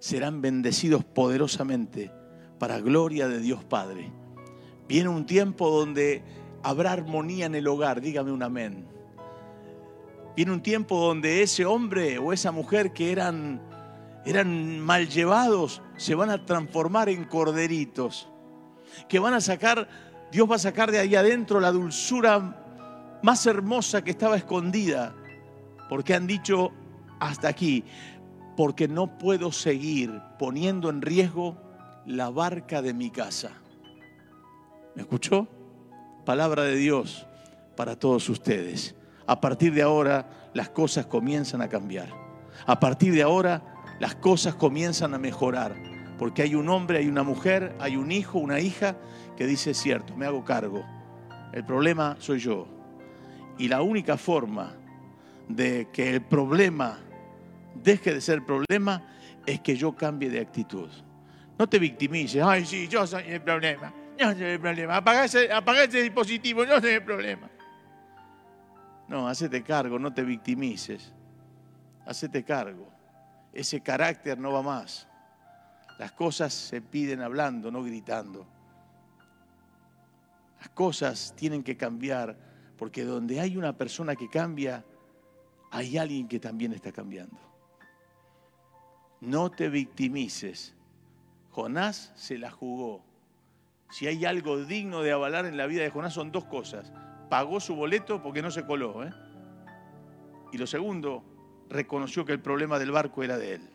serán 0.00 0.40
bendecidos 0.40 1.04
poderosamente 1.04 2.10
para 2.58 2.80
gloria 2.80 3.28
de 3.28 3.38
Dios 3.38 3.62
Padre. 3.62 4.10
Viene 4.88 5.08
un 5.08 5.26
tiempo 5.26 5.70
donde 5.70 6.24
habrá 6.64 6.90
armonía 6.90 7.46
en 7.46 7.54
el 7.54 7.68
hogar, 7.68 8.00
dígame 8.00 8.32
un 8.32 8.42
amén. 8.42 8.84
Viene 10.34 10.50
un 10.50 10.60
tiempo 10.60 10.98
donde 10.98 11.42
ese 11.42 11.64
hombre 11.64 12.18
o 12.18 12.32
esa 12.32 12.50
mujer 12.50 12.92
que 12.92 13.12
eran, 13.12 13.62
eran 14.24 14.80
mal 14.80 15.08
llevados 15.08 15.82
se 15.96 16.16
van 16.16 16.30
a 16.30 16.44
transformar 16.44 17.10
en 17.10 17.22
corderitos. 17.26 18.28
Que 19.08 19.20
van 19.20 19.34
a 19.34 19.40
sacar, 19.40 19.88
Dios 20.32 20.50
va 20.50 20.56
a 20.56 20.58
sacar 20.58 20.90
de 20.90 20.98
ahí 20.98 21.14
adentro 21.14 21.60
la 21.60 21.70
dulzura 21.70 22.64
más 23.22 23.46
hermosa 23.46 24.02
que 24.02 24.10
estaba 24.10 24.36
escondida. 24.36 25.14
Porque 25.88 26.14
han 26.14 26.26
dicho 26.26 26.72
hasta 27.18 27.48
aquí, 27.48 27.84
porque 28.56 28.88
no 28.88 29.18
puedo 29.18 29.52
seguir 29.52 30.20
poniendo 30.38 30.90
en 30.90 31.02
riesgo 31.02 31.56
la 32.06 32.30
barca 32.30 32.82
de 32.82 32.94
mi 32.94 33.10
casa. 33.10 33.52
¿Me 34.94 35.02
escuchó? 35.02 35.46
Palabra 36.24 36.64
de 36.64 36.76
Dios 36.76 37.26
para 37.76 37.96
todos 37.96 38.28
ustedes. 38.28 38.94
A 39.26 39.40
partir 39.40 39.72
de 39.72 39.82
ahora 39.82 40.50
las 40.54 40.70
cosas 40.70 41.06
comienzan 41.06 41.62
a 41.62 41.68
cambiar. 41.68 42.08
A 42.66 42.80
partir 42.80 43.14
de 43.14 43.22
ahora 43.22 43.62
las 44.00 44.14
cosas 44.16 44.54
comienzan 44.54 45.14
a 45.14 45.18
mejorar. 45.18 45.76
Porque 46.18 46.42
hay 46.42 46.54
un 46.54 46.68
hombre, 46.68 46.98
hay 46.98 47.06
una 47.06 47.22
mujer, 47.22 47.76
hay 47.78 47.96
un 47.96 48.10
hijo, 48.10 48.38
una 48.38 48.58
hija 48.58 48.96
que 49.36 49.46
dice, 49.46 49.72
cierto, 49.72 50.16
me 50.16 50.26
hago 50.26 50.44
cargo. 50.44 50.84
El 51.52 51.64
problema 51.64 52.16
soy 52.18 52.40
yo. 52.40 52.77
Y 53.58 53.68
la 53.68 53.82
única 53.82 54.16
forma 54.16 54.72
de 55.48 55.88
que 55.92 56.14
el 56.14 56.22
problema 56.22 56.98
deje 57.74 58.14
de 58.14 58.20
ser 58.20 58.44
problema 58.44 59.04
es 59.44 59.60
que 59.60 59.76
yo 59.76 59.94
cambie 59.94 60.30
de 60.30 60.40
actitud. 60.40 60.88
No 61.58 61.68
te 61.68 61.78
victimices, 61.78 62.42
ay, 62.42 62.64
sí, 62.64 62.86
yo 62.88 63.06
soy 63.06 63.24
el 63.26 63.42
problema 63.42 63.92
no 64.18 64.46
hay 64.46 64.58
problema. 64.58 64.96
Apaga 64.96 65.24
ese, 65.24 66.02
dispositivo, 66.02 66.64
no 66.66 66.74
hay 66.74 67.00
problema. 67.00 67.48
No, 69.06 69.28
hacete 69.28 69.62
cargo, 69.62 69.98
no 69.98 70.12
te 70.12 70.22
victimices. 70.22 71.12
Hacete 72.04 72.44
cargo. 72.44 72.90
Ese 73.52 73.80
carácter 73.80 74.38
no 74.38 74.52
va 74.52 74.62
más. 74.62 75.06
Las 75.98 76.12
cosas 76.12 76.52
se 76.52 76.80
piden 76.80 77.22
hablando, 77.22 77.70
no 77.70 77.82
gritando. 77.82 78.46
Las 80.58 80.68
cosas 80.70 81.34
tienen 81.36 81.62
que 81.62 81.76
cambiar 81.76 82.36
porque 82.78 83.04
donde 83.04 83.40
hay 83.40 83.56
una 83.56 83.76
persona 83.76 84.14
que 84.14 84.30
cambia, 84.30 84.84
hay 85.70 85.98
alguien 85.98 86.28
que 86.28 86.38
también 86.38 86.72
está 86.72 86.92
cambiando. 86.92 87.36
No 89.20 89.50
te 89.50 89.68
victimices. 89.68 90.74
Jonás 91.50 92.12
se 92.14 92.38
la 92.38 92.50
jugó. 92.50 93.04
Si 93.90 94.06
hay 94.06 94.24
algo 94.24 94.64
digno 94.64 95.02
de 95.02 95.12
avalar 95.12 95.44
en 95.44 95.56
la 95.56 95.66
vida 95.66 95.82
de 95.82 95.90
Jonás 95.90 96.14
son 96.14 96.30
dos 96.30 96.44
cosas. 96.44 96.92
Pagó 97.28 97.58
su 97.58 97.74
boleto 97.74 98.22
porque 98.22 98.42
no 98.42 98.50
se 98.50 98.64
coló. 98.64 99.04
¿eh? 99.04 99.12
Y 100.52 100.58
lo 100.58 100.66
segundo, 100.66 101.24
reconoció 101.68 102.24
que 102.24 102.32
el 102.32 102.40
problema 102.40 102.78
del 102.78 102.92
barco 102.92 103.24
era 103.24 103.36
de 103.36 103.54
él. 103.54 103.70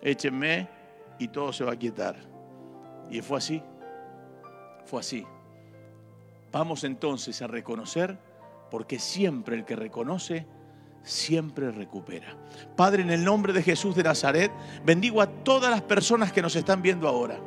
Échenme 0.00 0.68
y 1.18 1.28
todo 1.28 1.52
se 1.52 1.64
va 1.64 1.72
a 1.72 1.76
quietar. 1.76 2.16
Y 3.10 3.20
fue 3.20 3.38
así. 3.38 3.62
Fue 4.86 5.00
así. 5.00 5.26
Vamos 6.58 6.84
entonces 6.84 7.42
a 7.42 7.46
reconocer, 7.46 8.18
porque 8.70 8.98
siempre 8.98 9.56
el 9.56 9.66
que 9.66 9.76
reconoce, 9.76 10.46
siempre 11.02 11.70
recupera. 11.70 12.34
Padre, 12.74 13.02
en 13.02 13.10
el 13.10 13.22
nombre 13.22 13.52
de 13.52 13.62
Jesús 13.62 13.94
de 13.94 14.02
Nazaret, 14.02 14.50
bendigo 14.82 15.20
a 15.20 15.26
todas 15.26 15.70
las 15.70 15.82
personas 15.82 16.32
que 16.32 16.40
nos 16.40 16.56
están 16.56 16.80
viendo 16.80 17.08
ahora. 17.08 17.38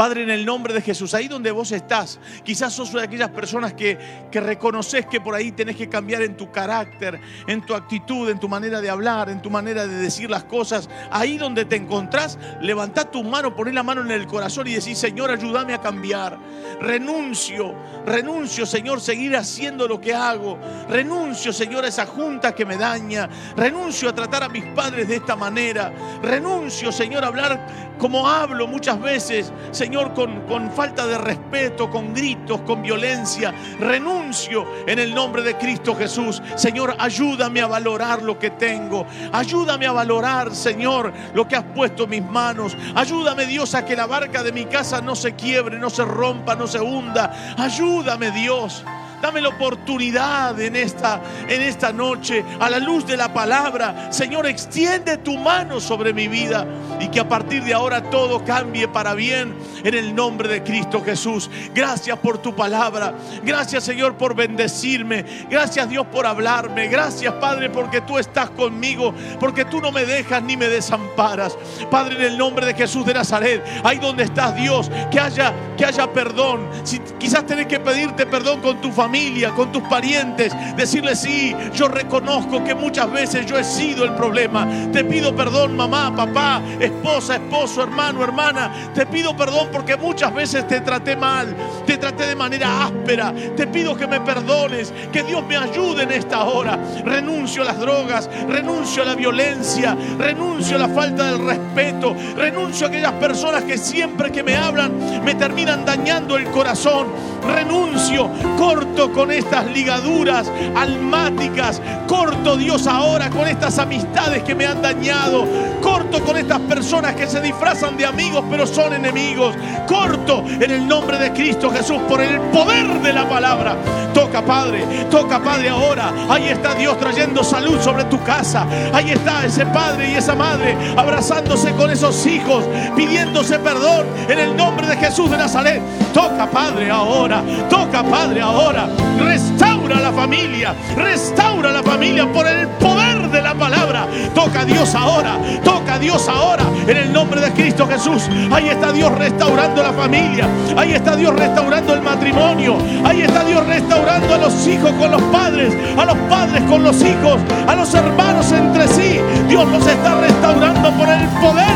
Padre, 0.00 0.22
en 0.22 0.30
el 0.30 0.46
nombre 0.46 0.72
de 0.72 0.80
Jesús, 0.80 1.12
ahí 1.12 1.28
donde 1.28 1.50
vos 1.50 1.72
estás, 1.72 2.18
quizás 2.42 2.72
sos 2.72 2.90
una 2.92 3.02
de 3.02 3.08
aquellas 3.08 3.28
personas 3.28 3.74
que, 3.74 3.98
que 4.32 4.40
reconoces 4.40 5.04
que 5.04 5.20
por 5.20 5.34
ahí 5.34 5.52
tenés 5.52 5.76
que 5.76 5.90
cambiar 5.90 6.22
en 6.22 6.38
tu 6.38 6.50
carácter, 6.50 7.20
en 7.46 7.60
tu 7.60 7.74
actitud, 7.74 8.30
en 8.30 8.40
tu 8.40 8.48
manera 8.48 8.80
de 8.80 8.88
hablar, 8.88 9.28
en 9.28 9.42
tu 9.42 9.50
manera 9.50 9.86
de 9.86 9.94
decir 9.96 10.30
las 10.30 10.44
cosas. 10.44 10.88
Ahí 11.10 11.36
donde 11.36 11.66
te 11.66 11.76
encontrás, 11.76 12.38
levantá 12.62 13.10
tu 13.10 13.22
mano, 13.22 13.54
poné 13.54 13.74
la 13.74 13.82
mano 13.82 14.00
en 14.00 14.10
el 14.10 14.26
corazón 14.26 14.68
y 14.68 14.72
decís, 14.72 14.96
Señor, 14.96 15.30
ayúdame 15.30 15.74
a 15.74 15.82
cambiar. 15.82 16.38
Renuncio, 16.80 17.74
renuncio, 18.06 18.64
Señor, 18.64 19.02
seguir 19.02 19.36
haciendo 19.36 19.86
lo 19.86 20.00
que 20.00 20.14
hago. 20.14 20.58
Renuncio, 20.88 21.52
Señor, 21.52 21.84
a 21.84 21.88
esa 21.88 22.06
junta 22.06 22.54
que 22.54 22.64
me 22.64 22.78
daña. 22.78 23.28
Renuncio 23.54 24.08
a 24.08 24.14
tratar 24.14 24.44
a 24.44 24.48
mis 24.48 24.64
padres 24.68 25.08
de 25.08 25.16
esta 25.16 25.36
manera. 25.36 25.92
Renuncio, 26.22 26.90
Señor, 26.90 27.22
a 27.22 27.26
hablar 27.26 27.90
como 28.00 28.26
hablo 28.26 28.66
muchas 28.66 28.98
veces, 28.98 29.52
Señor, 29.72 29.89
con, 29.90 30.42
con 30.46 30.70
falta 30.70 31.06
de 31.06 31.18
respeto, 31.18 31.90
con 31.90 32.14
gritos, 32.14 32.60
con 32.60 32.80
violencia. 32.80 33.52
Renuncio 33.78 34.64
en 34.86 34.98
el 35.00 35.12
nombre 35.12 35.42
de 35.42 35.56
Cristo 35.56 35.96
Jesús. 35.96 36.40
Señor, 36.54 36.94
ayúdame 36.98 37.60
a 37.60 37.66
valorar 37.66 38.22
lo 38.22 38.38
que 38.38 38.50
tengo. 38.50 39.06
Ayúdame 39.32 39.86
a 39.86 39.92
valorar, 39.92 40.54
Señor, 40.54 41.12
lo 41.34 41.46
que 41.48 41.56
has 41.56 41.64
puesto 41.74 42.04
en 42.04 42.10
mis 42.10 42.24
manos. 42.24 42.76
Ayúdame, 42.94 43.46
Dios, 43.46 43.74
a 43.74 43.84
que 43.84 43.96
la 43.96 44.06
barca 44.06 44.42
de 44.42 44.52
mi 44.52 44.64
casa 44.66 45.00
no 45.00 45.16
se 45.16 45.34
quiebre, 45.34 45.78
no 45.78 45.90
se 45.90 46.04
rompa, 46.04 46.54
no 46.54 46.66
se 46.66 46.80
hunda. 46.80 47.54
Ayúdame, 47.58 48.30
Dios. 48.30 48.84
Dame 49.20 49.42
la 49.42 49.50
oportunidad 49.50 50.58
en 50.60 50.76
esta, 50.76 51.20
en 51.46 51.60
esta 51.60 51.92
noche, 51.92 52.42
a 52.58 52.70
la 52.70 52.78
luz 52.78 53.06
de 53.06 53.18
la 53.18 53.30
palabra. 53.32 54.10
Señor, 54.10 54.46
extiende 54.46 55.18
tu 55.18 55.36
mano 55.36 55.78
sobre 55.78 56.14
mi 56.14 56.26
vida 56.26 56.66
y 56.98 57.08
que 57.08 57.20
a 57.20 57.28
partir 57.28 57.62
de 57.62 57.74
ahora 57.74 58.02
todo 58.08 58.42
cambie 58.46 58.88
para 58.88 59.12
bien 59.12 59.54
en 59.84 59.94
el 59.94 60.14
nombre 60.14 60.48
de 60.48 60.62
Cristo 60.62 61.02
Jesús. 61.04 61.50
Gracias 61.74 62.18
por 62.18 62.38
tu 62.38 62.56
palabra. 62.56 63.14
Gracias, 63.44 63.84
Señor, 63.84 64.14
por 64.14 64.34
bendecirme. 64.34 65.26
Gracias, 65.50 65.90
Dios, 65.90 66.06
por 66.06 66.26
hablarme. 66.26 66.88
Gracias, 66.88 67.34
Padre, 67.34 67.68
porque 67.68 68.00
tú 68.00 68.18
estás 68.18 68.48
conmigo, 68.50 69.12
porque 69.38 69.66
tú 69.66 69.82
no 69.82 69.92
me 69.92 70.06
dejas 70.06 70.42
ni 70.42 70.56
me 70.56 70.68
desamparas. 70.68 71.58
Padre, 71.90 72.16
en 72.16 72.22
el 72.22 72.38
nombre 72.38 72.64
de 72.64 72.72
Jesús 72.72 73.04
de 73.04 73.12
Nazaret, 73.12 73.62
ahí 73.84 73.98
donde 73.98 74.24
estás, 74.24 74.56
Dios, 74.56 74.90
que 75.10 75.20
haya, 75.20 75.52
que 75.76 75.84
haya 75.84 76.10
perdón. 76.10 76.66
Si 76.84 77.00
quizás 77.18 77.44
tenés 77.44 77.66
que 77.66 77.80
pedirte 77.80 78.24
perdón 78.24 78.62
con 78.62 78.80
tu 78.80 78.90
familia 78.90 79.09
con 79.54 79.72
tus 79.72 79.82
parientes, 79.84 80.52
decirle 80.76 81.16
sí, 81.16 81.54
yo 81.74 81.88
reconozco 81.88 82.62
que 82.62 82.74
muchas 82.74 83.10
veces 83.10 83.44
yo 83.44 83.58
he 83.58 83.64
sido 83.64 84.04
el 84.04 84.14
problema. 84.14 84.68
Te 84.92 85.04
pido 85.04 85.34
perdón, 85.34 85.76
mamá, 85.76 86.14
papá, 86.14 86.62
esposa, 86.78 87.34
esposo, 87.36 87.82
hermano, 87.82 88.22
hermana. 88.22 88.92
Te 88.94 89.06
pido 89.06 89.36
perdón 89.36 89.68
porque 89.72 89.96
muchas 89.96 90.32
veces 90.32 90.66
te 90.68 90.80
traté 90.80 91.16
mal, 91.16 91.56
te 91.86 91.98
traté 91.98 92.28
de 92.28 92.36
manera 92.36 92.86
áspera. 92.86 93.34
Te 93.56 93.66
pido 93.66 93.96
que 93.96 94.06
me 94.06 94.20
perdones, 94.20 94.92
que 95.12 95.24
Dios 95.24 95.44
me 95.46 95.56
ayude 95.56 96.04
en 96.04 96.12
esta 96.12 96.44
hora. 96.44 96.78
Renuncio 97.04 97.62
a 97.62 97.66
las 97.66 97.80
drogas, 97.80 98.30
renuncio 98.48 99.02
a 99.02 99.06
la 99.06 99.14
violencia, 99.16 99.96
renuncio 100.18 100.76
a 100.76 100.80
la 100.80 100.88
falta 100.88 101.32
del 101.32 101.44
respeto, 101.44 102.14
renuncio 102.36 102.86
a 102.86 102.90
aquellas 102.90 103.12
personas 103.14 103.64
que 103.64 103.76
siempre 103.76 104.30
que 104.30 104.44
me 104.44 104.56
hablan 104.56 105.24
me 105.24 105.34
terminan 105.34 105.84
dañando 105.84 106.36
el 106.36 106.44
corazón. 106.50 107.08
Renuncio, 107.42 108.30
corto 108.56 108.99
con 109.08 109.32
estas 109.32 109.66
ligaduras 109.66 110.50
almáticas. 110.76 111.80
Corto, 112.06 112.56
Dios, 112.56 112.86
ahora 112.86 113.30
con 113.30 113.48
estas 113.48 113.78
amistades 113.78 114.42
que 114.42 114.54
me 114.54 114.66
han 114.66 114.82
dañado. 114.82 115.46
Corto 115.80 116.22
con 116.22 116.36
estas 116.36 116.60
personas 116.60 117.14
que 117.14 117.26
se 117.26 117.40
disfrazan 117.40 117.96
de 117.96 118.04
amigos 118.04 118.44
pero 118.50 118.66
son 118.66 118.92
enemigos. 118.92 119.56
Corto 119.86 120.44
en 120.46 120.70
el 120.70 120.86
nombre 120.86 121.18
de 121.18 121.32
Cristo 121.32 121.70
Jesús 121.70 121.98
por 122.08 122.20
el 122.20 122.38
poder 122.52 123.00
de 123.00 123.12
la 123.12 123.26
palabra. 123.28 123.76
Toca, 124.12 124.44
Padre, 124.44 124.84
toca, 125.10 125.42
Padre, 125.42 125.70
ahora. 125.70 126.12
Ahí 126.28 126.48
está 126.48 126.74
Dios 126.74 126.98
trayendo 126.98 127.42
salud 127.42 127.80
sobre 127.80 128.04
tu 128.04 128.22
casa. 128.22 128.66
Ahí 128.92 129.12
está 129.12 129.46
ese 129.46 129.64
Padre 129.66 130.10
y 130.10 130.14
esa 130.16 130.34
Madre 130.34 130.76
abrazándose 130.96 131.72
con 131.72 131.90
esos 131.90 132.26
hijos, 132.26 132.64
pidiéndose 132.96 133.58
perdón 133.60 134.06
en 134.28 134.38
el 134.38 134.56
nombre 134.56 134.86
de 134.86 134.96
Jesús 134.96 135.30
de 135.30 135.38
Nazaret. 135.38 135.80
Toca, 136.12 136.50
Padre, 136.50 136.90
ahora. 136.90 137.42
Toca, 137.70 138.02
Padre, 138.02 138.40
ahora. 138.42 138.88
Restaura 139.18 140.00
la 140.00 140.12
familia. 140.12 140.74
Restaura 140.96 141.70
la 141.70 141.82
familia 141.82 142.30
por 142.32 142.46
el 142.46 142.68
poder 142.68 143.28
de 143.30 143.42
la 143.42 143.54
palabra. 143.54 144.06
Toca 144.34 144.60
a 144.60 144.64
Dios 144.64 144.94
ahora. 144.94 145.38
Toca 145.64 145.94
a 145.94 145.98
Dios 145.98 146.28
ahora. 146.28 146.64
En 146.86 146.96
el 146.96 147.12
nombre 147.12 147.40
de 147.40 147.52
Cristo 147.52 147.86
Jesús. 147.86 148.28
Ahí 148.50 148.68
está 148.68 148.92
Dios 148.92 149.16
restaurando 149.18 149.82
la 149.82 149.92
familia. 149.92 150.48
Ahí 150.76 150.92
está 150.92 151.16
Dios 151.16 151.34
restaurando 151.34 151.94
el 151.94 152.02
matrimonio. 152.02 152.78
Ahí 153.04 153.22
está 153.22 153.44
Dios 153.44 153.66
restaurando 153.66 154.34
a 154.34 154.38
los 154.38 154.66
hijos 154.66 154.92
con 154.92 155.10
los 155.10 155.22
padres. 155.22 155.72
A 155.96 156.04
los 156.04 156.16
padres 156.28 156.62
con 156.62 156.82
los 156.82 157.00
hijos. 157.02 157.40
A 157.66 157.74
los 157.74 157.92
hermanos 157.94 158.50
entre 158.52 158.88
sí. 158.88 159.20
Dios 159.48 159.68
los 159.68 159.86
está 159.86 160.20
restaurando 160.20 160.90
por 160.92 161.08
el 161.08 161.24
poder. 161.40 161.69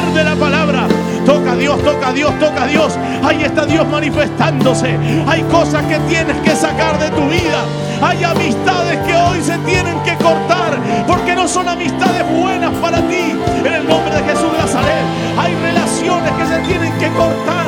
Toca 1.95 2.09
a 2.09 2.13
Dios, 2.13 2.39
toca 2.41 2.65
a 2.65 2.67
Dios. 2.67 2.99
Ahí 3.23 3.45
está 3.45 3.65
Dios 3.67 3.87
manifestándose. 3.87 4.99
Hay 5.29 5.43
cosas 5.45 5.85
que 5.85 5.97
tienes 6.09 6.37
que 6.39 6.51
sacar 6.57 6.99
de 6.99 7.09
tu 7.11 7.23
vida. 7.29 7.63
Hay 8.03 8.25
amistades 8.25 8.99
que 9.07 9.15
hoy 9.15 9.41
se 9.41 9.57
tienen 9.59 9.97
que 10.03 10.17
cortar 10.17 10.77
porque 11.07 11.37
no 11.37 11.47
son 11.47 11.69
amistades 11.69 12.25
buenas 12.37 12.73
para 12.83 12.99
ti. 12.99 13.39
En 13.65 13.73
el 13.73 13.87
nombre 13.87 14.13
de 14.13 14.25
Jesús 14.25 14.51
de 14.51 14.59
Nazaret. 14.59 15.05
Hay 15.39 15.55
relaciones 15.55 16.33
que 16.33 16.47
se 16.47 16.59
tienen 16.67 16.93
que 16.99 17.09
cortar. 17.11 17.65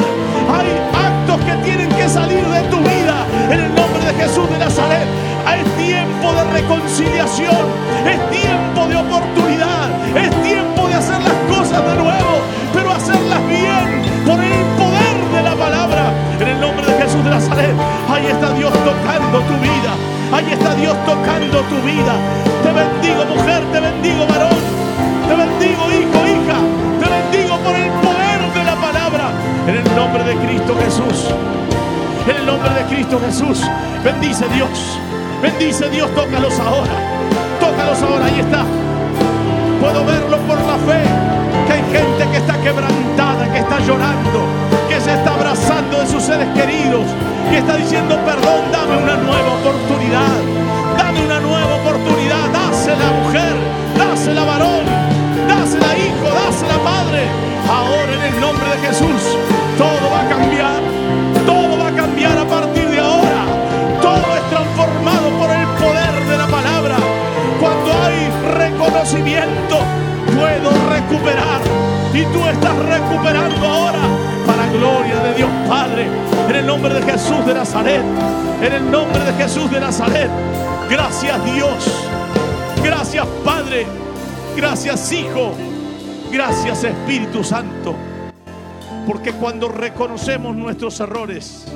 Hay 0.51 0.66
actos 1.07 1.41
que 1.47 1.55
tienen 1.64 1.89
que 1.91 2.09
salir 2.09 2.45
de 2.45 2.61
tu 2.62 2.79
vida. 2.79 3.27
En 3.49 3.61
el 3.61 3.74
nombre 3.77 4.05
de 4.07 4.14
Jesús 4.24 4.51
de 4.51 4.59
Nazaret. 4.59 5.07
Hay 5.47 5.62
tiempo 5.79 6.33
de 6.33 6.45
reconciliación. 6.51 7.64
Es 8.05 8.31
tiempo 8.43 8.89
de 8.89 8.97
oportunidad. 8.97 9.89
Es 10.16 10.31
tiempo 10.43 10.89
de 10.89 10.95
hacer 10.95 11.22
las 11.22 11.57
cosas 11.57 11.81
de 11.87 11.95
nuevo. 11.95 12.65
Ahí 17.53 18.26
está 18.26 18.53
Dios 18.55 18.72
tocando 18.72 19.38
tu 19.40 19.55
vida. 19.62 19.92
Ahí 20.32 20.53
está 20.53 20.74
Dios 20.74 20.97
tocando 21.07 21.61
tu 21.62 21.76
vida. 21.86 22.14
Te 22.62 22.72
bendigo 22.72 23.24
mujer, 23.24 23.62
te 23.72 23.80
bendigo 23.80 24.26
varón. 24.26 24.59
Te 25.28 25.34
bendigo 25.34 25.82
hijo, 25.90 26.18
hija. 26.26 26.59
Te 26.99 27.07
bendigo 27.09 27.57
por 27.59 27.76
el 27.76 27.90
poder 28.03 28.53
de 28.53 28.64
la 28.64 28.74
palabra. 28.76 29.30
En 29.68 29.76
el 29.76 29.97
nombre 29.97 30.24
de 30.24 30.34
Cristo 30.36 30.76
Jesús. 30.82 31.34
En 32.28 32.36
el 32.36 32.47
nombre 32.47 32.70
de 32.70 32.82
Cristo 32.94 33.20
Jesús. 33.24 33.62
Bendice 34.03 34.49
Dios. 34.49 34.99
Bendice 35.40 35.88
Dios, 35.90 36.11
tócalos 36.14 36.59
ahora. 36.59 36.97
Tócalos 37.61 38.03
ahora, 38.03 38.26
ahí 38.26 38.40
está. 38.40 38.64
Puedo 39.80 40.05
verlo 40.05 40.38
por 40.49 40.59
la 40.59 40.76
fe. 40.82 41.03
Que 41.66 41.72
hay 41.72 41.82
gente 41.92 42.30
que 42.32 42.36
está 42.38 42.61
quebrantada, 42.61 43.53
que 43.53 43.59
está 43.59 43.78
llorando, 43.80 44.42
está 45.12 45.34
abrazando 45.34 46.00
de 46.00 46.07
sus 46.07 46.22
seres 46.22 46.48
queridos 46.54 47.04
y 47.52 47.57
está 47.57 47.76
diciendo, 47.76 48.18
perdón, 48.24 48.61
dame 48.72 48.96
una 49.02 49.16
nueva 49.16 49.52
oportunidad. 49.61 50.36
Dame 50.98 51.24
una 51.24 51.40
nueva 51.40 51.76
oportunidad. 51.76 52.50
Dásela 52.52 53.11
mujer, 53.22 53.54
dásela 53.96 54.44
varón, 54.44 54.84
dásela 55.48 55.96
hijo, 55.96 56.26
dásela 56.26 56.78
madre. 56.82 57.28
Ahora 57.68 58.12
en 58.14 58.34
el 58.34 58.40
nombre 58.40 58.68
de 58.70 58.78
Jesús, 58.88 59.22
todo 59.78 60.11
va 60.11 60.22
a 60.22 60.28
cambiar. 60.28 60.80
Todo 61.46 61.78
va 61.78 61.88
a 61.88 61.92
cambiar 61.92 62.38
a 62.38 62.44
partir 62.44 62.88
de 62.88 62.98
ahora. 62.98 63.44
Todo 64.02 64.26
es 64.36 64.50
transformado 64.50 65.30
por 65.38 65.50
el 65.50 65.66
poder 65.78 66.28
de 66.28 66.36
la 66.36 66.46
palabra. 66.46 66.96
Cuando 67.61 67.92
hay 68.02 68.28
reconocimiento, 68.59 69.78
puedo 70.34 70.70
recuperar. 70.90 71.61
Y 72.12 72.24
tú 72.32 72.44
estás 72.46 72.76
recuperando 72.76 73.66
ahora 73.66 74.36
de 76.93 77.03
Jesús 77.03 77.45
de 77.47 77.55
Nazaret. 77.55 78.03
En 78.62 78.72
el 78.72 78.91
nombre 78.91 79.24
de 79.24 79.33
Jesús 79.35 79.70
de 79.70 79.81
Nazaret. 79.81 80.31
Gracias 80.89 81.45
Dios. 81.53 82.09
Gracias 82.83 83.27
Padre. 83.45 83.87
Gracias 84.57 85.12
Hijo. 85.12 85.53
Gracias 86.31 86.85
Espíritu 86.85 87.43
Santo. 87.43 87.95
Porque 89.07 89.33
cuando 89.33 89.68
reconocemos 89.68 90.57
nuestros 90.57 91.01
errores, 91.01 91.66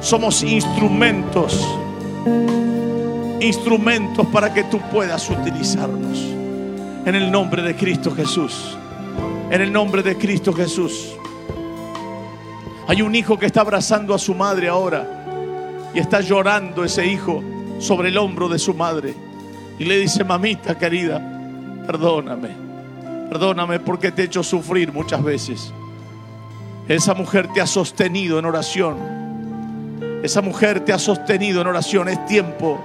somos 0.00 0.42
instrumentos. 0.42 1.66
Instrumentos 3.40 4.26
para 4.28 4.52
que 4.52 4.64
tú 4.64 4.78
puedas 4.92 5.28
utilizarnos. 5.30 6.18
En 7.06 7.14
el 7.14 7.30
nombre 7.30 7.62
de 7.62 7.74
Cristo 7.74 8.10
Jesús. 8.14 8.76
En 9.50 9.60
el 9.60 9.72
nombre 9.72 10.02
de 10.02 10.16
Cristo 10.16 10.52
Jesús. 10.52 11.19
Hay 12.90 13.02
un 13.02 13.14
hijo 13.14 13.38
que 13.38 13.46
está 13.46 13.60
abrazando 13.60 14.12
a 14.16 14.18
su 14.18 14.34
madre 14.34 14.68
ahora 14.68 15.06
y 15.94 16.00
está 16.00 16.22
llorando 16.22 16.82
ese 16.82 17.06
hijo 17.06 17.40
sobre 17.78 18.08
el 18.08 18.18
hombro 18.18 18.48
de 18.48 18.58
su 18.58 18.74
madre. 18.74 19.14
Y 19.78 19.84
le 19.84 19.96
dice, 19.96 20.24
mamita 20.24 20.76
querida, 20.76 21.22
perdóname, 21.86 22.48
perdóname 23.28 23.78
porque 23.78 24.10
te 24.10 24.22
he 24.22 24.24
hecho 24.24 24.42
sufrir 24.42 24.92
muchas 24.92 25.22
veces. 25.22 25.72
Esa 26.88 27.14
mujer 27.14 27.46
te 27.54 27.60
ha 27.60 27.66
sostenido 27.68 28.40
en 28.40 28.46
oración. 28.46 28.96
Esa 30.24 30.42
mujer 30.42 30.80
te 30.80 30.92
ha 30.92 30.98
sostenido 30.98 31.60
en 31.60 31.68
oración. 31.68 32.08
Es 32.08 32.26
tiempo 32.26 32.84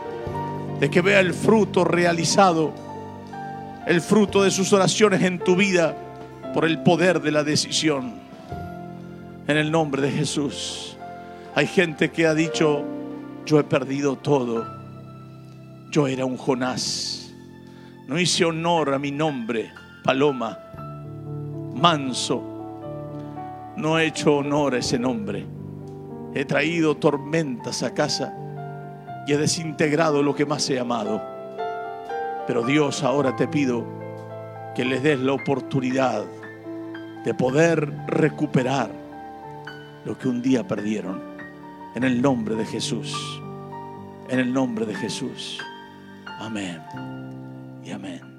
de 0.80 0.88
que 0.88 1.02
vea 1.02 1.20
el 1.20 1.34
fruto 1.34 1.84
realizado, 1.84 2.76
el 3.88 4.02
fruto 4.02 4.44
de 4.44 4.52
sus 4.52 4.72
oraciones 4.72 5.24
en 5.24 5.40
tu 5.40 5.56
vida 5.56 5.96
por 6.54 6.64
el 6.64 6.84
poder 6.84 7.24
de 7.24 7.32
la 7.32 7.44
decisión 7.44 8.25
en 9.48 9.58
el 9.58 9.72
nombre 9.72 10.02
de 10.02 10.12
Jesús. 10.12 10.98
Hay 11.54 11.68
gente 11.68 12.12
que 12.12 12.28
ha 12.28 12.34
dicho, 12.34 12.84
yo 13.46 13.60
he 13.60 13.64
perdido 13.64 14.16
todo. 14.18 14.66
Yo 15.92 16.08
era 16.08 16.26
un 16.26 16.38
Jonás. 16.38 17.34
No 18.08 18.20
hice 18.20 18.46
honor 18.46 18.94
a 18.94 19.00
mi 19.00 19.12
nombre, 19.12 19.72
Paloma, 20.04 20.60
manso. 21.76 22.44
No 23.78 24.00
he 24.00 24.08
hecho 24.08 24.38
honor 24.38 24.76
a 24.76 24.80
ese 24.80 25.00
nombre. 25.00 25.46
He 26.34 26.46
traído 26.46 26.98
tormentas 26.98 27.84
a 27.84 27.94
casa 27.94 28.34
y 29.26 29.34
he 29.34 29.38
desintegrado 29.38 30.22
lo 30.22 30.36
que 30.36 30.46
más 30.46 30.70
he 30.70 30.80
amado. 30.80 31.22
Pero 32.46 32.64
Dios, 32.64 33.04
ahora 33.04 33.36
te 33.36 33.48
pido 33.48 33.86
que 34.76 34.86
les 34.86 35.02
des 35.02 35.20
la 35.20 35.34
oportunidad 35.34 36.26
de 37.24 37.34
poder 37.34 37.92
recuperar 38.08 39.05
lo 40.06 40.18
que 40.18 40.28
un 40.28 40.42
día 40.42 40.68
perdieron. 40.68 41.22
En 41.96 42.04
el 42.04 42.22
nombre 42.22 42.56
de 42.56 42.66
Jesús. 42.66 43.16
En 44.30 44.40
el 44.40 44.54
nombre 44.54 44.86
de 44.86 44.96
Jesús. 44.96 45.60
Amén. 46.40 46.82
Y 47.84 47.92
amén. 47.92 48.35